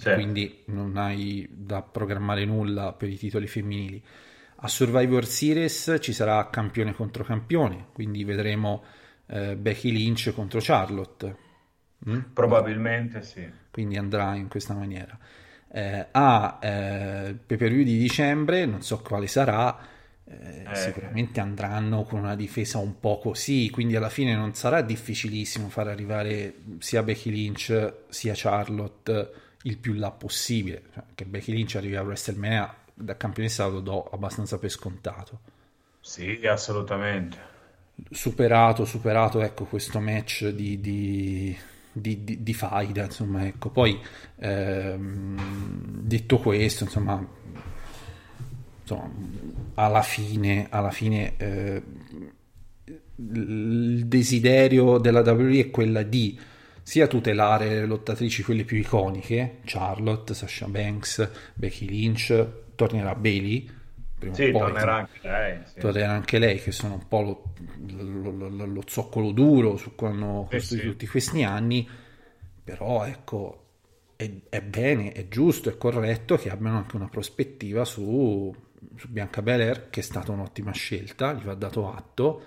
sì. 0.02 0.14
quindi 0.14 0.64
non 0.66 0.98
hai 0.98 1.48
da 1.50 1.84
programmare 1.84 2.44
nulla 2.46 2.94
per 2.94 3.10
i 3.10 3.18
titoli 3.18 3.48
femminili. 3.48 4.04
A 4.64 4.68
Survivor 4.68 5.26
Series 5.26 5.98
ci 6.00 6.14
sarà 6.14 6.50
campione 6.50 6.94
contro 6.94 7.24
campione, 7.24 7.88
quindi 7.94 8.24
vedremo 8.24 8.84
eh, 9.28 9.56
Becky 9.56 9.92
Lynch 9.92 10.34
contro 10.34 10.60
Charlotte. 10.62 11.50
Mm? 12.10 12.20
probabilmente 12.34 13.22
sì. 13.22 13.48
Quindi 13.70 13.96
andrà 13.96 14.34
in 14.34 14.48
questa 14.48 14.74
maniera. 14.74 15.16
Eh, 15.72 16.08
a 16.12 16.58
eh, 16.60 17.36
pay 17.46 17.58
per 17.58 17.72
view 17.72 17.84
di 17.84 18.00
dicembre, 18.00 18.66
non 18.66 18.82
so 18.82 19.02
quale 19.02 19.28
sarà, 19.28 19.78
eh, 20.40 20.64
Eh. 20.72 20.76
sicuramente 20.76 21.40
andranno 21.40 22.04
con 22.04 22.20
una 22.20 22.36
difesa 22.36 22.78
un 22.78 23.00
po' 23.00 23.20
così, 23.20 23.70
quindi 23.70 23.96
alla 23.96 24.10
fine 24.10 24.36
non 24.36 24.54
sarà 24.54 24.82
difficilissimo 24.82 25.70
far 25.70 25.88
arrivare 25.88 26.56
sia 26.80 27.04
Becky 27.04 27.30
Lynch 27.30 27.94
sia 28.10 28.34
Charlotte 28.36 29.34
il 29.64 29.78
più 29.78 29.94
là 29.94 30.12
possibile. 30.12 30.84
Cioè, 30.94 31.04
che 31.14 31.26
Becky 31.26 31.54
Lynch 31.54 31.76
arrivi 31.76 31.96
a 31.96 32.02
WrestleMania 32.02 32.76
da 32.94 33.18
campionessa 33.18 33.68
lo 33.68 33.80
do 33.80 34.04
abbastanza 34.06 34.58
per 34.58 34.70
scontato. 34.70 35.40
Sì, 36.00 36.40
assolutamente. 36.48 37.50
Superato, 38.10 38.86
superato 38.86 39.42
ecco 39.42 39.66
questo 39.66 40.00
match 40.00 40.48
di, 40.48 40.80
di, 40.80 41.56
di, 41.92 42.24
di, 42.24 42.42
di 42.42 42.54
faida, 42.54 43.04
insomma, 43.04 43.46
ecco. 43.46 43.70
Poi, 43.70 44.00
ehm, 44.38 45.38
detto 46.02 46.38
questo, 46.40 46.86
insomma, 46.86 47.24
insomma, 48.82 49.10
alla 49.76 50.02
fine, 50.02 50.68
alla 50.70 50.92
fine 50.92 51.36
eh, 51.38 51.84
il 53.18 54.06
desiderio 54.08 54.98
della 54.98 55.22
WWE 55.22 55.60
è 55.60 55.70
quella 55.70 56.04
di 56.04 56.38
sia 56.84 57.08
tutelare 57.08 57.70
le 57.70 57.86
lottatrici 57.86 58.44
quelle 58.44 58.64
più 58.66 58.78
iconiche, 58.78 59.60
Charlotte, 59.64 60.34
Sasha 60.34 60.68
Banks, 60.68 61.30
Becky 61.54 61.88
Lynch, 61.88 62.48
tornerà 62.76 63.14
Bailey, 63.16 63.70
prima 64.18 64.34
Sì, 64.34 64.44
o 64.44 64.52
poi, 64.52 64.62
tornerà 64.62 64.96
anche 64.96 65.20
lei. 65.22 65.60
sì. 65.66 65.80
tornerà 65.80 66.12
anche 66.12 66.40
lei, 66.40 66.60
che 66.60 66.72
sono 66.72 66.96
un 66.96 67.08
po' 67.08 67.22
lo, 67.22 67.54
lo- 67.88 68.32
lo- 68.32 68.50
lo- 68.50 68.66
lo 68.66 68.84
zoccolo 68.88 69.32
duro 69.32 69.78
su 69.78 69.94
cui 69.96 70.08
hanno 70.08 70.48
costruito 70.50 70.86
sì. 70.86 70.92
tutti 70.92 71.08
questi 71.08 71.44
anni, 71.44 71.88
però 72.64 73.06
ecco, 73.06 73.58
è, 74.16 74.30
è 74.50 74.62
bene, 74.62 75.12
è 75.12 75.28
giusto, 75.28 75.70
è 75.70 75.78
corretto 75.78 76.36
che 76.38 76.50
abbiano 76.50 76.78
anche 76.78 76.96
una 76.96 77.10
prospettiva 77.10 77.86
su, 77.86 78.54
su 78.96 79.08
Bianca 79.10 79.42
Belair, 79.42 79.90
che 79.90 80.00
è 80.00 80.04
stata 80.04 80.32
un'ottima 80.32 80.72
scelta, 80.72 81.34
gli 81.34 81.44
va 81.44 81.54
dato 81.54 81.92
atto, 81.92 82.44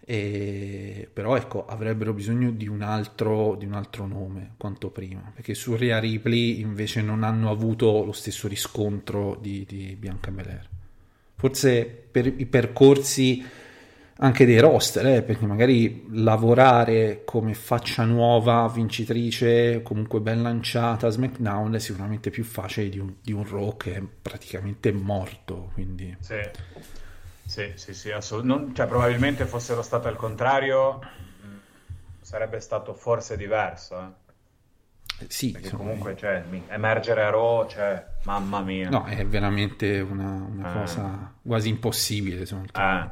e- 0.00 1.08
però 1.12 1.36
ecco, 1.36 1.66
avrebbero 1.66 2.12
bisogno 2.12 2.50
di 2.50 2.68
un, 2.68 2.82
altro, 2.82 3.56
di 3.56 3.66
un 3.66 3.72
altro 3.72 4.06
nome 4.06 4.54
quanto 4.56 4.90
prima, 4.90 5.32
perché 5.34 5.54
su 5.54 5.74
Rhea 5.76 5.98
Ripley 5.98 6.60
invece 6.60 7.02
non 7.02 7.22
hanno 7.22 7.50
avuto 7.50 8.04
lo 8.04 8.12
stesso 8.12 8.48
riscontro 8.48 9.36
di, 9.40 9.64
di 9.66 9.96
Bianca 9.98 10.30
Belair. 10.30 10.68
Forse 11.34 11.84
per 11.84 12.26
i 12.26 12.46
percorsi 12.46 13.44
anche 14.18 14.46
dei 14.46 14.58
roster, 14.60 15.06
eh, 15.06 15.22
perché 15.22 15.46
magari 15.46 16.06
lavorare 16.10 17.22
come 17.24 17.52
faccia 17.54 18.04
nuova, 18.04 18.68
vincitrice, 18.72 19.82
comunque 19.82 20.20
ben 20.20 20.42
lanciata 20.42 21.06
a 21.06 21.10
SmackDown 21.10 21.74
è 21.74 21.78
sicuramente 21.78 22.30
più 22.30 22.44
facile 22.44 22.88
di 22.88 22.98
un, 22.98 23.14
di 23.20 23.32
un 23.32 23.46
Raw 23.48 23.76
che 23.76 23.94
è 23.96 24.02
praticamente 24.02 24.90
morto, 24.92 25.70
quindi... 25.74 26.16
Sì, 26.18 26.40
sì, 27.44 27.72
sì, 27.76 27.94
sì, 27.94 28.10
assolut- 28.10 28.44
non- 28.46 28.74
cioè, 28.74 28.86
probabilmente 28.86 29.46
fossero 29.46 29.82
stato 29.82 30.08
al 30.08 30.16
contrario, 30.16 31.00
sarebbe 32.20 32.60
stato 32.60 32.94
forse 32.94 33.36
diverso, 33.36 33.98
eh. 34.00 34.24
Eh, 35.18 35.26
Sì, 35.28 35.50
Perché 35.52 35.68
insomma, 35.68 35.84
comunque, 35.84 36.16
cioè, 36.16 36.44
mi- 36.48 36.62
emergere 36.68 37.22
a 37.22 37.30
Raw, 37.30 37.66
cioè, 37.68 38.04
mamma 38.24 38.60
mia. 38.60 38.90
No, 38.90 39.04
è 39.04 39.26
veramente 39.26 40.00
una, 40.00 40.46
una 40.48 40.64
Eh. 40.64 40.72
cosa 40.72 41.34
quasi 41.42 41.68
impossibile. 41.70 42.44
Ah, 42.74 43.10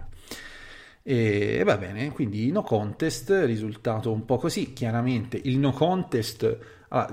E, 1.06 1.62
va 1.64 1.76
bene, 1.76 2.12
quindi 2.12 2.50
no 2.50 2.62
contest, 2.62 3.30
risultato 3.44 4.10
un 4.10 4.24
po' 4.24 4.38
così. 4.38 4.72
Chiaramente 4.72 5.38
il 5.44 5.58
no 5.58 5.70
contest, 5.72 6.58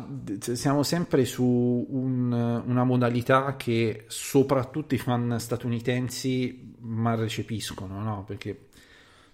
d- 0.07 0.51
siamo 0.53 0.83
sempre 0.83 1.25
su 1.25 1.43
un- 1.89 2.31
una 2.31 2.83
modalità 2.85 3.55
che 3.57 4.05
soprattutto 4.07 4.95
i 4.95 4.97
fan 4.97 5.37
statunitensi 5.39 6.75
mal 6.79 7.17
recepiscono, 7.19 8.01
no? 8.01 8.23
Perché 8.23 8.67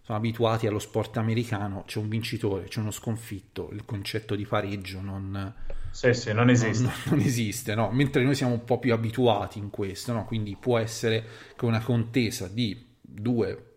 sono 0.01 0.17
abituati 0.17 0.65
allo 0.65 0.79
sport 0.79 1.17
americano, 1.17 1.83
c'è 1.85 1.99
un 1.99 2.09
vincitore, 2.09 2.63
c'è 2.67 2.79
uno 2.79 2.91
sconfitto, 2.91 3.69
il 3.73 3.85
concetto 3.85 4.35
di 4.35 4.45
pareggio 4.47 5.01
non 5.01 5.53
sì, 5.91 6.13
sì, 6.13 6.31
non 6.33 6.49
esiste. 6.49 6.83
non, 6.83 6.93
non 7.09 7.19
esiste, 7.19 7.75
no? 7.75 7.89
Mentre 7.91 8.23
noi 8.23 8.35
siamo 8.35 8.53
un 8.53 8.63
po' 8.63 8.79
più 8.79 8.93
abituati 8.93 9.59
in 9.59 9.69
questo, 9.69 10.13
no? 10.13 10.25
Quindi 10.25 10.55
può 10.59 10.77
essere 10.77 11.23
che 11.55 11.65
una 11.65 11.81
contesa 11.81 12.47
di 12.47 12.85
due 13.01 13.76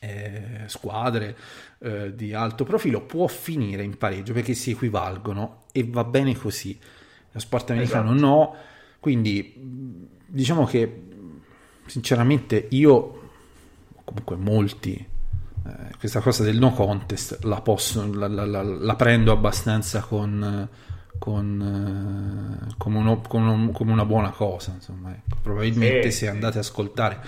eh, 0.00 0.62
squadre 0.66 1.36
eh, 1.80 2.14
di 2.14 2.32
alto 2.34 2.64
profilo 2.64 3.02
può 3.02 3.26
finire 3.28 3.82
in 3.82 3.96
pareggio 3.98 4.32
perché 4.32 4.54
si 4.54 4.70
equivalgono 4.72 5.64
e 5.72 5.84
va 5.88 6.04
bene 6.04 6.34
così. 6.36 6.78
Lo 7.32 7.38
sport 7.38 7.70
americano 7.70 8.12
Esatto. 8.12 8.26
no, 8.26 8.54
quindi 8.98 9.54
diciamo 10.26 10.64
che 10.64 11.02
sinceramente 11.86 12.66
io, 12.70 13.30
comunque 14.04 14.36
molti, 14.36 14.94
eh, 14.94 15.96
questa 15.98 16.20
cosa 16.20 16.42
del 16.44 16.58
no 16.58 16.72
contest 16.72 17.44
la, 17.44 17.60
posso, 17.60 18.10
la, 18.12 18.26
la- 18.28 18.46
la- 18.46 18.62
la 18.62 18.96
prendo 18.96 19.32
abbastanza 19.32 20.00
con, 20.00 20.68
con, 21.18 22.66
eh, 22.70 22.74
come, 22.78 22.98
uno- 22.98 23.20
con 23.20 23.42
un- 23.46 23.72
come 23.72 23.92
una 23.92 24.04
buona 24.04 24.30
cosa. 24.30 24.72
Insomma, 24.74 25.10
ecco. 25.12 25.36
Probabilmente 25.42 26.10
Sì, 26.10 26.18
se 26.18 26.24
sì. 26.24 26.26
andate 26.26 26.58
ad 26.58 26.64
ascoltare 26.64 27.20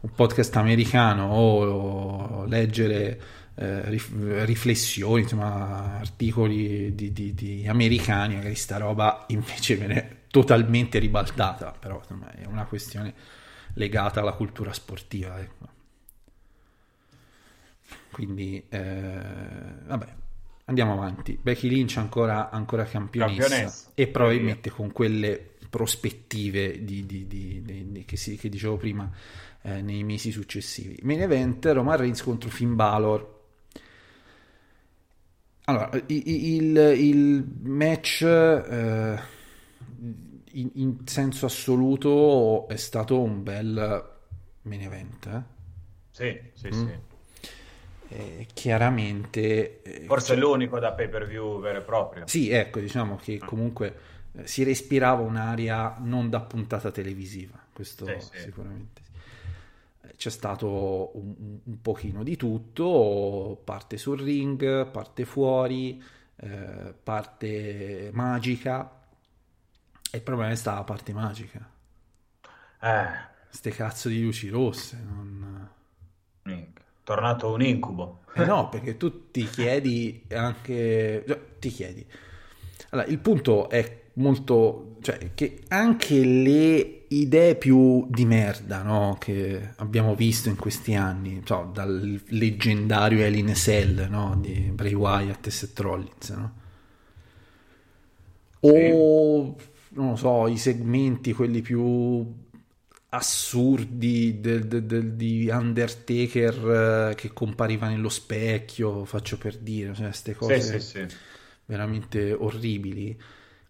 un 0.00 0.10
podcast 0.14 0.56
americano 0.56 1.26
o 1.26 2.44
leggere 2.46 3.20
eh, 3.54 3.88
rif- 3.90 4.44
riflessioni, 4.44 5.22
insomma, 5.22 5.98
articoli 5.98 6.94
di, 6.94 7.12
di- 7.12 7.34
di 7.34 7.66
americani, 7.68 8.36
magari 8.36 8.54
sta 8.54 8.78
roba 8.78 9.24
invece 9.28 9.76
viene 9.76 10.18
totalmente 10.30 10.98
ribaltata, 10.98 11.74
però 11.78 11.98
insomma, 11.98 12.32
è 12.32 12.46
una 12.46 12.64
questione 12.64 13.12
legata 13.74 14.20
alla 14.20 14.32
cultura 14.32 14.72
sportiva. 14.72 15.38
ecco. 15.40 15.68
Quindi, 18.10 18.62
eh, 18.68 19.20
vabbè, 19.86 20.06
andiamo 20.66 20.92
avanti. 20.94 21.38
Becky 21.40 21.68
Lynch 21.68 21.96
ancora, 21.98 22.50
ancora 22.50 22.84
campionessa, 22.84 23.40
Campionessa. 23.48 23.90
e 23.94 24.06
probabilmente 24.08 24.70
con 24.70 24.92
quelle 24.92 25.48
prospettive 25.68 26.84
di, 26.84 27.06
di- 27.06 27.26
di- 27.26 27.62
di- 27.64 27.92
di- 27.92 28.04
che, 28.04 28.16
si- 28.16 28.36
che 28.36 28.48
dicevo 28.48 28.76
prima 28.76 29.08
eh, 29.62 29.82
nei 29.82 30.02
mesi 30.04 30.30
successivi. 30.30 30.98
Main 31.02 31.22
event 31.22 31.64
Roman 31.66 31.96
Reigns 31.96 32.22
contro 32.22 32.48
Finn 32.50 32.74
Balor. 32.74 33.38
Allora, 35.64 35.90
il, 36.06 36.76
il 36.76 37.44
match 37.62 38.22
eh, 38.22 39.18
in, 40.52 40.70
in 40.74 40.96
senso 41.06 41.46
assoluto 41.46 42.66
è 42.68 42.76
stato 42.76 43.20
un 43.20 43.42
bel 43.42 44.10
main 44.62 44.82
event. 44.82 45.26
eh. 45.26 45.42
Sì, 46.10 46.40
sì, 46.54 46.68
Mm. 46.74 46.86
sì. 46.86 47.08
Eh, 48.12 48.46
chiaramente 48.52 49.82
Forse 50.06 50.34
è 50.34 50.36
l'unico 50.36 50.80
da 50.80 50.92
pay 50.92 51.08
per 51.08 51.26
view 51.28 51.60
vero 51.60 51.78
e 51.78 51.82
proprio. 51.82 52.26
Sì, 52.26 52.50
ecco, 52.50 52.80
diciamo 52.80 53.14
che 53.16 53.38
comunque 53.38 53.94
eh, 54.32 54.46
si 54.48 54.64
respirava 54.64 55.22
un'aria 55.22 55.96
non 56.00 56.28
da 56.28 56.40
puntata 56.40 56.90
televisiva, 56.90 57.56
questo 57.72 58.06
Sì, 58.06 58.16
sì. 58.32 58.38
sicuramente 58.42 58.99
sì. 58.99 58.99
C'è 60.16 60.30
stato 60.30 61.10
un, 61.16 61.34
un- 61.64 61.80
pochino 61.82 62.22
di 62.22 62.36
tutto, 62.36 63.60
parte 63.64 63.96
sul 63.96 64.20
ring, 64.20 64.86
parte 64.90 65.24
fuori, 65.24 66.02
eh, 66.36 66.94
parte 67.02 68.10
magica, 68.12 68.98
e 70.12 70.16
il 70.18 70.22
problema 70.22 70.52
è 70.52 70.56
stata 70.56 70.78
la 70.78 70.84
parte 70.84 71.12
magica. 71.12 71.70
Eh, 72.82 73.28
Ste 73.50 73.70
cazzo 73.70 74.08
di 74.08 74.22
luci 74.22 74.48
rosse, 74.48 74.96
non... 75.04 75.68
tornato 77.04 77.52
un 77.52 77.62
incubo. 77.62 78.20
Eh 78.32 78.44
no, 78.44 78.68
perché 78.68 78.96
tu 78.96 79.30
ti 79.30 79.44
chiedi 79.44 80.24
anche... 80.30 81.24
cioè, 81.26 81.40
ti 81.58 81.68
chiedi. 81.70 82.06
Allora, 82.90 83.08
il 83.08 83.18
punto 83.18 83.68
è 83.68 84.02
molto... 84.14 84.96
cioè, 85.00 85.34
che 85.34 85.62
anche 85.68 86.24
le 86.24 86.99
idee 87.12 87.56
più 87.56 88.06
di 88.08 88.24
merda, 88.24 88.82
no? 88.82 89.16
Che 89.18 89.74
abbiamo 89.76 90.14
visto 90.14 90.48
in 90.48 90.56
questi 90.56 90.94
anni, 90.94 91.42
so, 91.44 91.70
dal 91.72 92.20
leggendario 92.28 93.24
Alien 93.24 93.54
Cell, 93.54 94.06
no? 94.08 94.36
Di 94.40 94.70
Bray 94.72 94.94
Wyatt 94.94 95.46
e 95.46 95.50
Seth 95.50 95.78
Rollins, 95.80 96.28
no? 96.30 96.54
O, 98.62 99.56
non 99.90 100.10
lo 100.10 100.16
so, 100.16 100.46
i 100.48 100.56
segmenti, 100.58 101.32
quelli 101.32 101.62
più 101.62 102.26
assurdi 103.12 104.38
del- 104.40 104.66
del- 104.68 104.84
del- 104.84 105.14
di 105.14 105.48
Undertaker 105.50 107.10
eh, 107.10 107.14
che 107.16 107.32
compariva 107.32 107.88
nello 107.88 108.08
specchio, 108.08 109.04
faccio 109.04 109.36
per 109.38 109.56
dire, 109.58 109.94
cioè 109.94 110.06
queste 110.06 110.34
cose 110.34 110.60
Sì, 110.60 110.60
sì, 110.60 110.80
sì. 110.80 111.18
veramente 111.66 112.32
orribili. 112.32 113.18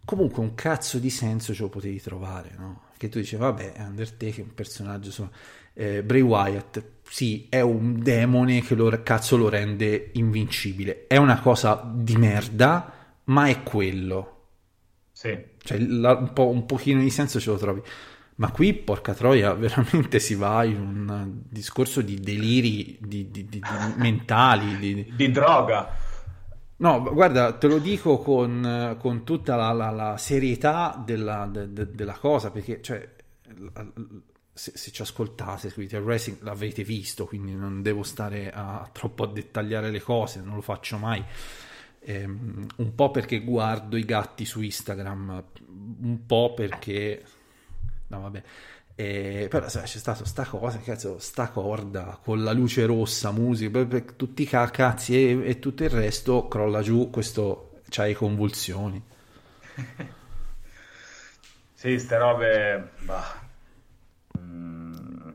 Comunque 0.05 0.41
un 0.43 0.53
cazzo 0.55 0.99
di 0.99 1.09
senso 1.09 1.53
ce 1.53 1.61
lo 1.63 1.69
potevi 1.69 2.01
trovare, 2.01 2.53
no? 2.57 2.81
Che 3.01 3.09
tu 3.09 3.17
dici, 3.17 3.35
vabbè, 3.35 3.73
Undertaker 3.79 4.41
è 4.41 4.43
un 4.43 4.53
personaggio, 4.53 5.07
insomma, 5.07 5.31
eh, 5.73 6.03
Bray 6.03 6.21
Wyatt, 6.21 6.83
sì, 7.09 7.47
è 7.49 7.59
un 7.59 7.99
demone 7.99 8.61
che 8.61 8.75
lo, 8.75 8.91
cazzo 9.01 9.37
lo 9.37 9.49
rende 9.49 10.11
invincibile. 10.13 11.07
È 11.07 11.17
una 11.17 11.39
cosa 11.39 11.81
di 11.91 12.15
merda, 12.15 12.93
ma 13.23 13.47
è 13.47 13.63
quello. 13.63 14.49
Sì. 15.13 15.35
Cioè, 15.63 15.79
la- 15.79 16.15
un, 16.15 16.31
po', 16.31 16.49
un 16.49 16.67
pochino 16.67 17.01
di 17.01 17.09
senso 17.09 17.39
ce 17.39 17.49
lo 17.49 17.57
trovi. 17.57 17.81
Ma 18.35 18.51
qui, 18.51 18.71
porca 18.75 19.15
troia, 19.15 19.51
veramente 19.57 20.19
si 20.19 20.35
va 20.35 20.63
in 20.63 20.79
un 20.79 21.41
discorso 21.49 22.01
di 22.01 22.19
deliri 22.19 22.99
di, 23.01 23.31
di- 23.31 23.45
di- 23.45 23.59
di 23.59 23.61
mentali. 23.97 24.77
di- 24.77 25.11
Di 25.15 25.31
droga. 25.31 25.89
No, 26.81 27.01
guarda, 27.13 27.53
te 27.57 27.67
lo 27.67 27.77
dico 27.77 28.17
con, 28.19 28.97
con 28.99 29.23
tutta 29.23 29.55
la, 29.55 29.71
la- 29.71 29.91
la 29.91 30.17
serietà 30.17 31.01
della, 31.05 31.45
de- 31.45 31.71
de- 31.71 31.91
della 31.91 32.13
cosa, 32.17 32.49
perché 32.49 32.81
cioè, 32.81 33.07
se, 34.53 34.71
se 34.75 34.91
ci 34.91 35.01
ascoltate, 35.01 35.69
seguite 35.69 35.97
il 35.97 36.03
wrestling, 36.03 36.41
l'avrete 36.41 36.83
visto, 36.83 37.25
quindi 37.25 37.53
non 37.55 37.81
devo 37.81 38.03
stare 38.03 38.51
a, 38.51 38.87
troppo 38.91 39.23
a 39.23 39.27
dettagliare 39.27 39.89
le 39.91 40.01
cose, 40.01 40.41
non 40.41 40.55
lo 40.55 40.61
faccio 40.61 40.97
mai. 40.97 41.23
ehm, 42.03 42.65
un 42.77 42.95
po' 42.95 43.11
perché 43.11 43.41
guardo 43.41 43.95
i 43.97 44.03
gatti 44.05 44.45
su 44.45 44.61
Instagram, 44.61 45.43
un 46.01 46.25
po' 46.25 46.53
perché... 46.55 47.23
No, 48.07 48.21
vabbè. 48.21 48.43
Eh, 49.03 49.47
però 49.49 49.67
sai, 49.67 49.83
c'è 49.85 49.97
stata 49.97 50.25
sta 50.25 50.45
cosa, 50.45 50.77
cazzo, 50.79 51.17
sta 51.19 51.49
corda 51.49 52.19
con 52.21 52.43
la 52.43 52.51
luce 52.51 52.85
rossa, 52.85 53.31
musica, 53.31 53.83
tutti 54.15 54.43
i 54.43 54.45
ca- 54.45 54.69
cazzi 54.69 55.15
e, 55.15 55.49
e 55.49 55.59
tutto 55.59 55.83
il 55.83 55.89
resto 55.89 56.47
crolla 56.47 56.81
giù, 56.81 57.09
questo 57.09 57.79
c'ha 57.89 58.05
le 58.05 58.13
convulsioni. 58.15 59.01
Sì, 61.73 61.97
ste 61.97 62.17
robe... 62.17 62.91
Bah. 62.99 63.41
Mm, 64.37 65.29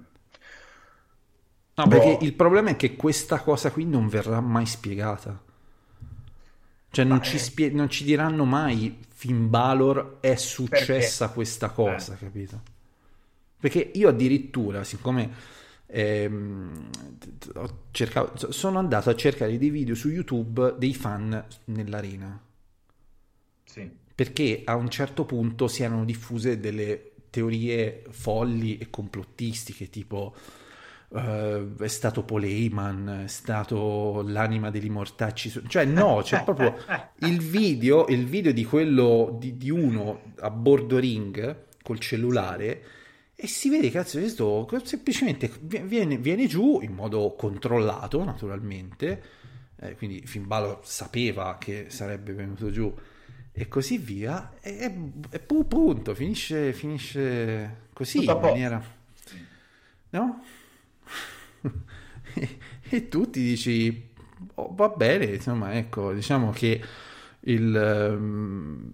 No, 1.74 1.88
perché 1.88 2.16
Boh. 2.18 2.24
il 2.24 2.32
problema 2.34 2.70
è 2.70 2.76
che 2.76 2.94
questa 2.96 3.40
cosa 3.40 3.70
qui 3.72 3.84
non 3.84 4.08
verrà 4.08 4.40
mai 4.40 4.64
spiegata. 4.64 5.42
Cioè 6.90 7.04
non, 7.04 7.20
ci, 7.22 7.36
è- 7.36 7.38
spie- 7.38 7.70
non 7.70 7.90
ci 7.90 8.04
diranno 8.04 8.44
mai 8.44 8.98
Finn 9.12 9.48
Balor 9.50 10.18
è 10.20 10.36
successa 10.36 11.28
questa 11.30 11.70
cosa, 11.70 12.14
Eh. 12.14 12.18
capito? 12.18 12.60
Perché 13.58 13.90
io 13.94 14.08
addirittura, 14.08 14.84
siccome 14.84 15.30
ehm, 15.86 16.88
cercato, 17.90 18.52
sono 18.52 18.78
andato 18.78 19.10
a 19.10 19.14
cercare 19.14 19.56
dei 19.58 19.70
video 19.70 19.94
su 19.94 20.08
YouTube 20.08 20.74
dei 20.78 20.94
fan 20.94 21.44
nell'arena 21.66 22.40
Sì. 23.64 23.88
perché 24.14 24.62
a 24.64 24.74
un 24.76 24.88
certo 24.88 25.24
punto 25.24 25.68
si 25.68 25.82
erano 25.82 26.04
diffuse 26.04 26.58
delle 26.60 27.12
teorie 27.30 28.04
folli 28.10 28.78
e 28.78 28.88
complottistiche, 28.90 29.90
tipo 29.90 30.34
eh, 31.14 31.66
è 31.78 31.86
stato 31.88 32.22
Paul 32.22 32.44
Heyman, 32.44 33.22
è 33.24 33.28
stato 33.28 34.22
l'anima 34.26 34.70
degli 34.70 34.88
mortacci, 34.90 35.62
cioè 35.68 35.84
no, 35.84 36.20
c'è 36.22 36.42
proprio 36.44 36.74
il 37.20 37.40
video, 37.40 38.06
il 38.08 38.24
video 38.26 38.52
di 38.52 38.64
quello 38.64 39.36
di, 39.38 39.56
di 39.56 39.70
uno 39.70 40.32
a 40.40 40.50
bordo 40.50 40.98
ring 40.98 41.64
col 41.82 41.98
cellulare 42.00 42.82
e 43.36 43.46
si 43.46 43.68
vede 43.68 43.90
cazzo 43.90 44.18
questo 44.18 44.88
semplicemente 44.88 45.50
viene, 45.60 46.16
viene 46.16 46.46
giù 46.46 46.80
in 46.80 46.92
modo 46.92 47.34
controllato 47.36 48.24
naturalmente. 48.24 49.22
Eh, 49.78 49.94
quindi 49.94 50.22
Finn 50.26 50.46
Balor 50.46 50.80
sapeva 50.82 51.58
che 51.58 51.86
sarebbe 51.90 52.32
venuto 52.32 52.70
giù 52.70 52.92
e 53.52 53.68
così 53.68 53.98
via. 53.98 54.54
E, 54.60 55.18
e- 55.30 55.38
pu- 55.40 55.66
punto 55.68 56.14
finisce, 56.14 56.72
finisce 56.72 57.88
così 57.92 58.20
Tutto 58.20 58.32
in 58.32 58.40
maniera 58.40 58.94
no? 60.10 60.42
e, 62.34 62.58
e 62.88 63.08
tu 63.08 63.28
ti 63.30 63.42
dici 63.42 64.08
"Oh, 64.54 64.74
va 64.74 64.88
bene 64.88 65.26
insomma 65.26 65.74
ecco 65.74 66.12
diciamo 66.12 66.50
che 66.50 66.82
il 67.40 67.74
ehm, 67.76 68.92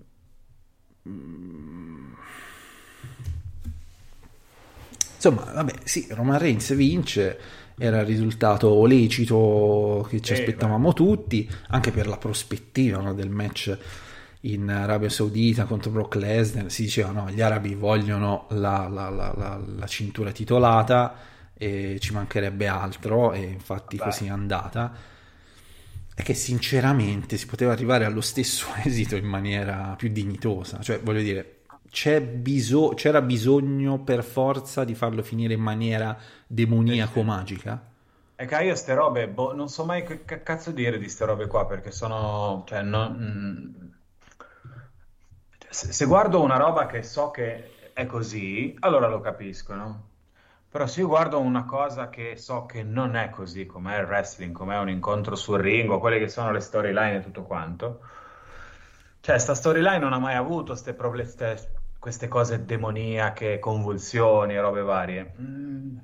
Insomma, 5.25 5.53
vabbè, 5.53 5.75
sì, 5.85 6.07
Roman 6.11 6.39
Reigns 6.39 6.75
vince, 6.75 7.39
era 7.79 8.01
il 8.01 8.07
risultato 8.07 8.85
lecito 8.87 10.05
che 10.09 10.21
ci 10.21 10.35
Sì, 10.35 10.41
aspettavamo 10.41 10.93
tutti, 10.93 11.49
anche 11.69 11.93
per 11.93 12.07
la 12.09 12.17
prospettiva 12.17 13.01
no, 13.01 13.15
del 13.15 13.31
match 13.31 13.77
in 14.43 14.69
Arabia 14.69 15.09
Saudita 15.09 15.65
contro 15.65 15.91
Brock 15.93 16.17
Lesnar. 16.17 16.71
Si 16.71 16.83
diceva 16.83 17.11
no, 17.13 17.31
gli 17.31 17.41
arabi 17.41 17.75
vogliono 17.75 18.47
la, 18.51 18.89
la- 18.89 19.09
la- 19.11 19.33
la- 19.37 19.61
la 19.65 19.87
cintura 19.87 20.33
titolata 20.33 21.15
e 21.55 21.99
ci 22.01 22.13
mancherebbe 22.13 22.67
altro, 22.67 23.33
e 23.33 23.43
infatti 23.43 23.97
Beh. 23.97 24.03
così 24.03 24.27
è 24.27 24.31
andata. 24.31 24.93
È 26.15 26.23
che 26.23 26.35
sinceramente 26.35 27.37
si 27.39 27.47
poteva 27.47 27.73
arrivare 27.73 28.05
allo 28.05 28.21
stesso 28.21 28.67
esito 28.85 29.17
in 29.17 29.25
maniera 29.25 29.95
più 29.97 30.09
dignitosa, 30.11 30.81
cioè 30.81 31.01
voglio 31.01 31.23
dire, 31.23 31.62
biso- 32.21 32.95
c'era 32.95 33.23
bisogno 33.23 34.03
per 34.03 34.25
forza 34.25 34.85
di 34.85 34.95
farlo 34.95 35.23
finire 35.23 35.55
in 35.55 35.61
maniera 35.61 36.19
demoniaco-magica? 36.47 37.91
E 38.35 38.45
che 38.47 38.63
io 38.65 38.75
ste 38.75 38.93
robe, 38.95 39.27
boh, 39.29 39.55
non 39.55 39.69
so 39.71 39.85
mai 39.87 40.03
che, 40.05 40.43
cazzo 40.43 40.71
dire 40.73 40.99
di 40.99 41.09
ste 41.09 41.25
robe 41.25 41.47
qua 41.47 41.65
perché 41.67 41.91
sono, 41.93 42.63
cioè, 42.67 42.83
non- 42.83 43.17
mm, 43.19 43.91
se, 45.71 45.93
se 45.93 46.05
guardo 46.07 46.41
una 46.43 46.57
roba 46.57 46.87
che 46.87 47.03
so 47.03 47.31
che 47.31 47.91
è 47.93 48.07
così, 48.07 48.75
allora 48.81 49.09
lo 49.09 49.21
capisco, 49.21 49.75
no? 49.75 50.11
Però 50.69 50.87
se 50.87 51.01
io 51.01 51.07
guardo 51.09 51.41
una 51.41 51.65
cosa 51.65 52.09
che 52.09 52.37
so 52.37 52.67
che 52.67 52.83
non 52.83 53.15
è 53.17 53.31
così, 53.31 53.67
com'è 53.67 53.99
il 54.01 54.07
wrestling, 54.07 54.55
com'è 54.55 54.79
un 54.79 54.89
incontro 54.91 55.35
sul 55.37 55.59
ring, 55.61 55.91
o 55.91 55.99
quelle 55.99 56.19
che 56.19 56.29
sono 56.29 56.51
le 56.53 56.61
storyline 56.61 57.17
e 57.19 57.23
tutto 57.23 57.43
quanto, 57.45 58.01
cioè 59.21 59.39
sta 59.39 59.55
storyline 59.55 59.99
non 59.99 60.13
ha 60.13 60.19
mai 60.19 60.35
avuto 60.35 60.75
ste 60.75 60.95
proble- 60.95 61.27
ste- 61.27 61.82
queste 62.03 62.27
cose 62.27 62.65
demoniache, 62.65 63.61
convulsioni 63.61 64.55
e 64.55 64.61
robe 64.61 64.83
varie. 64.83 65.35
Mm, 65.41 65.97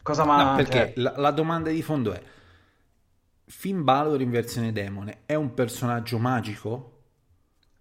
cosa 0.00 0.24
ma... 0.24 0.50
No, 0.50 0.56
perché 0.56 0.78
cioè- 0.78 0.92
la, 0.98 1.14
la 1.16 1.30
domanda 1.32 1.70
di 1.70 1.82
fondo 1.82 2.12
è: 2.12 2.22
Finn 3.46 3.82
Balor 3.82 4.20
in 4.20 4.30
versione 4.30 4.70
demone 4.70 5.22
è 5.26 5.34
un 5.34 5.52
personaggio 5.52 6.18
magico? 6.18 6.90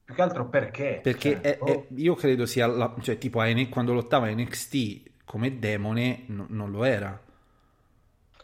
Più 0.03 0.15
che 0.15 0.21
altro 0.23 0.47
perché? 0.49 0.99
Perché 1.03 1.33
Cioè, 1.33 1.41
è- 1.41 1.57
boh. 1.59 1.65
è- 1.67 1.87
io 1.95 2.15
credo 2.15 2.47
sia 2.47 2.65
la- 2.65 2.95
cioè, 3.01 3.19
tipo 3.19 3.39
a 3.39 3.45
quando 3.69 3.93
lottava 3.93 4.27
NXT 4.31 5.11
come 5.23 5.59
demone 5.59 6.23
no- 6.29 6.47
non 6.49 6.71
lo 6.71 6.83
era. 6.83 7.21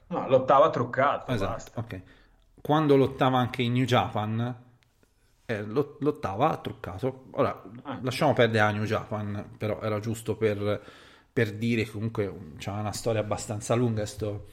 No, 0.09 0.27
lottava 0.29 0.69
truccato, 0.69 1.31
Esatto, 1.31 1.79
ok. 1.79 2.01
Quando 2.61 2.95
lottava 2.95 3.39
anche 3.39 3.63
in 3.63 3.73
New 3.73 3.85
Japan, 3.85 4.55
eh, 5.49 5.63
lo- 5.63 5.97
lottava 6.01 6.55
truccato. 6.57 7.25
Ora, 7.31 7.61
Ah. 7.83 7.99
lasciamo 8.03 8.33
perdere 8.33 8.59
a 8.63 8.71
New 8.71 8.83
Japan, 8.85 9.55
però 9.57 9.81
era 9.81 9.99
giusto 9.99 10.35
per, 10.37 10.81
per 11.33 11.53
dire 11.55 11.83
che 11.83 11.91
comunque 11.91 12.53
c'è 12.57 12.69
una 12.71 12.91
storia 12.91 13.21
abbastanza 13.21 13.73
lunga 13.75 14.05
sto- 14.05 14.47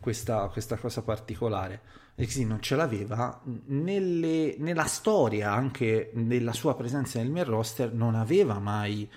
questa, 0.00 0.48
questa 0.48 0.76
cosa 0.76 1.02
particolare. 1.02 1.80
Sì, 2.16 2.44
non 2.44 2.60
ce 2.60 2.76
l'aveva 2.76 3.40
nelle- 3.66 4.54
nella 4.58 4.84
storia, 4.84 5.52
anche 5.52 6.10
nella 6.14 6.52
sua 6.52 6.76
presenza 6.76 7.18
nel 7.20 7.30
main 7.30 7.44
roster, 7.44 7.92
non 7.92 8.14
aveva 8.14 8.58
mai 8.58 9.10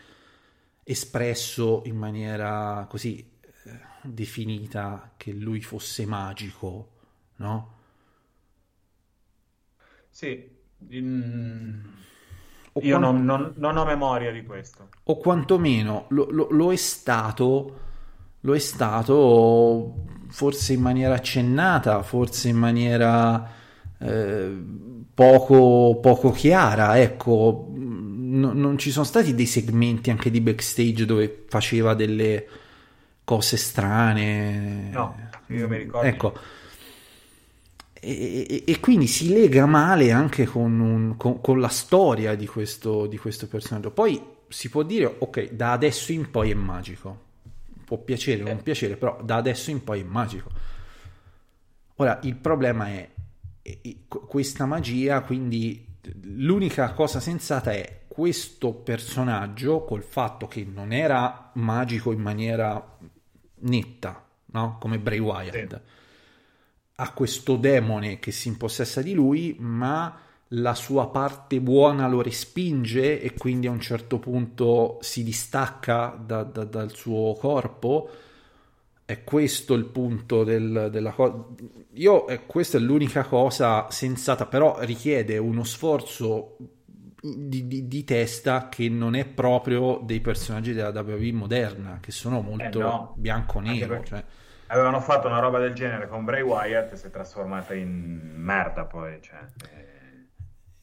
espresso 0.84 1.82
in 1.86 1.98
maniera 1.98 2.86
così 2.90 3.20
eh, 3.66 3.80
definita 4.02 5.12
che 5.18 5.32
lui 5.34 5.62
fosse 5.62 6.06
magico, 6.06 6.90
no? 7.38 7.76
Sì, 10.10 10.57
O, 12.74 12.80
io 12.82 12.98
quan- 12.99 13.02
non, 13.02 13.26
non- 13.26 13.54
non 13.58 13.78
ho 13.78 13.86
memoria 13.86 14.32
di 14.32 14.44
questo. 14.44 14.90
o 15.04 15.18
quantomeno 15.18 16.06
lo, 16.10 16.28
lo- 16.30 16.48
lo 16.52 16.72
è 16.72 16.76
stato, 16.76 17.80
lo 18.41 18.54
è 18.56 18.60
stato 18.60 19.95
forse 20.30 20.74
in 20.74 20.82
maniera 20.82 21.16
accennata, 21.16 22.04
forse 22.04 22.49
in 22.49 22.58
maniera 22.58 23.49
eh, 23.99 24.56
poco, 25.14 25.98
poco 25.99 26.30
chiara, 26.32 26.99
ecco, 26.99 27.68
no- 27.76 28.54
non 28.54 28.78
ci 28.78 28.91
sono 28.91 29.06
stati 29.06 29.34
dei 29.34 29.48
segmenti 29.48 30.12
anche 30.12 30.30
di 30.30 30.40
backstage 30.41 31.06
dove 31.06 31.45
faceva 31.48 31.95
delle 31.95 32.48
cose 33.24 33.58
strane. 33.58 34.90
No, 34.91 35.16
io 35.48 35.68
mi 35.68 35.78
ricordo. 35.78 36.08
Ecco. 36.08 36.34
E, 38.10 38.64
e- 38.66 38.80
quindi 38.80 39.06
si 39.08 39.30
lega 39.30 39.66
male 39.66 40.12
anche 40.12 40.46
con, 40.46 40.80
un- 40.80 41.18
con- 41.18 41.42
con 41.42 41.60
la 41.60 41.68
storia 41.68 42.36
di 42.36 42.48
questo, 42.48 43.06
di 43.08 43.18
questo 43.18 43.48
personaggio. 43.48 43.92
Poi 43.92 44.22
si 44.48 44.70
può 44.70 44.84
dire, 44.84 45.14
ok, 45.20 45.52
da 45.52 45.74
adesso 45.74 46.12
in 46.14 46.30
poi 46.32 46.52
è 46.52 46.54
magico. 46.54 47.26
Può 47.84 47.98
piacere 47.98 48.44
o 48.44 48.48
non 48.48 48.64
piacere, 48.64 48.96
però 48.96 49.20
da 49.24 49.36
adesso 49.36 49.72
in 49.72 49.84
poi 49.84 50.02
è 50.02 50.04
magico. 50.04 50.50
Ora, 51.96 52.20
il 52.24 52.36
problema 52.36 52.88
è 52.90 53.10
e- 53.62 53.98
qu- 54.08 54.26
questa 54.28 54.66
magia, 54.66 55.22
quindi 55.22 55.86
l'unica 56.24 56.94
cosa 56.94 57.20
sensata 57.20 57.72
è 57.74 58.04
questo 58.08 58.72
personaggio, 58.74 59.84
col 59.84 60.04
fatto 60.04 60.48
che 60.48 60.66
non 60.72 60.92
era 60.94 61.52
magico 61.56 62.12
in 62.12 62.22
maniera 62.22 62.98
netta, 63.60 64.26
no? 64.46 64.78
Come 64.80 64.98
Bray 65.00 65.20
Wyatt, 65.20 65.52
Sì. 65.70 65.96
Ha 66.99 67.11
questo 67.14 67.56
demone 67.57 68.19
che 68.19 68.32
si 68.32 68.48
impossessa 68.48 69.02
di 69.02 69.14
lui, 69.14 69.56
ma 69.60 70.18
la 70.52 70.74
sua 70.76 71.10
parte 71.10 71.60
buona 71.61 72.07
lo 72.07 72.22
respinge 72.22 73.22
e 73.22 73.34
quindi 73.34 73.68
a 73.68 73.72
un 73.72 73.80
certo 73.82 74.18
punto 74.19 74.98
si 75.02 75.24
distacca 75.24 76.18
da- 76.24 76.44
da- 76.44 76.64
dal 76.64 76.91
suo 76.95 77.34
corpo. 77.34 78.10
È 79.06 79.24
questo 79.24 79.74
il 79.74 79.86
punto 79.86 80.44
del- 80.44 80.90
della 80.91 81.11
cosa. 81.11 81.45
Io, 81.94 82.28
eh, 82.28 82.45
questa 82.45 82.78
è 82.78 82.82
l'unica 82.82 83.24
cosa 83.24 83.88
sensata, 83.90 84.45
però 84.48 84.80
richiede 84.82 85.38
uno 85.38 85.64
sforzo 85.64 86.57
di, 87.22 87.68
di- 87.68 87.88
di 87.88 88.03
testa 88.03 88.69
che 88.69 88.90
non 88.90 89.15
è 89.15 89.26
proprio 89.26 90.02
dei 90.03 90.19
personaggi 90.22 90.74
della 90.74 90.90
WWE 90.90 91.32
moderna, 91.32 91.99
che 92.02 92.11
sono 92.11 92.41
molto 92.41 92.80
Eh, 92.80 92.82
no. 92.82 93.14
bianco-nero. 93.18 94.03
Cioè. 94.03 94.24
Avevano 94.68 94.99
fatto 95.02 95.27
una 95.27 95.39
roba 95.39 95.60
del 95.60 95.73
genere 95.73 96.07
con 96.07 96.23
Bray 96.26 96.41
Wyatt 96.41 96.94
e 96.94 96.98
si 96.98 97.07
è 97.07 97.10
trasformata 97.10 97.73
in 97.73 98.34
merda 98.35 98.85
poi, 98.85 99.22
cioè, 99.22 99.39
eh, 99.72 100.27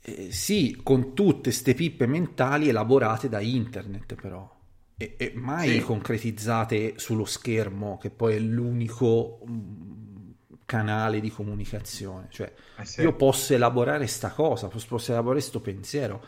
Eh, 0.07 0.33
sì, 0.33 0.79
con 0.83 1.15
tutte 1.15 1.51
ste 1.51 1.73
pippe 1.75 2.07
mentali 2.07 2.69
elaborate 2.69 3.29
da 3.29 3.41
internet 3.41 4.15
però. 4.15 4.53
E, 4.97 5.15
e 5.19 5.33
mai 5.35 5.79
Sì. 5.79 5.81
concretizzate 5.81 6.95
sullo 6.99 7.25
schermo, 7.25 7.97
che 7.99 8.11
poi 8.11 8.37
è 8.37 8.39
l'unico 8.39 9.41
mm, 9.49 10.31
canale 10.67 11.21
di 11.21 11.31
comunicazione. 11.31 12.27
Cioè, 12.31 12.53
Eh 12.77 12.85
sì. 12.85 13.03
io 13.03 13.15
posso 13.15 13.55
elaborare 13.55 14.07
sta 14.07 14.31
cosa, 14.31 14.69
posso, 14.69 14.87
posso 14.89 15.13
elaborare 15.13 15.41
sto 15.41 15.61
pensiero, 15.61 16.23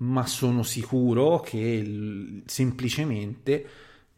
ma 0.00 0.24
sono 0.26 0.62
sicuro 0.62 1.40
che 1.40 1.58
il- 1.58 2.42
semplicemente 2.46 3.66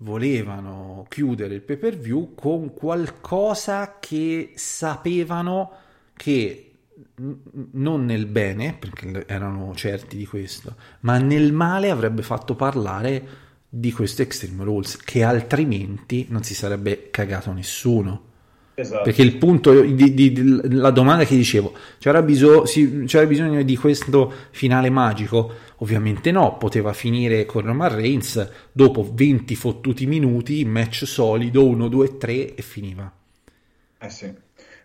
volevano 0.02 1.06
chiudere 1.08 1.54
il 1.54 1.62
pay 1.62 1.76
per 1.76 1.96
view 1.96 2.34
con 2.34 2.72
qualcosa 2.74 3.98
che 3.98 4.52
sapevano 4.54 5.72
che 6.14 6.66
non 7.72 8.04
nel 8.04 8.26
bene, 8.26 8.74
perché 8.78 9.26
erano 9.26 9.74
certi 9.74 10.16
di 10.16 10.26
questo, 10.26 10.76
ma 11.00 11.18
nel 11.18 11.52
male 11.52 11.90
avrebbe 11.90 12.22
fatto 12.22 12.54
parlare 12.54 13.48
di 13.68 13.92
questo 13.92 14.22
Extreme 14.22 14.64
Rules, 14.64 14.96
che 14.96 15.22
altrimenti 15.22 16.26
non 16.28 16.42
si 16.42 16.54
sarebbe 16.54 17.10
cagato 17.10 17.52
nessuno. 17.52 18.28
Esatto. 18.80 19.02
Perché 19.04 19.22
il 19.22 19.36
punto 19.36 19.80
di, 19.82 20.14
di- 20.14 20.32
di- 20.32 20.74
la 20.76 20.90
domanda 20.90 21.24
che 21.24 21.36
dicevo, 21.36 21.72
c'era, 21.98 22.22
biso- 22.22 22.64
sì, 22.66 23.04
c'era 23.06 23.26
bisogno 23.26 23.62
di 23.62 23.76
questo 23.76 24.32
finale 24.50 24.90
magico? 24.90 25.52
Ovviamente 25.78 26.30
no, 26.30 26.56
poteva 26.56 26.92
finire 26.92 27.44
con 27.46 27.62
Roman 27.62 27.94
Reigns 27.94 28.50
dopo 28.72 29.08
20 29.12 29.54
fottuti 29.56 30.06
minuti, 30.06 30.64
match 30.64 31.04
solido, 31.06 31.66
1, 31.66 31.88
2, 31.88 32.16
3 32.16 32.54
e 32.54 32.62
finiva. 32.62 33.10
Eh 33.98 34.10
sì. 34.10 34.34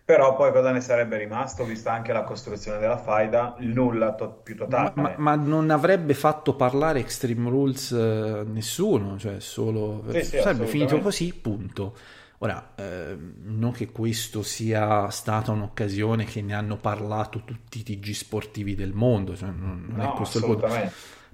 Però 0.04 0.36
poi 0.36 0.52
cosa 0.52 0.70
ne 0.70 0.80
sarebbe 0.80 1.16
rimasto, 1.18 1.64
vista 1.64 1.92
anche 1.92 2.12
la 2.12 2.22
costruzione 2.22 2.78
della 2.78 2.98
faida, 2.98 3.56
nulla 3.58 4.14
to- 4.14 4.40
più 4.42 4.54
totale. 4.56 4.92
ma- 4.94 5.14
ma 5.16 5.34
non 5.36 5.70
avrebbe 5.70 6.14
fatto 6.14 6.54
parlare 6.54 7.00
Extreme 7.00 7.48
Rules 7.50 7.92
eh, 7.92 8.44
nessuno, 8.46 9.18
cioè 9.18 9.40
solo 9.40 10.04
Sì, 10.08 10.22
sì, 10.22 10.40
sarebbe 10.40 10.66
finito 10.66 10.98
così, 11.00 11.32
punto. 11.34 11.96
Ora, 12.38 12.74
ehm, 12.76 13.34
non 13.44 13.72
che 13.72 13.90
questo 13.90 14.42
sia 14.42 15.08
stata 15.10 15.52
un'occasione 15.52 16.24
che 16.24 16.42
ne 16.42 16.54
hanno 16.54 16.76
parlato 16.76 17.42
tutti 17.44 17.78
i 17.78 17.82
TG 17.82 18.10
sportivi 18.12 18.74
del 18.74 18.92
mondo, 18.92 19.34
cioè 19.36 19.50
non, 19.50 19.86
non 19.88 20.00
è 20.02 20.04
No, 20.04 20.12
questo 20.12 20.38
il 20.38 20.44
punto. 20.44 20.66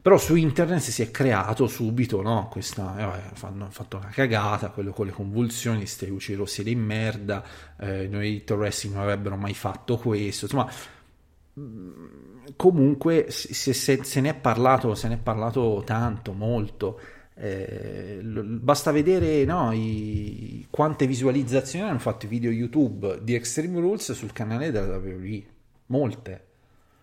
Però 0.02 0.18
su 0.18 0.34
internet 0.34 0.80
si 0.80 1.02
è 1.02 1.10
creato 1.12 1.68
subito, 1.68 2.22
no? 2.22 2.48
Questa, 2.50 2.96
eh, 2.98 3.04
vabbè, 3.04 3.22
fanno, 3.34 3.64
hanno 3.64 3.70
fatto 3.70 3.98
una 3.98 4.08
cagata, 4.08 4.70
quello 4.70 4.92
con 4.92 5.06
le 5.06 5.12
convulsioni, 5.12 5.86
ste 5.86 6.06
luci 6.06 6.34
rosse 6.34 6.64
di 6.64 6.74
merda, 6.74 7.44
eh, 7.78 8.08
noi 8.08 8.44
Wrestling 8.48 8.96
non 8.96 9.04
avrebbero 9.04 9.36
mai 9.36 9.54
fatto 9.54 9.96
questo, 9.98 10.46
insomma, 10.46 10.68
mh, 11.54 12.54
comunque 12.56 13.26
se, 13.30 13.72
se- 13.72 14.04
se 14.04 14.20
ne 14.20 14.30
è 14.30 14.34
parlato, 14.34 14.94
se 14.94 15.08
ne 15.08 15.14
è 15.14 15.18
parlato 15.18 15.82
tanto, 15.84 16.32
molto. 16.32 17.00
Eh, 17.42 18.20
basta 18.22 18.90
vedere 18.92 19.44
no, 19.44 19.72
i- 19.72 20.66
quante 20.70 21.06
visualizzazioni 21.06 21.88
hanno 21.88 21.98
fatto 21.98 22.26
i 22.26 22.28
video 22.28 22.50
YouTube 22.50 23.20
di 23.22 23.34
Extreme 23.34 23.80
Rules 23.80 24.12
sul 24.12 24.32
canale 24.32 24.70
della 24.70 24.96
WWE. 24.98 25.44
Molte. 25.86 26.46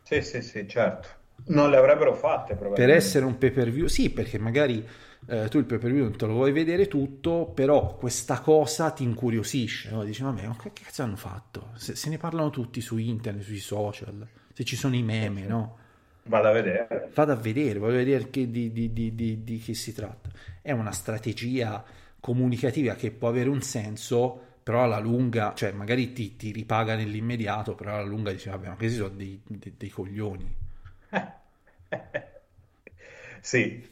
Sì, 0.03 0.21
sì, 0.21 0.41
sì, 0.41 0.67
certo. 0.67 1.07
Non 1.47 1.69
le 1.69 1.77
avrebbero 1.77 2.13
fatte 2.13 2.55
Per 2.55 2.57
probabilmente. 2.57 2.95
essere 2.95 3.25
un 3.25 3.37
pay 3.37 3.51
per 3.51 3.69
view, 3.71 3.87
sì, 3.87 4.09
perché 4.11 4.37
magari 4.39 4.85
eh, 5.27 5.47
tu 5.49 5.57
il 5.57 5.65
pay 5.65 5.77
per 5.79 5.91
view 5.91 6.03
non 6.03 6.15
te 6.15 6.25
lo 6.25 6.33
vuoi 6.33 6.51
vedere 6.51 6.87
tutto, 6.87 7.51
però 7.53 7.95
questa 7.97 8.39
cosa 8.41 8.91
ti 8.91 9.03
incuriosisce, 9.03 9.89
no? 9.91 10.03
Dici, 10.03 10.23
vabbè, 10.23 10.47
ma 10.47 10.55
che 10.55 10.71
che 10.71 10.83
cazzo 10.83 11.03
hanno 11.03 11.15
fatto? 11.17 11.71
Se, 11.75 11.95
se 11.95 12.09
ne 12.09 12.17
parlano 12.17 12.49
tutti 12.51 12.79
su 12.79 12.97
internet, 12.97 13.43
sui 13.43 13.57
social, 13.59 14.25
se 14.53 14.63
ci 14.63 14.75
sono 14.77 14.95
i 14.95 15.03
meme, 15.03 15.45
no? 15.45 15.77
Vado 16.23 16.47
a 16.47 16.51
vedere. 16.51 17.09
Vado 17.13 17.31
a 17.31 17.35
vedere, 17.35 17.79
voglio 17.79 17.95
vedere 17.97 18.29
che- 18.29 18.49
di, 18.51 18.71
di- 18.71 18.93
di- 18.93 19.15
di- 19.15 19.43
di 19.43 19.57
che 19.59 19.73
si 19.73 19.93
tratta. 19.93 20.29
È 20.61 20.71
una 20.71 20.91
strategia 20.91 21.83
comunicativa 22.19 22.93
che 22.95 23.11
può 23.11 23.29
avere 23.29 23.49
un 23.49 23.61
senso, 23.61 24.39
però 24.61 24.83
alla 24.83 24.99
lunga, 24.99 25.53
cioè 25.55 25.71
magari 25.71 26.13
ti, 26.13 26.35
ti 26.35 26.51
ripaga 26.51 26.95
nell'immediato, 26.95 27.73
però 27.75 27.95
alla 27.95 28.03
lunga 28.07 28.31
dici, 28.31 28.49
vabbè, 28.49 28.67
ma 28.67 28.75
questi 28.75 28.97
sono 28.97 29.09
dei, 29.09 29.41
dei- 29.47 29.73
dei 29.77 29.89
coglioni. 29.89 30.55
Sì, 33.41 33.87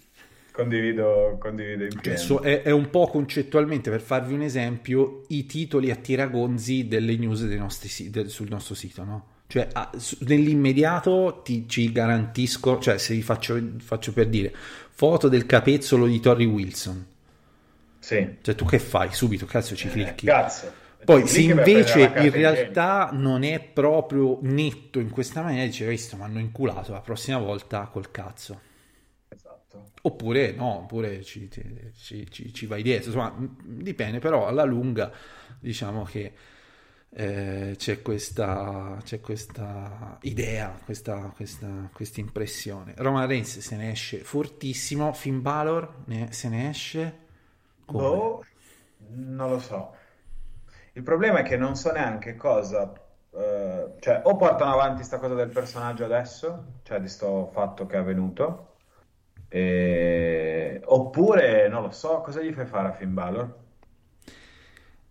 condivido, 0.51 1.37
condivido 1.39 1.85
in 1.85 1.99
pieno. 2.01 2.41
è, 2.41 2.61
è 2.63 2.71
un 2.71 2.89
po' 2.89 3.07
concettualmente, 3.07 3.89
per 3.89 4.01
farvi 4.01 4.33
un 4.33 4.41
esempio, 4.41 5.23
i 5.29 5.45
titoli 5.45 5.89
a 5.89 5.95
tiragonzi 5.95 6.87
delle 6.87 7.15
news 7.15 7.45
dei 7.45 7.57
nostri 7.57 8.09
del- 8.09 8.29
sul 8.29 8.49
nostro 8.49 8.75
sito, 8.75 9.03
no? 9.03 9.27
Cioè, 9.47 9.67
a- 9.71 9.91
su- 9.97 10.17
nell'immediato 10.21 11.41
ti, 11.43 11.67
ci 11.69 11.91
garantisco, 11.91 12.79
cioè, 12.79 12.97
se 12.97 13.13
vi 13.13 13.21
faccio, 13.21 13.57
faccio 13.79 14.11
per 14.13 14.27
dire, 14.27 14.53
foto 14.91 15.29
del 15.29 15.45
capezzolo 15.45 16.05
di 16.05 16.19
Torrey 16.19 16.45
Wilson, 16.45 17.05
Sì. 17.99 18.35
cioè 18.41 18.55
tu 18.55 18.65
che 18.65 18.79
fai? 18.79 19.13
Subito, 19.13 19.45
cazzo, 19.45 19.75
ci 19.75 19.87
clicchi. 19.89 20.25
Cazzo. 20.25 20.85
Poi, 21.05 21.25
se 21.27 21.41
invece 21.41 22.01
in 22.17 22.31
realtà 22.31 23.09
non 23.13 23.43
è 23.43 23.61
proprio 23.61 24.39
netto 24.41 24.99
in 24.99 25.09
questa 25.09 25.41
maniera, 25.41 25.65
dice, 25.65 25.85
"Hai 25.85 25.91
visto, 25.91 26.17
mi 26.17 26.23
hanno 26.23 26.39
inculato 26.39 26.91
la 26.91 26.99
prossima 26.99 27.37
volta 27.37 27.85
col 27.85 28.11
cazzo. 28.11 28.59
Esatto. 29.29 29.91
Oppure 30.01 30.51
no, 30.53 30.79
oppure 30.79 31.23
ci, 31.23 31.49
ci- 31.95 32.27
ci- 32.29 32.53
ci 32.53 32.65
vai 32.65 32.81
dietro, 32.83 33.07
insomma, 33.11 33.33
dipende, 33.63 34.19
però 34.19 34.47
alla 34.47 34.63
lunga 34.63 35.11
diciamo 35.59 36.03
che 36.03 36.33
eh, 37.19 37.73
c'è 37.77 38.01
questa, 38.03 38.97
c'è 39.03 39.19
questa 39.21 40.17
idea, 40.21 40.79
questa, 40.85 41.31
questa, 41.35 41.89
questa 41.91 42.19
impressione. 42.19 42.93
Roman 42.97 43.25
Reigns 43.25 43.57
se 43.59 43.75
ne 43.75 43.89
esce 43.91 44.19
fortissimo, 44.19 45.11
Finn 45.13 45.41
Balor 45.41 46.03
ne- 46.05 46.31
se 46.31 46.47
ne 46.49 46.69
esce 46.69 47.17
come? 47.85 48.21
Boh, 48.21 48.43
non 49.09 49.49
lo 49.49 49.59
so. 49.59 49.93
Il 50.93 51.03
problema 51.03 51.39
è 51.39 51.43
che 51.43 51.57
non 51.57 51.75
so 51.75 51.91
neanche 51.91 52.35
cosa, 52.35 52.91
eh, 53.31 53.95
cioè 53.99 54.21
o 54.25 54.35
portano 54.35 54.71
avanti 54.73 55.03
sta 55.03 55.19
cosa 55.19 55.35
del 55.35 55.49
personaggio 55.51 56.05
adesso, 56.05 56.79
cioè 56.83 56.99
di 56.99 57.07
sto 57.07 57.47
fatto 57.53 57.85
che 57.85 57.95
è 57.95 57.99
avvenuto, 57.99 58.75
e- 59.47 60.81
oppure 60.85 61.67
non 61.69 61.83
lo 61.83 61.91
so, 61.91 62.21
cosa 62.21 62.41
gli 62.41 62.53
fai 62.53 62.65
fare 62.65 62.89
a 62.89 62.93
Finn 62.93 63.13
Balor? 63.13 63.65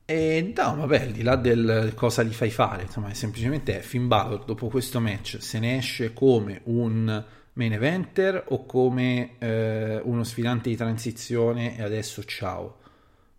E 0.09 0.53
no, 0.57 0.77
vabbè, 0.77 1.01
al 1.03 1.11
di 1.11 1.23
là 1.23 1.35
del 1.35 1.93
cosa 1.97 2.23
gli 2.23 2.33
fai 2.33 2.51
fare, 2.51 2.83
insomma, 2.83 3.09
è 3.09 3.15
semplicemente 3.15 3.81
Finn 3.83 4.07
Balor 4.07 4.45
dopo 4.45 4.69
questo 4.69 5.01
match 5.01 5.39
se 5.41 5.59
ne 5.59 5.79
esce 5.79 6.13
come 6.13 6.61
un 6.65 7.25
main 7.55 7.73
eventer 7.73 8.45
o 8.49 8.65
come 8.67 9.33
eh, 9.39 10.01
uno 10.05 10.23
sfidante 10.23 10.69
di 10.69 10.77
transizione 10.77 11.77
e 11.77 11.83
adesso 11.83 12.23
ciao. 12.23 12.79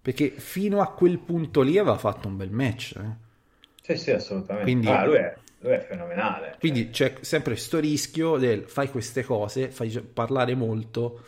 Perché 0.02 0.32
fino 0.38 0.82
a 0.82 0.92
quel 0.92 1.20
punto 1.20 1.62
lì 1.62 1.78
aveva 1.78 1.98
fatto 1.98 2.28
un 2.28 2.36
bel 2.36 2.52
match. 2.52 2.96
eh. 2.98 3.26
Sì, 3.82 3.96
sì, 3.96 4.12
assolutamente. 4.12 4.64
Quindi- 4.70 4.88
Ah, 4.88 5.06
lui 5.06 5.16
è, 5.18 5.36
lui 5.60 5.72
è 5.72 5.80
fenomenale. 5.88 6.56
Quindi 6.60 6.90
c'è 6.90 7.16
sempre 7.22 7.54
questo 7.54 7.80
rischio 7.80 8.36
del 8.38 8.64
fai 8.68 8.90
queste 8.90 9.24
cose, 9.24 9.70
fai 9.72 9.90
parlare 10.02 10.54
molto, 10.54 11.22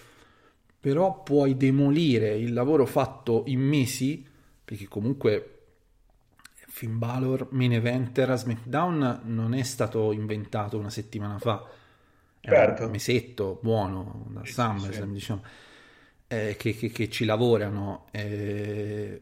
però 0.81 1.23
puoi 1.23 1.55
demolire 1.55 2.35
il 2.35 2.51
lavoro 2.51 2.85
fatto 2.85 3.43
in 3.47 3.59
mesi, 3.61 4.25
perché 4.69 4.87
comunque 4.87 5.55
Finn 6.67 6.99
Balor 6.99 7.47
main 7.51 7.73
eventer 7.73 8.29
a 8.29 8.35
SmackDown 8.35 9.21
non 9.23 9.55
è 9.55 9.63
stato 9.63 10.11
inventato 10.11 10.77
una 10.77 10.91
settimana 10.91 11.39
fa, 11.39 11.65
è 12.39 12.47
Certo. 12.49 12.85
un 12.85 12.91
mesetto 12.91 13.57
buono 13.63 14.27
da 14.29 14.45
Sì, 14.45 14.51
SummerSlam, 14.53 15.07
sì. 15.07 15.13
diciamo, 15.13 15.43
eh, 16.27 16.55
che, 16.55 16.75
che- 16.75 16.91
che 16.91 17.09
ci 17.09 17.25
lavorano. 17.25 18.05
eh, 18.11 19.21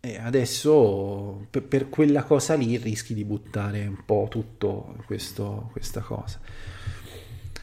e 0.00 0.16
adesso 0.18 1.46
per, 1.50 1.62
per 1.64 1.88
quella 1.88 2.24
cosa 2.24 2.54
lì 2.54 2.76
rischi 2.78 3.14
di 3.14 3.24
buttare 3.24 3.86
un 3.86 4.02
po' 4.04 4.26
tutto 4.28 4.96
questo- 5.06 5.68
questa 5.70 6.00
cosa. 6.00 6.40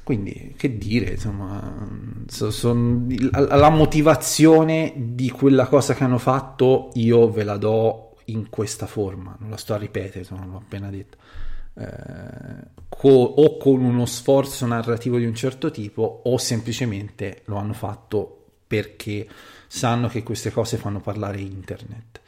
Quindi, 0.07 0.53
che 0.55 0.77
dire, 0.77 1.11
insomma, 1.11 1.85
so- 2.27 2.49
son- 2.49 3.07
la, 3.29 3.57
la 3.57 3.69
motivazione 3.69 4.93
di 4.95 5.29
quella 5.29 5.67
cosa 5.67 5.93
che 5.93 6.05
hanno 6.05 6.17
fatto 6.17 6.91
io 6.93 7.29
ve 7.29 7.43
la 7.43 7.57
do 7.57 8.15
in 8.25 8.47
questa 8.49 8.85
forma, 8.85 9.35
non 9.41 9.49
la 9.49 9.57
sto 9.57 9.73
a 9.73 9.77
ripetere, 9.77 10.19
insomma, 10.19 10.45
l'ho 10.45 10.55
appena 10.57 10.89
detto. 10.89 11.17
Eh, 11.73 11.85
co- 12.87 13.09
o 13.09 13.57
con 13.57 13.81
uno 13.83 14.05
sforzo 14.05 14.65
narrativo 14.65 15.17
di 15.17 15.25
un 15.25 15.35
certo 15.35 15.71
tipo 15.71 16.21
o 16.23 16.37
semplicemente 16.37 17.41
lo 17.45 17.57
hanno 17.57 17.73
fatto 17.73 18.45
perché 18.65 19.27
sanno 19.67 20.07
che 20.07 20.23
queste 20.23 20.51
cose 20.51 20.77
fanno 20.77 21.01
parlare 21.01 21.39
internet 21.41 22.21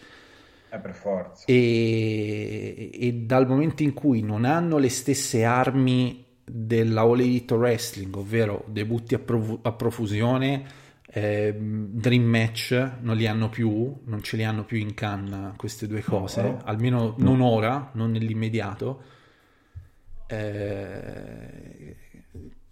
È 0.70 0.78
per 0.78 0.94
forza. 0.94 1.46
e, 1.48 2.90
e 2.94 3.14
dal 3.14 3.48
momento 3.48 3.84
in 3.84 3.94
cui 3.94 4.22
non 4.22 4.44
hanno 4.46 4.78
le 4.78 4.90
stesse 4.90 5.44
armi 5.46 6.26
della 6.50 7.02
All 7.02 7.20
Elite 7.20 7.54
Wrestling, 7.54 8.16
ovvero 8.16 8.64
debutti 8.68 9.14
a, 9.16 9.20
profu- 9.20 9.60
a 9.62 9.72
profusione, 9.72 10.64
ehm, 11.12 11.88
Dream 11.92 12.24
Match, 12.24 12.92
non 13.02 13.16
li 13.16 13.28
hanno 13.28 13.50
più, 13.50 14.00
non 14.06 14.22
ce 14.24 14.38
li 14.38 14.44
hanno 14.44 14.64
più 14.66 14.78
in 14.78 14.94
canna 14.94 15.54
queste 15.58 15.88
due 15.88 16.02
cose, 16.02 16.42
No. 16.42 16.62
almeno 16.66 17.16
non 17.18 17.42
ora, 17.42 17.90
non 17.94 18.12
nell'immediato. 18.12 19.02
Eh, 20.28 21.96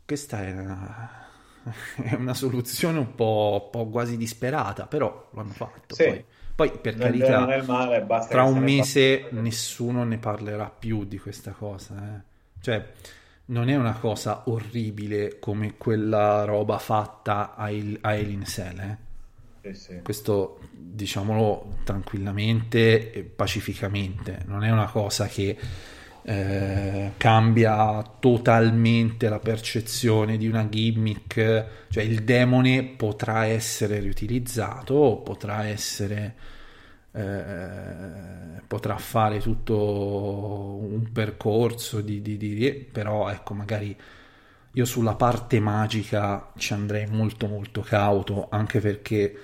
questa 0.06 0.46
è 0.46 0.52
una, 0.52 1.28
è 2.04 2.14
una 2.16 2.34
soluzione 2.34 3.00
un 3.00 3.16
po', 3.16 3.62
un 3.66 3.70
po' 3.72 3.88
quasi 3.90 4.16
disperata, 4.18 4.86
però 4.86 5.30
l'hanno 5.34 5.54
fatto. 5.54 5.96
Sì. 5.96 6.04
Poi, 6.06 6.24
poi, 6.56 6.72
per 6.80 6.96
bene 6.96 7.18
carità, 7.18 7.46
nel 7.46 7.64
male, 7.66 8.06
tra 8.30 8.44
un 8.44 8.60
mese 8.60 9.20
parli. 9.20 9.42
nessuno 9.42 10.04
ne 10.04 10.18
parlerà 10.18 10.70
più 10.70 11.04
di 11.06 11.18
questa 11.20 11.52
cosa. 11.52 11.96
eh. 12.16 12.22
Cioè, 12.62 12.86
non 13.48 13.70
è 13.70 13.76
una 13.76 13.94
cosa 14.00 14.44
orribile 14.48 15.40
come 15.40 15.76
quella 15.78 16.44
roba 16.46 16.78
fatta 16.80 17.56
a, 17.56 17.70
Il- 17.72 17.98
a 18.02 18.10
Alien 18.10 18.46
Cell, 18.46 18.80
eh. 18.80 18.98
Sì, 19.62 19.74
sì. 19.74 20.02
Questo 20.02 20.60
diciamolo 20.72 21.80
tranquillamente 21.84 23.12
e 23.12 23.24
pacificamente, 23.24 24.44
non 24.48 24.64
è 24.64 24.72
una 24.72 24.88
cosa 24.90 25.28
che 25.28 25.56
eh, 26.24 27.12
cambia 27.18 28.02
totalmente 28.20 29.30
la 29.30 29.40
percezione 29.40 30.38
di 30.38 30.48
una 30.48 30.68
gimmick, 30.70 31.66
cioè 31.90 32.04
il 32.04 32.24
demone 32.24 32.84
potrà 32.84 33.46
essere 33.46 34.00
riutilizzato, 34.00 35.22
potrà 35.24 35.66
essere 35.68 36.36
eh, 37.18 38.62
potrà 38.68 38.98
fare 38.98 39.40
tutto 39.40 39.76
un 40.82 41.10
percorso 41.12 42.02
di, 42.02 42.22
di- 42.22 42.38
di- 42.38 42.72
però 42.92 43.30
ecco 43.30 43.54
magari 43.54 43.96
io 44.74 44.86
sulla 44.86 45.16
parte 45.16 45.60
magica 45.60 46.52
ci 46.58 46.74
andrei 46.74 47.08
molto 47.08 47.48
molto 47.48 47.82
cauto 47.82 48.48
anche 48.52 48.80
perché 48.80 49.36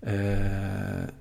eh, 0.00 1.12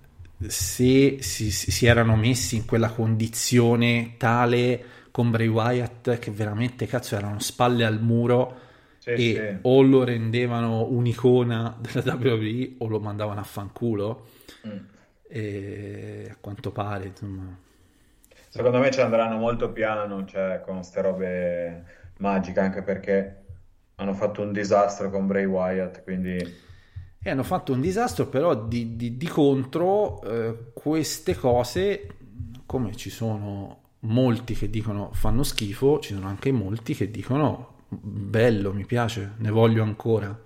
se 0.48 1.18
si, 1.22 1.52
si 1.52 1.86
erano 1.86 2.16
messi 2.16 2.56
in 2.56 2.66
quella 2.66 2.90
condizione 2.92 4.14
tale 4.18 4.84
con 5.12 5.32
Bray 5.32 5.48
Wyatt 5.48 6.20
che 6.20 6.32
veramente 6.32 6.86
cazzo 6.86 7.16
erano 7.16 7.40
spalle 7.40 7.86
al 7.86 8.02
muro 8.02 8.66
Sì, 9.00 9.10
e 9.12 9.34
sì. 9.54 9.58
o 9.64 9.82
lo 9.82 10.04
rendevano 10.04 10.86
un'icona 10.90 11.76
della 11.80 12.16
WWE 12.16 12.76
o 12.80 12.88
lo 12.88 13.00
mandavano 13.00 13.40
a 13.40 13.44
fanculo 13.44 14.28
Mm. 14.68 14.78
E 15.30 16.28
a 16.32 16.38
quanto 16.40 16.72
pare 16.72 17.08
insomma 17.08 17.58
Secondo 18.50 18.80
me 18.80 18.92
ci 18.92 19.00
andranno 19.02 19.38
molto 19.38 19.72
piano, 19.72 20.26
cioè 20.26 20.62
con 20.62 20.84
ste 20.84 21.02
robe 21.02 21.84
magiche, 22.18 22.60
anche 22.60 22.82
perché 22.84 23.46
hanno 23.96 24.14
fatto 24.14 24.42
un 24.42 24.52
disastro 24.52 25.10
con 25.10 25.28
Bray 25.28 25.46
Wyatt, 25.46 26.04
quindi 26.04 26.66
E 27.20 27.30
hanno 27.30 27.44
fatto 27.44 27.74
un 27.74 27.82
disastro, 27.82 28.28
però 28.28 28.56
di, 28.56 28.96
di- 28.96 29.18
di 29.18 29.28
contro 29.28 30.22
eh, 30.22 30.72
queste 30.74 31.36
cose, 31.36 32.08
come 32.66 32.96
ci 32.96 33.10
sono 33.10 33.82
molti 34.02 34.54
che 34.54 34.70
dicono 34.70 35.10
fanno 35.14 35.44
schifo, 35.44 36.00
ci 36.00 36.14
sono 36.14 36.28
anche 36.28 36.52
molti 36.52 36.94
che 36.94 37.12
dicono 37.12 37.86
bello, 37.90 38.72
mi 38.74 38.86
piace, 38.86 39.34
ne 39.38 39.50
voglio 39.50 39.84
ancora. 39.84 40.40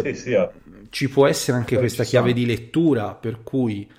Cioè, 0.00 0.14
sì, 0.14 0.20
sì, 0.20 0.34
ah, 0.34 0.50
ci 0.90 1.08
può 1.08 1.26
essere 1.26 1.56
anche 1.58 1.78
questa 1.78 2.04
chiave 2.04 2.30
sono. 2.30 2.40
di 2.40 2.46
lettura 2.46 3.14
per 3.14 3.42
cui 3.42 3.90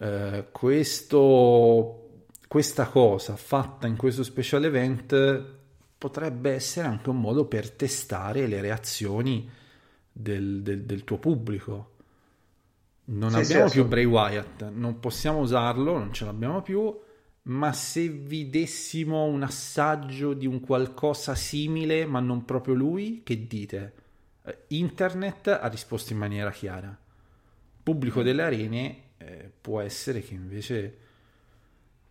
eh, 0.00 0.46
questo, 0.50 2.08
questa 2.48 2.86
cosa 2.88 3.36
fatta 3.36 3.86
in 3.86 3.96
questo 3.96 4.22
special 4.22 4.64
event 4.64 5.44
potrebbe 5.98 6.50
essere 6.52 6.86
anche 6.88 7.08
un 7.10 7.20
modo 7.20 7.46
per 7.46 7.70
testare 7.70 8.46
le 8.46 8.60
reazioni 8.60 9.48
del, 10.12 10.62
del- 10.62 10.82
del 10.84 11.04
tuo 11.04 11.18
pubblico. 11.18 11.90
Non 13.06 13.30
Sì, 13.30 13.36
sì, 13.44 13.52
abbiamo 13.52 13.70
più 13.70 13.82
assolut- 13.82 13.88
Bray 13.88 14.04
Wyatt, 14.04 14.70
non 14.70 14.98
possiamo 15.00 15.38
usarlo, 15.40 15.98
non 15.98 16.12
ce 16.12 16.24
l'abbiamo 16.24 16.62
più, 16.62 16.96
ma 17.42 17.72
se 17.72 18.08
vi 18.08 18.48
dessimo 18.48 19.24
un 19.24 19.42
assaggio 19.42 20.32
di 20.32 20.46
un 20.46 20.60
qualcosa 20.60 21.34
simile, 21.34 22.06
ma 22.06 22.20
non 22.20 22.44
proprio 22.44 22.74
lui, 22.74 23.20
che 23.22 23.46
dite? 23.46 23.92
Eh, 24.46 24.58
Internet 24.68 25.48
ha 25.48 25.66
risposto 25.68 26.12
in 26.12 26.18
maniera 26.18 26.50
chiara. 26.50 26.96
Pubblico 27.82 28.22
delle 28.22 28.42
arene 28.42 28.96
eh, 29.18 29.50
può 29.60 29.80
essere 29.80 30.20
che 30.22 30.34
invece 30.34 30.96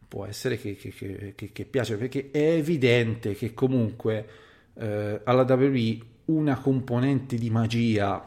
può 0.08 0.26
essere 0.26 0.58
che, 0.60 0.76
che- 0.76 1.34
che- 1.36 1.52
che- 1.52 1.66
piace 1.66 1.98
perché 1.98 2.30
è 2.32 2.52
evidente 2.54 3.34
che 3.34 3.54
comunque 3.56 4.28
eh, 4.76 5.22
alla 5.24 5.42
WWE 5.44 6.00
una 6.26 6.58
componente 6.60 7.36
di 7.36 7.50
magia 7.50 8.24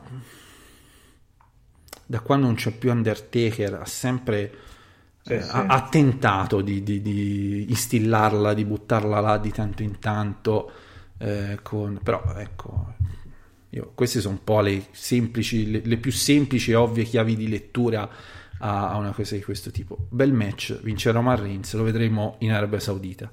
da 2.09 2.21
quando 2.21 2.47
non 2.47 2.55
c'è 2.57 2.71
più 2.73 2.91
Undertaker 2.91 3.75
ha 3.75 3.85
sempre 3.87 4.53
Sì, 5.23 5.33
eh, 5.35 5.43
sì. 5.43 5.51
ha, 5.51 5.67
ha 5.67 5.89
tentato 5.89 6.61
di, 6.61 6.83
di- 6.83 7.01
di 7.03 7.67
instillarla, 7.69 8.55
di 8.55 8.65
buttarla 8.65 9.21
là 9.21 9.39
di 9.39 9.51
tanto 9.51 9.83
in 9.83 9.99
tanto 9.99 10.71
eh, 11.19 11.59
con... 11.63 11.99
però 12.03 12.23
ecco 12.37 12.95
io- 13.71 13.93
queste 13.95 14.21
sono 14.21 14.35
un 14.35 14.45
po' 14.45 14.61
le 14.61 14.87
semplici 14.93 15.71
le, 15.71 15.81
le 15.85 15.97
più 15.99 16.13
semplici 16.13 16.71
e 16.71 16.75
ovvie 16.75 17.05
chiavi 17.05 17.37
di 17.37 17.49
lettura 17.49 18.09
a, 18.59 18.91
a 18.91 18.97
una 18.97 19.13
cosa 19.13 19.35
di 19.35 19.43
questo 19.43 19.71
tipo. 19.71 20.07
Bel 20.11 20.33
match 20.33 20.81
vince 20.83 21.11
Roman 21.11 21.41
Reigns 21.41 21.75
lo 21.75 21.83
vedremo 21.83 22.37
in 22.41 22.53
Arabia 22.53 22.81
Saudita. 22.81 23.31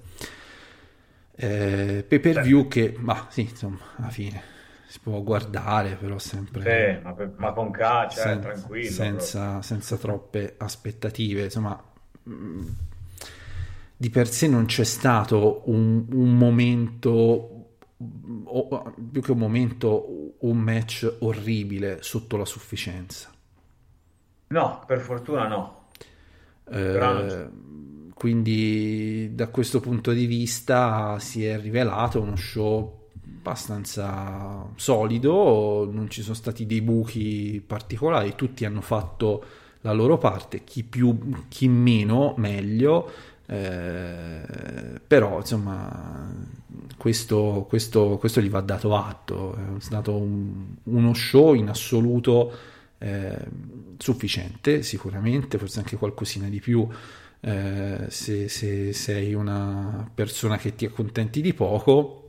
Eh, 1.36 2.06
pay 2.08 2.20
per 2.20 2.42
view 2.44 2.68
che 2.68 2.94
ma 3.00 3.28
sì 3.32 3.42
insomma 3.42 3.80
alla 3.98 4.10
fine 4.10 4.40
si 4.88 5.00
può 5.02 5.20
guardare 5.24 5.96
però 5.96 6.20
sempre 6.20 6.62
sì, 6.62 7.04
ma, 7.04 7.14
per- 7.14 7.34
ma 7.38 7.52
con 7.54 7.72
caccia, 7.72 8.20
eh, 8.20 8.24
sen- 8.34 8.40
tranquillo. 8.42 8.90
senza, 8.92 9.62
senza 9.64 9.98
troppe 9.98 10.54
aspettative 10.60 11.46
insomma 11.46 11.84
mh, 12.24 12.62
di 13.98 14.10
per 14.12 14.28
sé 14.28 14.48
non 14.48 14.66
c'è 14.66 14.84
stato 14.84 15.64
un, 15.72 16.06
un 16.12 16.38
momento 16.38 17.53
o, 18.46 18.94
più 19.12 19.22
che 19.22 19.32
un 19.32 19.38
momento 19.38 20.36
un 20.40 20.58
match 20.58 21.18
orribile 21.20 22.02
sotto 22.02 22.38
la 22.38 22.46
sufficienza. 22.46 23.32
No, 24.48 24.84
per 24.86 25.00
fortuna 25.00 25.48
no. 25.48 25.88
Eh, 26.70 27.50
quindi 28.14 29.32
da 29.34 29.48
questo 29.48 29.80
punto 29.80 30.12
di 30.12 30.26
vista 30.26 31.18
si 31.20 31.46
è 31.46 31.60
rivelato 31.60 32.22
uno 32.22 32.36
show 32.36 33.02
abbastanza 33.44 34.66
solido, 34.76 35.90
non 35.92 36.10
ci 36.10 36.22
sono 36.22 36.36
stati 36.36 36.66
dei 36.66 36.82
buchi 36.82 37.62
particolari, 37.66 38.36
tutti 38.36 38.64
hanno 38.64 38.80
fatto 38.80 39.44
la 39.82 39.92
loro 39.92 40.18
parte, 40.18 40.64
chi 40.64 40.84
più, 40.84 41.18
chi 41.50 41.68
meno, 41.68 42.34
meglio, 42.38 43.12
eh, 43.46 45.00
però 45.06 45.40
insomma 45.40 46.32
questo, 46.98 47.66
questo, 47.68 48.18
questo 48.18 48.42
gli 48.42 48.50
va 48.50 48.62
dato 48.62 48.96
atto, 48.96 49.56
è 49.56 49.80
stato 49.80 50.16
un- 50.16 50.76
uno 50.84 51.14
show 51.14 51.54
in 51.54 51.70
assoluto 51.70 52.52
eh, 53.00 53.38
sufficiente 53.98 54.82
sicuramente, 54.84 55.58
forse 55.58 55.80
anche 55.80 55.98
qualcosina 55.98 56.48
di 56.48 56.60
più 56.60 56.88
eh, 57.42 58.06
se, 58.08 58.48
se 58.48 58.94
sei 58.94 59.34
una 59.34 60.10
persona 60.14 60.58
che 60.58 60.76
ti 60.76 60.86
accontenti 60.86 61.42
di 61.42 61.54
poco. 61.54 62.20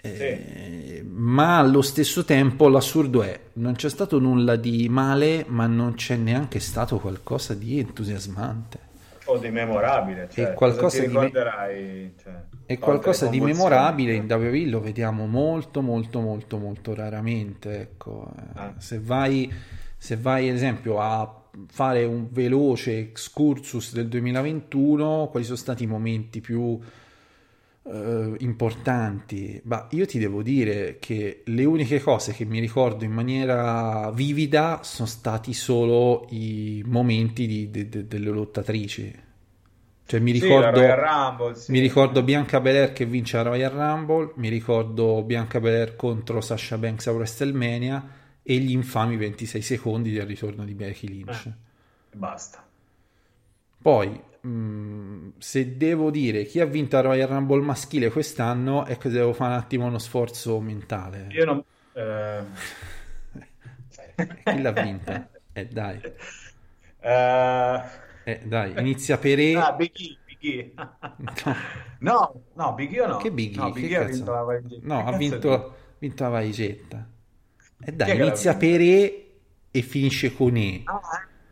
Eh, 0.00 1.04
ma 1.08 1.58
allo 1.58 1.82
stesso 1.82 2.24
tempo 2.24 2.68
l'assurdo 2.68 3.22
è 3.22 3.40
non 3.54 3.74
c'è 3.74 3.88
stato 3.88 4.18
nulla 4.20 4.54
di 4.54 4.88
male 4.88 5.44
ma 5.48 5.66
non 5.66 5.94
c'è 5.94 6.16
neanche 6.16 6.60
stato 6.60 6.98
qualcosa 6.98 7.54
di 7.54 7.78
entusiasmante 7.80 8.85
O 9.26 9.38
di 9.38 9.50
memorabile, 9.50 10.28
cioè, 10.30 10.50
E 10.50 10.52
qualcosa 10.54 11.00
di 11.00 11.06
me- 11.06 11.24
ricorderai? 11.24 12.14
Cioè, 12.22 12.32
oltre 12.32 12.78
qualcosa 12.78 13.26
di 13.26 13.40
memorabile 13.40 14.14
in 14.14 14.26
WWE 14.30 14.66
lo 14.66 14.80
vediamo 14.80 15.26
molto 15.26 15.82
molto 15.82 16.20
molto 16.20 16.58
molto 16.58 16.94
raramente 16.94 17.80
ecco. 17.80 18.32
Ah. 18.54 18.74
se 18.78 18.98
vai 19.00 19.52
se 19.96 20.16
vai 20.16 20.48
ad 20.48 20.56
esempio 20.56 21.00
a 21.00 21.42
fare 21.68 22.04
un 22.04 22.26
veloce 22.30 22.98
excursus 22.98 23.92
del 23.94 24.08
2021 24.08 25.28
quali 25.30 25.44
sono 25.44 25.56
stati 25.56 25.84
i 25.84 25.86
momenti 25.86 26.40
più 26.40 26.78
eh, 27.88 28.34
importanti 28.40 29.60
bah, 29.64 29.88
io 29.92 30.06
ti 30.06 30.18
devo 30.18 30.42
dire 30.42 30.98
che 30.98 31.42
le 31.46 31.64
uniche 31.64 32.00
cose 32.00 32.32
che 32.32 32.44
mi 32.44 32.58
ricordo 32.60 33.04
in 33.04 33.12
maniera 33.12 34.10
vivida 34.12 34.80
sono 34.82 35.08
stati 35.08 35.52
solo 35.54 36.26
i 36.30 36.82
momenti 36.86 37.46
di- 37.46 37.70
de- 37.70 37.88
de- 37.88 38.06
delle 38.06 38.30
lottatrici 38.30 39.24
cioè 40.06 40.20
mi 40.20 40.30
Sì, 40.30 40.46
ricordo 40.46 40.70
Royal 40.70 40.98
Rumble, 41.00 41.54
sì. 41.56 41.72
mi 41.72 41.80
ricordo 41.80 42.22
Bianca 42.22 42.60
Belair 42.60 42.92
che 42.92 43.06
vince 43.06 43.36
la 43.38 43.42
Royal 43.44 43.70
Rumble, 43.72 44.32
mi 44.36 44.48
ricordo 44.48 45.22
Bianca 45.22 45.60
Belair 45.60 45.96
contro 45.96 46.40
Sasha 46.40 46.78
Banks 46.78 47.08
a 47.08 47.12
WrestleMania 47.12 48.08
e 48.42 48.56
gli 48.58 48.70
infami 48.70 49.16
26 49.16 49.62
secondi 49.62 50.12
del 50.12 50.26
ritorno 50.26 50.64
di 50.64 50.74
Becky 50.74 51.08
Lynch. 51.08 51.52
Basta. 52.12 52.66
Poi, 53.82 54.20
mh, 54.46 55.32
se 55.38 55.76
devo 55.76 56.10
dire 56.10 56.44
chi 56.44 56.60
ha 56.60 56.64
vinto 56.66 56.96
la 56.96 57.02
Royal 57.02 57.28
Rumble 57.28 57.62
maschile 57.62 58.10
quest'anno, 58.10 58.84
è 58.84 58.96
che 58.98 59.08
devo 59.08 59.32
fare 59.32 59.54
un 59.54 59.58
attimo 59.60 59.86
uno 59.86 59.98
sforzo 59.98 60.60
mentale. 60.60 61.26
Io 61.30 61.44
non... 61.44 61.64
eh, 61.94 62.44
Chi 64.44 64.60
l'ha 64.60 64.72
vinta? 64.72 65.28
Eh 65.52 65.66
dai, 65.66 66.00
eh, 67.00 67.80
eh, 68.24 68.40
dai, 68.44 68.74
inizia 68.78 69.18
per 69.18 69.38
E. 69.38 69.54
Ah, 69.56 69.72
Big 69.72 69.92
E, 69.94 70.18
Big 70.26 70.38
Biggie. 70.38 70.72
no, 72.00 72.42
no, 72.54 72.74
Biggie 72.74 73.00
o 73.02 73.06
no? 73.06 73.16
Che 73.16 73.30
Biggie? 73.30 73.58
No, 73.58 73.72
Biggie 73.72 73.96
ha 73.96 74.04
vinto 74.04 74.32
la 74.32 74.42
valigetta. 74.42 74.86
No, 74.86 75.04
ha 75.06 75.16
vinto, 75.16 75.76
vinto 75.98 76.22
la 76.24 76.28
valigetta. 76.28 77.08
E 77.78 77.84
è 77.84 77.92
dai, 77.92 78.16
inizia 78.16 78.54
per 78.56 78.80
E 78.80 79.22
e 79.70 79.82
finisce 79.82 80.32
con 80.34 80.56
E. 80.56 80.82
Ah, 80.84 81.00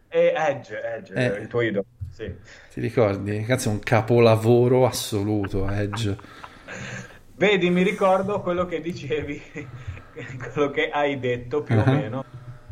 e 0.09 0.33
Edge, 0.37 0.81
Edge, 0.83 1.13
Eh. 1.15 1.41
il 1.41 1.47
tuo 1.49 1.61
idolo. 1.61 1.85
Sì. 2.15 2.33
Ti 2.73 2.81
ricordi? 2.81 3.43
Cazzo, 3.43 3.71
è 3.71 3.73
un 3.73 3.81
capolavoro 3.81 4.87
assoluto, 4.87 5.69
Edge. 5.69 6.17
Vedi, 7.37 7.71
mi 7.71 7.83
ricordo 7.83 8.41
quello 8.41 8.67
che 8.67 8.81
dicevi, 8.81 9.43
quello 10.53 10.71
che 10.71 10.91
hai 10.91 11.19
detto 11.19 11.63
più 11.63 11.77
o 11.77 11.83
Ah. 11.83 11.91
meno 11.91 12.25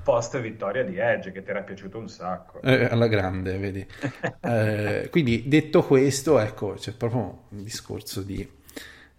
post 0.04 0.40
vittoria 0.40 0.84
di 0.84 0.96
Edge, 0.96 1.32
che 1.32 1.42
ti 1.42 1.50
era 1.50 1.62
piaciuto 1.62 1.98
un 1.98 2.08
sacco. 2.08 2.62
Eh, 2.62 2.84
alla 2.84 3.08
grande, 3.08 3.58
vedi. 3.58 3.84
Eh, 4.40 5.08
quindi 5.10 5.48
detto 5.48 5.82
questo, 5.82 6.38
ecco, 6.38 6.74
c'è 6.74 6.92
proprio 6.92 7.46
un 7.50 7.62
discorso 7.64 8.22
di, 8.22 8.48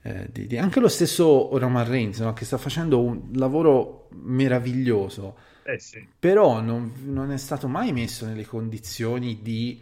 eh, 0.04 0.28
di- 0.32 0.48
di- 0.48 0.58
anche 0.58 0.80
lo 0.80 0.88
stesso 0.90 1.50
Roman 1.58 1.86
Reigns, 1.88 2.20
no, 2.20 2.32
che 2.34 2.46
sta 2.46 2.58
facendo 2.58 3.02
un 3.02 3.30
lavoro 3.34 4.08
meraviglioso, 4.22 5.38
Eh 5.64 5.80
sì. 5.80 6.06
però 6.18 6.62
non, 6.62 6.94
non 7.06 7.32
è 7.32 7.38
stato 7.38 7.68
mai 7.68 7.92
messo 7.92 8.26
nelle 8.26 8.46
condizioni 8.46 9.40
di 9.42 9.82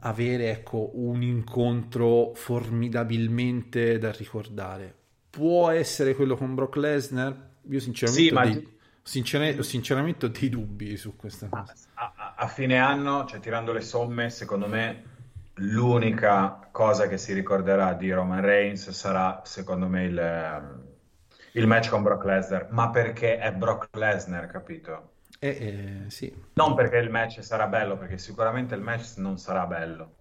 avere, 0.00 0.50
ecco, 0.50 0.90
un 0.94 1.22
incontro 1.22 2.32
formidabilmente 2.34 3.98
da 3.98 4.10
ricordare. 4.12 4.94
Può 5.30 5.70
essere 5.70 6.14
quello 6.14 6.36
con 6.36 6.54
Brock 6.54 6.76
Lesnar? 6.76 7.50
Io 7.70 7.80
sinceramente, 7.80 8.28
Sì, 8.28 8.30
ho 8.34 8.34
ma- 8.36 8.42
dei- 8.44 8.78
sincere- 9.02 9.62
sinceramente 9.62 10.26
ho 10.26 10.28
dei 10.28 10.48
dubbi 10.48 10.96
su 10.96 11.16
questa 11.16 11.48
cosa. 11.48 11.72
A, 11.94 12.12
a- 12.16 12.34
a 12.36 12.46
fine 12.48 12.78
anno, 12.78 13.24
cioè 13.26 13.40
tirando 13.40 13.72
le 13.72 13.80
somme, 13.80 14.30
secondo 14.30 14.66
me 14.68 15.04
l'unica 15.54 16.68
cosa 16.70 17.08
che 17.08 17.18
si 17.18 17.32
ricorderà 17.32 17.94
di 17.94 18.10
Roman 18.12 18.40
Reigns 18.40 18.90
sarà, 18.90 19.42
secondo 19.44 19.88
me, 19.88 20.04
il, 20.04 20.18
ehm, 20.18 20.82
il 21.52 21.66
match 21.66 21.88
con 21.90 22.02
Brock 22.02 22.24
Lesnar, 22.24 22.68
ma 22.70 22.90
perché 22.90 23.38
è 23.38 23.52
Brock 23.52 23.88
Lesnar, 23.96 24.46
capito? 24.46 25.12
Eh, 25.40 26.04
eh, 26.06 26.10
sì. 26.10 26.32
Non 26.54 26.74
perché 26.74 26.96
il 26.98 27.08
match 27.10 27.42
sarà 27.42 27.68
bello, 27.68 27.96
perché 27.96 28.18
sicuramente 28.18 28.74
il 28.74 28.80
match 28.82 29.16
non 29.18 29.38
sarà 29.38 29.66
bello, 29.66 30.16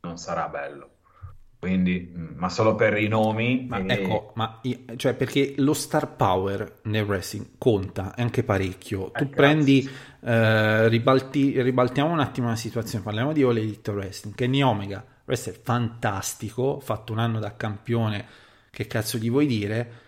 non 0.00 0.16
sarà 0.16 0.48
bello. 0.48 0.90
Quindi, 1.58 2.12
mm, 2.16 2.36
ma 2.36 2.48
solo 2.48 2.74
per 2.74 2.96
i 2.98 3.06
nomi. 3.08 3.66
Ma 3.66 3.86
e- 3.86 3.94
ecco, 3.94 4.32
ma 4.36 4.58
i- 4.62 4.84
cioè 4.96 5.14
perché 5.14 5.54
lo 5.58 5.72
star 5.72 6.16
power 6.16 6.80
nel 6.84 7.04
wrestling 7.04 7.52
conta 7.56 8.14
anche 8.14 8.44
parecchio. 8.44 9.12
Tu 9.12 9.24
Eh, 9.24 9.32
prendi, 9.32 9.82
grazie. 9.82 10.12
eh, 10.20 10.88
ribalti- 10.88 11.60
ribaltiamo 11.62 12.12
un 12.12 12.20
attimo 12.20 12.48
la 12.48 12.56
situazione, 12.56 13.02
parliamo 13.04 13.32
di 13.32 13.42
All 13.42 13.56
Elite 13.56 13.90
Wrestling. 13.90 14.34
Kenny 14.34 14.60
Omega, 14.62 15.02
wrestler 15.24 15.58
fantastico, 15.62 16.78
fatto 16.80 17.12
un 17.12 17.18
anno 17.20 17.38
da 17.40 17.56
campione, 17.56 18.26
che 18.70 18.86
cazzo 18.86 19.16
gli 19.16 19.30
vuoi 19.30 19.46
dire? 19.46 20.02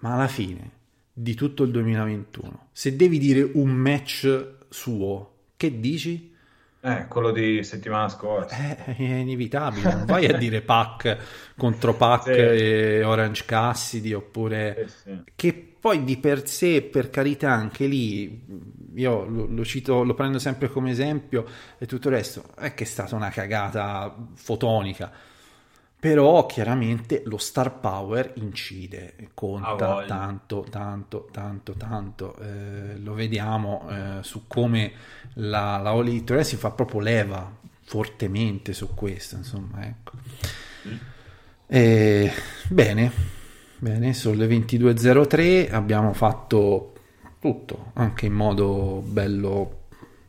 Ma 0.00 0.14
alla 0.14 0.28
fine 0.28 0.73
di 1.16 1.34
tutto 1.34 1.62
il 1.62 1.70
2021, 1.70 2.68
se 2.72 2.96
devi 2.96 3.18
dire 3.18 3.48
un 3.54 3.70
match 3.70 4.56
suo, 4.68 5.30
che 5.56 5.78
dici? 5.78 6.32
Eh, 6.80 7.06
quello 7.08 7.30
di 7.30 7.62
settimana 7.62 8.08
scorsa. 8.10 8.56
Eh, 8.56 8.96
È 8.96 9.02
inevitabile, 9.02 9.94
non 9.94 10.04
vai 10.04 10.26
a 10.26 10.36
dire 10.36 10.60
Pac 10.60 11.16
contro 11.56 11.94
Pac 11.94 12.24
Sì. 12.24 12.30
e 12.30 13.02
Orange 13.04 13.44
Cassidy 13.46 14.12
oppure 14.12 14.84
Sì, 14.88 14.96
sì. 15.04 15.22
che 15.34 15.76
poi 15.80 16.04
di 16.04 16.18
per 16.18 16.46
sé, 16.48 16.82
per 16.82 17.08
carità, 17.10 17.52
anche 17.52 17.86
lì 17.86 18.42
io 18.96 19.24
lo, 19.24 19.46
lo 19.46 19.64
cito, 19.64 20.02
lo 20.02 20.14
prendo 20.14 20.38
sempre 20.38 20.68
come 20.68 20.90
esempio 20.90 21.46
e 21.78 21.86
tutto 21.86 22.08
il 22.08 22.14
resto 22.16 22.44
è 22.56 22.74
che 22.74 22.84
è 22.84 22.86
stata 22.86 23.14
una 23.16 23.30
cagata 23.30 24.14
fotonica. 24.34 25.10
Però 26.04 26.44
chiaramente 26.44 27.22
lo 27.24 27.38
star 27.38 27.80
power 27.80 28.32
incide, 28.34 29.14
conta 29.32 30.04
tanto, 30.04 30.66
tanto, 30.68 31.28
tanto, 31.32 31.72
tanto. 31.72 32.36
Eh, 32.42 32.98
lo 32.98 33.14
vediamo 33.14 33.88
eh, 33.88 34.18
su 34.22 34.46
come 34.46 34.92
la, 35.36 35.78
la 35.78 35.92
All 35.92 36.06
Elite 36.06 36.34
Wrestling 36.34 36.60
fa 36.60 36.72
proprio 36.72 37.00
leva 37.00 37.50
fortemente 37.84 38.74
su 38.74 38.92
questo, 38.92 39.36
insomma, 39.36 39.86
ecco. 39.86 40.12
Eh, 41.68 42.30
bene, 42.68 43.10
bene, 43.78 44.12
sono 44.12 44.34
le 44.34 44.46
22.03, 44.46 45.72
abbiamo 45.72 46.12
fatto 46.12 46.92
tutto, 47.40 47.92
anche 47.94 48.26
in 48.26 48.34
modo 48.34 49.02
bello 49.02 49.84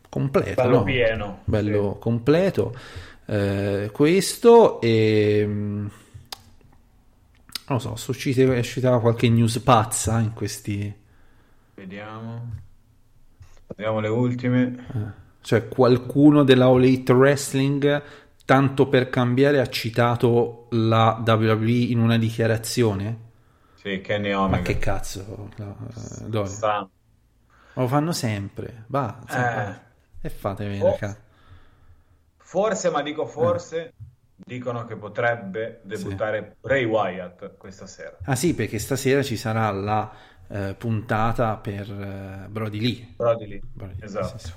completo, 0.08 0.62
Bello 0.62 0.78
no? 0.78 0.84
pieno. 0.84 1.40
bello 1.44 1.92
Sì. 1.96 2.00
completo 2.00 2.76
eh, 3.26 3.90
questo 3.92 4.80
e 4.82 5.44
mm, 5.48 5.86
non 7.68 7.78
lo 7.78 7.80
so, 7.80 7.90
è 7.96 8.10
uscita, 8.10 8.42
è 8.42 8.60
uscita 8.60 9.00
qualche 9.00 9.30
news 9.30 9.60
pazza 9.60 10.20
in 10.20 10.34
questi 10.34 10.94
Vediamo. 11.76 12.52
Vediamo 13.68 14.00
le 14.00 14.08
ultime. 14.08 15.14
cioè 15.42 15.68
qualcuno 15.68 16.44
della 16.44 16.66
All 16.66 16.78
Elite 16.84 17.12
Wrestling 17.14 18.02
tanto 18.46 18.88
per 18.88 19.10
cambiare 19.10 19.60
ha 19.60 19.68
citato 19.68 20.68
la 20.72 21.24
WWE 21.26 21.72
in 21.72 22.00
una 22.00 22.18
dichiarazione 22.18 23.18
Sì, 23.76 24.02
Kenny 24.02 24.32
ma 24.32 24.42
Omega. 24.42 24.62
che 24.64 24.78
cazzo 24.78 25.50
no, 25.58 25.78
eh, 25.90 26.30
Ma 26.62 26.88
lo 27.74 27.88
fanno 27.88 28.12
sempre 28.14 28.84
va, 28.88 29.20
Eh. 30.22 30.28
e 30.28 30.30
fatevene 30.30 30.84
Oh. 30.84 30.96
ca- 30.96 31.18
Forse, 32.48 32.90
ma 32.92 33.02
Eh. 33.02 33.04
dico 33.04 33.26
forse, 33.26 33.94
dicono 34.36 34.86
che 34.86 34.96
potrebbe 34.96 35.82
debuttare 35.84 36.56
Bray 36.62 36.84
Wyatt 36.86 37.58
questa 37.58 37.88
sera. 37.88 38.18
ah 38.24 38.36
sì 38.36 38.54
perché 38.54 38.78
stasera 38.80 39.24
ci 39.24 39.36
sarà 39.38 39.70
la 39.72 40.12
eh, 40.48 40.76
puntata 40.78 41.58
per 41.58 41.90
eh, 41.90 42.48
Brody 42.50 42.80
Lee 42.80 43.08
di 43.38 43.48
lì. 43.48 43.62
Brody, 43.74 43.96
Esatto. 44.00 44.38
sì, 44.38 44.48
sì. 44.48 44.54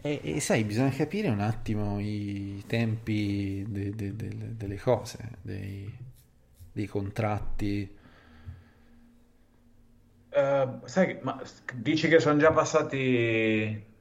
E, 0.00 0.20
e 0.22 0.40
sai, 0.40 0.64
bisogna 0.64 0.90
capire 0.90 1.28
un 1.28 1.40
attimo 1.40 1.98
i 1.98 2.62
tempi 2.66 3.64
de- 3.68 3.94
de- 3.94 4.14
de- 4.16 4.56
delle 4.56 4.78
cose, 4.78 5.18
dei, 5.42 5.92
dei 6.72 6.86
contratti. 6.86 7.96
Eh, 10.30 10.68
sai, 10.84 11.18
ma 11.22 11.40
dici 11.74 12.08
che 12.08 12.18
sono 12.20 12.38
già 12.38 12.52
passati 12.52 13.92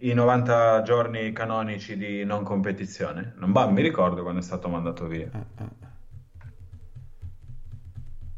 i 0.00 0.12
90 0.14 0.82
giorni 0.82 1.32
canonici 1.32 1.96
di 1.96 2.24
non 2.24 2.42
competizione? 2.44 3.34
Non 3.36 3.52
va- 3.52 3.66
mi 3.68 3.82
ricordo 3.82 4.22
quando 4.22 4.40
è 4.40 4.42
stato 4.42 4.68
mandato 4.68 5.06
via. 5.06 5.28
Ah, 5.32 5.44
ah. 5.62 5.68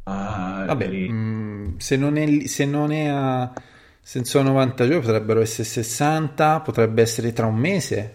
Ah, 0.08 0.64
Vabbè, 0.66 0.88
mh, 0.88 1.78
se 1.78 1.96
non 1.96 2.16
è, 2.16 2.46
se 2.46 2.64
non 2.64 2.92
è 2.92 3.06
a 3.08 3.52
se 4.00 4.24
sono 4.24 4.50
90 4.50 4.86
giorni, 4.86 5.00
potrebbero 5.00 5.40
essere 5.40 5.64
60, 5.64 6.60
potrebbe 6.60 7.02
essere 7.02 7.32
tra 7.32 7.46
un 7.46 7.56
mese. 7.56 8.14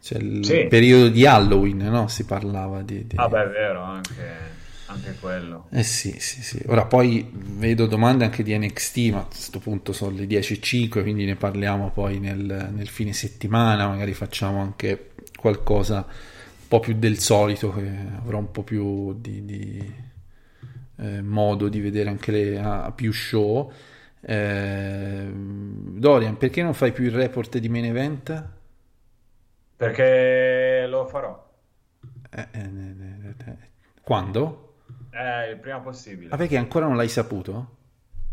C'è 0.00 0.16
il 0.18 0.44
Sì. 0.44 0.66
periodo 0.68 1.08
di 1.10 1.24
Halloween, 1.26 1.76
no? 1.78 2.08
Si 2.08 2.24
parlava 2.24 2.82
di... 2.82 3.06
di- 3.06 3.16
Ah, 3.16 3.28
beh, 3.28 3.44
è 3.44 3.48
vero, 3.50 3.82
anche, 3.82 4.10
anche 4.92 5.16
quello. 5.16 5.70
Eh 5.74 5.82
sì, 5.84 6.16
sì, 6.18 6.42
sì. 6.42 6.62
Ora 6.66 6.84
poi 6.84 7.26
vedo 7.32 7.86
domande 7.86 8.24
anche 8.24 8.42
di 8.42 8.56
NXT, 8.56 8.96
ma 9.10 9.20
a 9.20 9.24
questo 9.24 9.58
punto 9.58 9.92
sono 9.94 10.14
le 10.16 10.26
10.05, 10.26 11.00
quindi 11.00 11.24
ne 11.24 11.34
parliamo 11.34 11.90
poi 11.90 12.18
nel, 12.20 12.70
nel 12.74 12.88
fine 12.88 13.14
settimana, 13.14 13.88
magari 13.88 14.12
facciamo 14.12 14.60
anche 14.60 15.12
qualcosa 15.34 16.04
un 16.06 16.68
po' 16.68 16.78
più 16.80 16.94
del 16.94 17.18
solito, 17.18 17.72
che 17.72 17.90
avrò 18.18 18.36
un 18.38 18.50
po' 18.50 18.62
più 18.62 19.14
di, 19.18 19.44
di, 19.46 19.94
eh, 20.98 21.22
modo 21.22 21.68
di 21.68 21.80
vedere 21.80 22.08
anche 22.10 22.30
le 22.32 22.58
a- 22.58 22.92
più 22.94 23.12
show. 23.12 23.72
Eh, 24.20 25.30
Dorian, 25.34 26.36
perché 26.36 26.62
non 26.62 26.74
fai 26.74 26.92
più 26.92 27.04
il 27.04 27.12
report 27.12 27.58
di 27.58 27.68
main 27.68 27.86
event? 27.86 28.48
Perché 29.76 30.86
lo 30.88 31.04
farò. 31.06 31.50
Eh, 32.30 32.48
eh, 32.52 32.60
eh, 32.60 33.34
eh, 33.46 33.56
Quando? 34.02 34.71
Eh, 35.14 35.50
il 35.50 35.58
prima 35.58 35.80
possibile. 35.80 36.30
Ah, 36.32 36.36
perché 36.36 36.56
ancora 36.56 36.86
non 36.86 36.96
l'hai 36.96 37.08
saputo? 37.08 37.76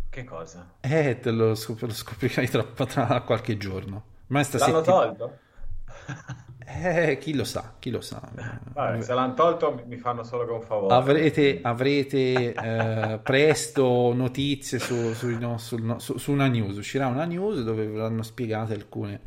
Che 0.10 0.24
cosa? 0.24 0.76
Eh, 0.80 1.20
te 1.20 1.30
lo, 1.32 1.54
scop- 1.56 1.82
lo 1.82 1.94
scoprirai 1.94 2.48
tra, 2.50 2.64
tra 2.64 3.22
qualche 3.22 3.58
giorno. 3.58 4.04
Ma 4.28 4.44
sta 4.44 4.58
L'hanno 4.58 4.82
tolto? 4.82 5.38
Eh, 6.66 7.18
chi 7.20 7.34
lo 7.34 7.44
sa, 7.44 7.76
chi 7.80 7.90
lo 7.90 8.00
sa. 8.00 8.22
Vabbè, 8.74 9.02
se 9.02 9.14
l'hanno 9.14 9.34
tolto 9.34 9.84
mi- 9.88 9.98
fanno 9.98 10.24
solo 10.24 10.46
che 10.46 10.52
un 10.52 10.62
favore. 10.62 10.94
Avrete, 10.94 11.60
avrete 11.64 12.54
eh, 12.54 13.20
presto 13.24 14.14
notizie 14.14 14.78
su, 14.80 15.14
sui 15.14 15.38
no- 15.40 15.58
sul 15.58 15.96
su- 16.00 16.18
su 16.18 16.32
una 16.32 16.48
news. 16.48 16.78
Uscirà 16.78 17.08
una 17.08 17.26
news 17.26 17.64
dove 17.64 17.88
verranno 17.88 18.22
spiegate 18.22 18.74
alcune 18.74 19.20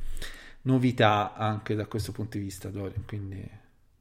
novità 0.62 1.34
anche 1.34 1.74
da 1.74 1.86
questo 1.86 2.12
punto 2.12 2.38
di 2.38 2.44
vista, 2.44 2.68
Dorian. 2.70 3.04
Quindi, 3.06 3.44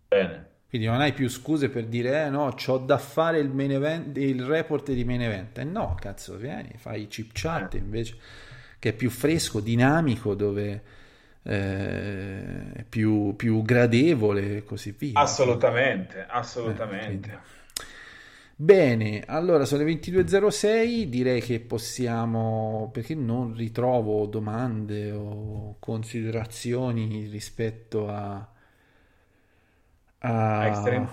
Bene. 0.10 0.49
Quindi 0.72 0.88
non 0.88 1.02
hai 1.02 1.11
più 1.11 1.27
scuse 1.27 1.68
per 1.68 1.85
dire, 1.88 2.27
eh 2.27 2.30
no, 2.30 2.53
c'ho 2.53 2.77
da 2.77 2.98
fare 2.98 3.39
il, 3.39 3.49
main 3.49 3.73
event, 3.73 4.15
il 4.15 4.41
report 4.41 4.93
di 4.93 5.03
main 5.03 5.22
event. 5.22 5.57
Eh 5.57 5.65
no, 5.65 5.98
cazzo, 5.99 6.38
vieni, 6.38 6.72
fai 6.77 7.07
chip 7.07 7.31
chat 7.34 7.73
invece, 7.73 8.15
che 8.80 8.91
è 8.91 8.93
più 8.93 9.10
fresco, 9.10 9.60
dinamico, 9.60 10.34
dove 10.34 10.81
eh, 11.43 12.72
è 12.72 12.85
più, 12.88 13.35
più 13.35 13.61
gradevole 13.64 14.56
e 14.56 14.64
così 14.64 14.95
via. 14.98 15.19
Assolutamente, 15.19 16.26
assolutamente. 16.26 17.30
Eh, 17.30 17.60
Bene, 18.56 19.23
allora 19.27 19.65
sono 19.65 19.84
le 19.84 19.91
22.06, 19.91 21.03
direi 21.03 21.41
che 21.41 21.60
possiamo, 21.60 22.89
perché 22.93 23.14
non 23.14 23.53
ritrovo 23.53 24.26
domande 24.26 25.11
o 25.11 25.76
considerazioni 25.80 27.27
rispetto 27.27 28.07
a, 28.07 28.51
a, 30.22 30.65
Extreme, 30.68 31.10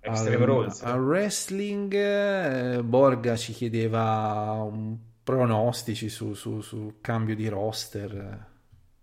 Extreme 0.00 0.44
Rules. 0.44 0.82
al 0.82 1.00
wrestling. 1.00 1.92
eh, 1.94 2.82
Borga 2.82 3.36
ci 3.36 3.52
chiedeva 3.52 4.60
un 4.62 4.96
pronostici 5.22 6.08
su, 6.08 6.34
su, 6.34 6.60
su 6.62 6.98
cambio 7.00 7.34
di 7.34 7.48
roster, 7.48 8.46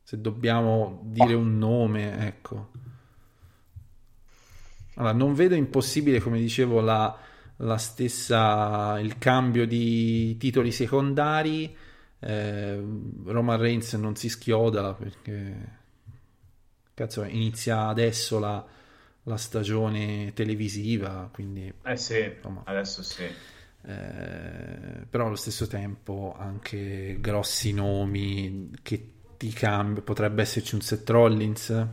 se 0.01 0.19
dobbiamo 0.19 1.01
dire 1.03 1.33
un 1.35 1.57
nome, 1.57 2.25
ecco. 2.27 2.71
Allora, 4.95 5.13
non 5.13 5.33
vedo 5.33 5.55
impossibile, 5.55 6.19
come 6.21 6.39
dicevo, 6.39 6.79
la, 6.79 7.15
la 7.57 7.77
stessa, 7.77 8.97
il 8.99 9.17
cambio 9.17 9.67
di 9.67 10.37
titoli 10.37 10.71
secondari. 10.71 11.75
Eh, 12.19 12.83
Roman 13.25 13.59
Reigns 13.59 13.93
non 13.93 14.15
si 14.15 14.29
schioda 14.29 14.93
perché 14.93 15.83
cazzo, 16.93 17.23
inizia 17.23 17.87
adesso 17.87 18.39
la, 18.39 18.65
la 19.25 19.37
stagione 19.37 20.31
televisiva, 20.33 21.29
quindi 21.33 21.71
Eh 21.83 21.95
sì, 21.97 22.19
Insomma. 22.41 22.65
adesso 22.65 23.01
sì. 23.03 23.23
eh, 23.83 25.05
però 25.09 25.27
allo 25.27 25.35
stesso 25.35 25.67
tempo 25.67 26.35
anche 26.37 27.17
grossi 27.19 27.71
nomi 27.73 28.71
che 28.81 29.11
ti 29.37 29.49
cambia, 29.51 30.01
potrebbe 30.01 30.41
esserci 30.41 30.75
un 30.75 30.81
Seth 30.81 31.09
Rollins, 31.09 31.87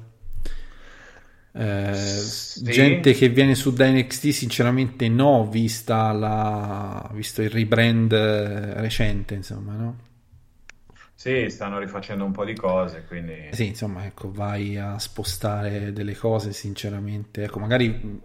eh, 1.54 1.92
Sì. 1.94 2.62
gente 2.62 3.12
che 3.12 3.28
viene 3.28 3.54
su 3.54 3.72
da 3.72 3.90
NXT 3.90 4.28
sinceramente 4.30 5.08
no, 5.08 5.48
vista 5.48 6.10
la, 6.12 7.10
visto 7.12 7.42
il 7.42 7.50
rebrand 7.50 8.12
recente, 8.12 9.34
insomma, 9.34 9.74
no? 9.74 9.96
Sì, 11.22 11.48
stanno 11.50 11.78
rifacendo 11.78 12.24
un 12.24 12.32
po' 12.32 12.44
di 12.44 12.56
cose, 12.56 13.04
quindi... 13.06 13.50
Sì, 13.52 13.68
insomma, 13.68 14.04
ecco, 14.04 14.32
vai 14.32 14.76
a 14.76 14.98
spostare 14.98 15.92
delle 15.92 16.16
cose, 16.16 16.52
sinceramente. 16.52 17.44
Ecco, 17.44 17.60
magari, 17.60 18.20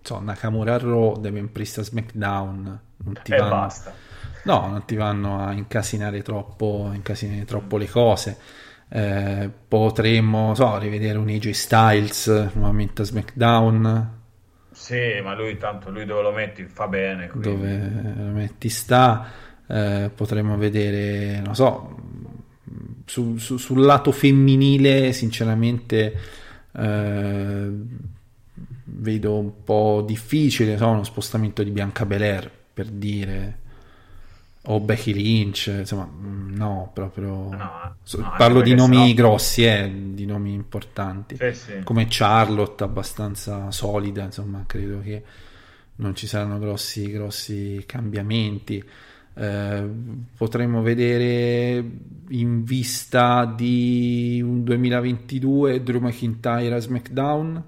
so, 0.00 0.18
Nakamura 0.18 0.78
Raw, 0.78 1.18
Devin 1.20 1.52
Priest 1.52 1.76
a 1.76 1.82
SmackDown, 1.82 2.80
non 2.96 3.18
ti 3.22 3.32
E 3.32 3.36
vanno... 3.36 3.50
basta. 3.50 4.00
No, 4.44 4.68
non 4.68 4.86
ti 4.86 4.96
vanno 4.96 5.44
a 5.44 5.52
incasinare 5.52 6.22
troppo, 6.22 6.90
incasinare 6.94 7.44
troppo 7.44 7.76
le 7.76 7.88
cose. 7.90 8.38
Eh, 8.88 9.50
potremmo, 9.68 10.54
so, 10.54 10.78
rivedere 10.78 11.18
un 11.18 11.28
AJ 11.28 11.50
Styles 11.50 12.26
nuovamente 12.54 13.02
a 13.02 13.04
SmackDown, 13.04 14.16
Sì, 14.70 15.20
ma 15.22 15.34
lui 15.34 15.56
tanto, 15.58 15.90
lui 15.90 16.04
dove 16.06 16.22
lo 16.22 16.32
metti 16.32 16.64
fa 16.64 16.86
bene, 16.88 17.28
quindi... 17.28 17.48
dove 17.50 18.14
lo 18.16 18.32
metti 18.32 18.68
sta. 18.70 19.26
Eh, 19.70 20.10
potremmo 20.14 20.56
vedere, 20.56 21.40
non 21.44 21.54
so, 21.54 21.96
su- 23.04 23.36
su- 23.36 23.56
sul 23.58 23.80
lato 23.80 24.12
femminile, 24.12 25.12
sinceramente, 25.12 26.14
eh, 26.72 27.70
vedo 28.84 29.38
un 29.38 29.52
po' 29.64 30.02
difficile, 30.06 30.76
so, 30.76 30.88
uno 30.88 31.04
spostamento 31.04 31.62
di 31.62 31.70
Bianca 31.70 32.06
Belair 32.06 32.50
per 32.72 32.86
dire, 32.86 33.58
o 34.62 34.80
Becky 34.80 35.12
Lynch, 35.12 35.66
insomma, 35.78 36.06
mm, 36.10 36.54
no, 36.54 36.90
proprio. 36.92 37.26
No, 37.50 37.96
no, 38.16 38.34
parlo 38.36 38.60
di 38.60 38.74
nomi 38.74 39.14
grossi, 39.14 39.64
eh, 39.64 39.90
di 40.12 40.26
nomi 40.26 40.52
importanti 40.52 41.36
Sì, 41.36 41.52
sì. 41.52 41.72
come 41.84 42.06
Charlotte 42.08 42.84
abbastanza 42.84 43.70
solida, 43.70 44.24
insomma, 44.24 44.64
credo 44.66 45.00
che 45.00 45.22
non 45.96 46.14
ci 46.14 46.26
saranno 46.26 46.58
grossi, 46.58 47.10
grossi 47.10 47.82
cambiamenti. 47.86 48.84
Eh, 49.38 49.88
potremmo 50.36 50.82
vedere 50.82 51.84
in 52.30 52.64
vista 52.64 53.44
di 53.44 54.40
un 54.44 54.64
2022 54.64 55.80
Drew 55.84 56.00
McIntyre 56.00 56.74
a 56.74 56.78
SmackDown. 56.80 57.64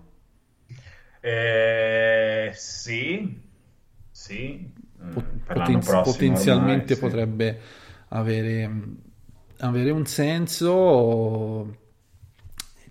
Eh, 1.21 2.51
sì, 2.55 3.39
sì, 4.11 4.73
mm, 5.03 5.11
Pot- 5.13 5.25
per 5.47 5.57
l'anno 5.57 5.67
potenzi- 5.67 5.89
prossimo 5.91 6.13
potenzialmente 6.15 6.95
ormai, 6.95 6.95
sì. 6.95 7.01
potrebbe 7.01 7.61
avere, 8.09 8.71
avere 9.59 9.91
un 9.91 10.07
senso. 10.07 11.77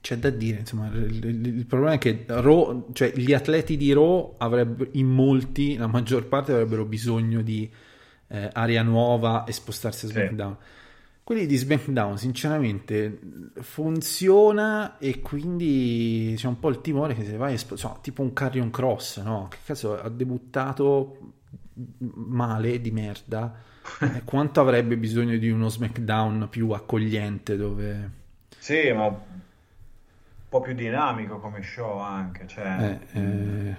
C'è 0.01 0.15
da 0.17 0.29
dire, 0.29 0.59
insomma, 0.59 0.87
il, 0.93 1.25
il- 1.25 1.45
il 1.57 1.65
problema 1.65 1.93
è 1.95 1.97
che 1.97 2.23
Raw, 2.27 2.87
cioè 2.93 3.11
gli 3.13 3.33
atleti 3.33 3.75
di 3.75 3.91
Raw 3.91 4.35
avrebbero, 4.37 4.89
in 4.93 5.07
molti, 5.07 5.75
la 5.75 5.87
maggior 5.87 6.27
parte 6.27 6.53
avrebbero 6.53 6.85
bisogno 6.85 7.41
di 7.41 7.69
eh, 8.29 8.49
aria 8.53 8.83
nuova 8.83 9.43
e 9.43 9.51
spostarsi 9.51 10.05
a 10.05 10.07
Sì. 10.07 10.13
SmackDown. 10.15 10.57
Quelli 11.23 11.45
di 11.45 11.57
SmackDown, 11.57 12.17
sinceramente, 12.17 13.19
funziona 13.61 14.97
e 14.97 15.19
quindi 15.21 16.33
c'è 16.35 16.47
un 16.47 16.59
po' 16.59 16.69
il 16.69 16.81
timore 16.81 17.13
che 17.13 17.23
se 17.23 17.37
vai, 17.37 17.53
a 17.53 17.57
sp- 17.57 17.75
so, 17.75 17.99
tipo 18.01 18.21
un 18.23 18.33
Carrion 18.33 18.71
Cross, 18.71 19.21
no? 19.21 19.47
Che 19.49 19.57
cazzo, 19.63 19.99
ha 20.01 20.09
debuttato 20.09 21.33
male, 21.97 22.81
di 22.81 22.91
merda. 22.91 23.67
E 24.01 24.21
quanto 24.23 24.61
avrebbe 24.61 24.97
bisogno 24.97 25.37
di 25.37 25.49
uno 25.49 25.67
SmackDown 25.67 26.47
più 26.49 26.69
accogliente 26.71 27.57
dove... 27.57 28.11
Sì, 28.59 28.91
ma 28.91 29.05
un 29.07 29.17
po' 30.47 30.61
più 30.61 30.73
dinamico 30.73 31.39
come 31.39 31.61
show 31.63 31.97
anche, 31.99 32.45
cioè... 32.47 32.99
eh, 33.13 33.19
eh, 33.19 33.75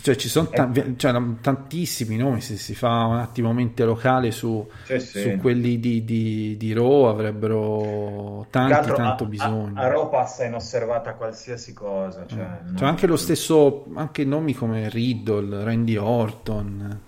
cioè 0.00 0.16
ci 0.16 0.28
sono 0.28 0.48
ta- 0.48 0.70
cioè, 0.96 1.12
tantissimi 1.40 2.16
nomi, 2.16 2.40
se 2.40 2.56
si 2.56 2.74
fa 2.74 3.04
un 3.06 3.16
attimo 3.18 3.52
mente 3.52 3.84
locale 3.84 4.30
su, 4.30 4.66
Sì, 4.82 4.98
sì. 5.00 5.20
su 5.20 5.36
quelli 5.36 5.78
di, 5.78 6.04
di, 6.04 6.56
di 6.56 6.72
Raw 6.72 7.04
avrebbero 7.04 8.46
tanti, 8.50 8.92
tanto 8.92 9.24
a, 9.24 9.26
bisogno. 9.26 9.80
A, 9.80 9.82
a 9.82 9.88
Raw 9.88 10.08
passa 10.08 10.44
inosservata 10.44 11.14
qualsiasi 11.14 11.72
cosa, 11.72 12.26
cioè... 12.26 12.62
C'è 12.74 12.84
non- 12.84 12.84
anche 12.84 13.06
lo 13.06 13.16
stesso, 13.16 13.86
anche 13.94 14.24
nomi 14.24 14.54
come 14.54 14.88
Riddle, 14.90 15.62
Randy 15.64 15.96
Orton, 15.96 17.00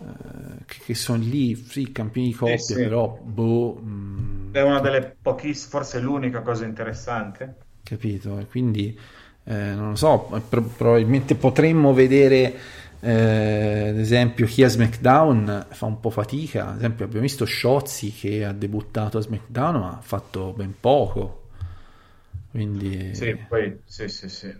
eh, 0.00 0.64
che, 0.66 0.78
che 0.84 0.94
sono 0.94 1.22
lì, 1.22 1.54
sì, 1.56 1.92
campioni 1.92 2.28
di 2.28 2.34
coppia, 2.34 2.58
sì. 2.58 2.74
però, 2.74 3.18
boh, 3.22 3.80
mm, 3.82 4.52
È 4.52 4.62
una 4.62 4.80
delle 4.80 5.18
pochissime, 5.20 5.68
forse 5.68 6.00
l'unica 6.00 6.40
cosa 6.40 6.64
interessante. 6.64 7.56
capito? 7.82 8.38
E 8.38 8.46
quindi, 8.46 8.98
eh, 9.44 9.74
non 9.74 9.90
lo 9.90 9.96
so, 9.96 10.28
pro- 10.48 10.62
probabilmente 10.62 11.34
potremmo 11.34 11.92
vedere, 11.92 12.54
eh, 13.00 13.88
ad 13.90 13.98
esempio, 13.98 14.46
chi 14.46 14.62
a 14.64 14.68
SmackDown 14.68 15.66
fa 15.70 15.86
un 15.86 16.00
po' 16.00 16.10
fatica, 16.10 16.68
ad 16.70 16.76
esempio 16.78 17.04
abbiamo 17.04 17.22
visto 17.22 17.44
Shotzi 17.46 18.12
che 18.12 18.44
ha 18.44 18.52
debuttato 18.52 19.18
a 19.18 19.20
SmackDown 19.20 19.74
ma 19.80 19.88
ha 19.98 20.00
fatto 20.00 20.52
ben 20.56 20.74
poco, 20.80 21.42
quindi... 22.50 23.02
Sì, 23.08 23.36
poi, 23.46 23.80
sì, 23.86 24.08
sì, 24.08 24.28
sì. 24.28 24.54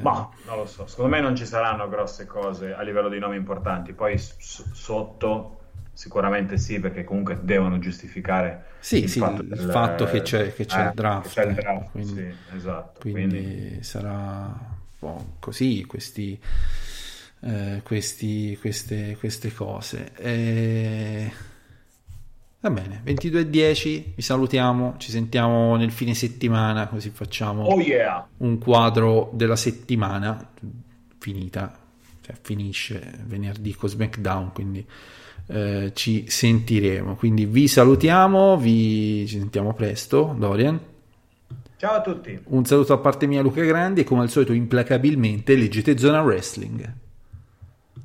Ma 0.00 0.28
non 0.42 0.56
lo 0.58 0.66
so, 0.66 0.86
secondo 0.86 1.10
me 1.16 1.20
non 1.20 1.34
ci 1.36 1.44
saranno 1.44 1.88
grosse 1.88 2.26
cose 2.26 2.72
a 2.72 2.82
livello 2.82 3.08
di 3.08 3.18
nomi 3.18 3.36
importanti. 3.36 3.92
Poi 3.94 4.16
s- 4.16 4.70
sotto 4.72 5.57
sicuramente 5.98 6.58
sì, 6.58 6.78
perché 6.80 7.04
comunque 7.04 7.40
devono 7.42 7.78
giustificare 7.78 8.64
Sì, 8.80 9.02
il 9.02 9.08
sì, 9.08 9.18
fatto, 9.18 9.42
il 9.42 9.48
del- 9.48 9.68
fatto 9.70 10.04
che 10.06 10.22
c'è, 10.22 10.54
che 10.54 10.64
c'è 10.64 10.80
eh, 10.80 10.82
il 10.82 10.92
draft, 10.94 11.28
c'è 11.28 11.44
il 11.44 11.52
ecco, 11.52 11.62
draft, 11.62 11.90
quindi, 11.90 12.14
sì, 12.14 12.36
esatto. 12.54 13.00
quindi 13.00 13.28
Quindi, 13.28 13.82
sarà 13.82 14.76
po' 14.98 15.36
così 15.40 15.84
questi, 15.86 16.38
eh, 17.40 17.80
questi- 17.84 18.56
queste, 18.60 19.16
queste 19.18 19.52
cose. 19.52 20.12
E... 20.16 21.32
Va 22.60 22.70
bene, 22.70 23.00
22.10, 23.04 24.14
vi 24.16 24.22
salutiamo, 24.22 24.96
ci 24.98 25.12
sentiamo 25.12 25.76
nel 25.76 25.92
fine 25.92 26.12
settimana, 26.14 26.88
così 26.88 27.10
facciamo 27.10 27.62
oh 27.64 27.80
yeah! 27.80 28.26
un 28.38 28.58
quadro 28.58 29.30
della 29.32 29.54
settimana 29.54 30.50
finita, 31.18 31.72
cioè 32.20 32.34
finisce 32.40 33.20
venerdì 33.26 33.74
con 33.74 33.88
SmackDown, 33.88 34.52
quindi 34.52 34.84
eh, 35.48 35.92
ci 35.94 36.26
sentiremo. 36.28 37.16
Quindi 37.16 37.46
vi 37.46 37.66
salutiamo, 37.66 38.56
vi 38.56 39.26
ci 39.26 39.38
sentiamo 39.38 39.72
presto, 39.74 40.34
Dorian. 40.38 40.78
Ciao 41.76 41.94
a 41.94 42.00
tutti! 42.00 42.38
Un 42.46 42.64
saluto 42.64 42.92
a 42.92 42.98
parte 42.98 43.26
mia 43.26 43.40
Luca 43.40 43.62
Grandi 43.62 44.00
e 44.00 44.04
come 44.04 44.22
al 44.22 44.30
solito 44.30 44.52
implacabilmente 44.52 45.54
leggete 45.54 45.96
Zona 45.96 46.20
Wrestling. 46.20 46.92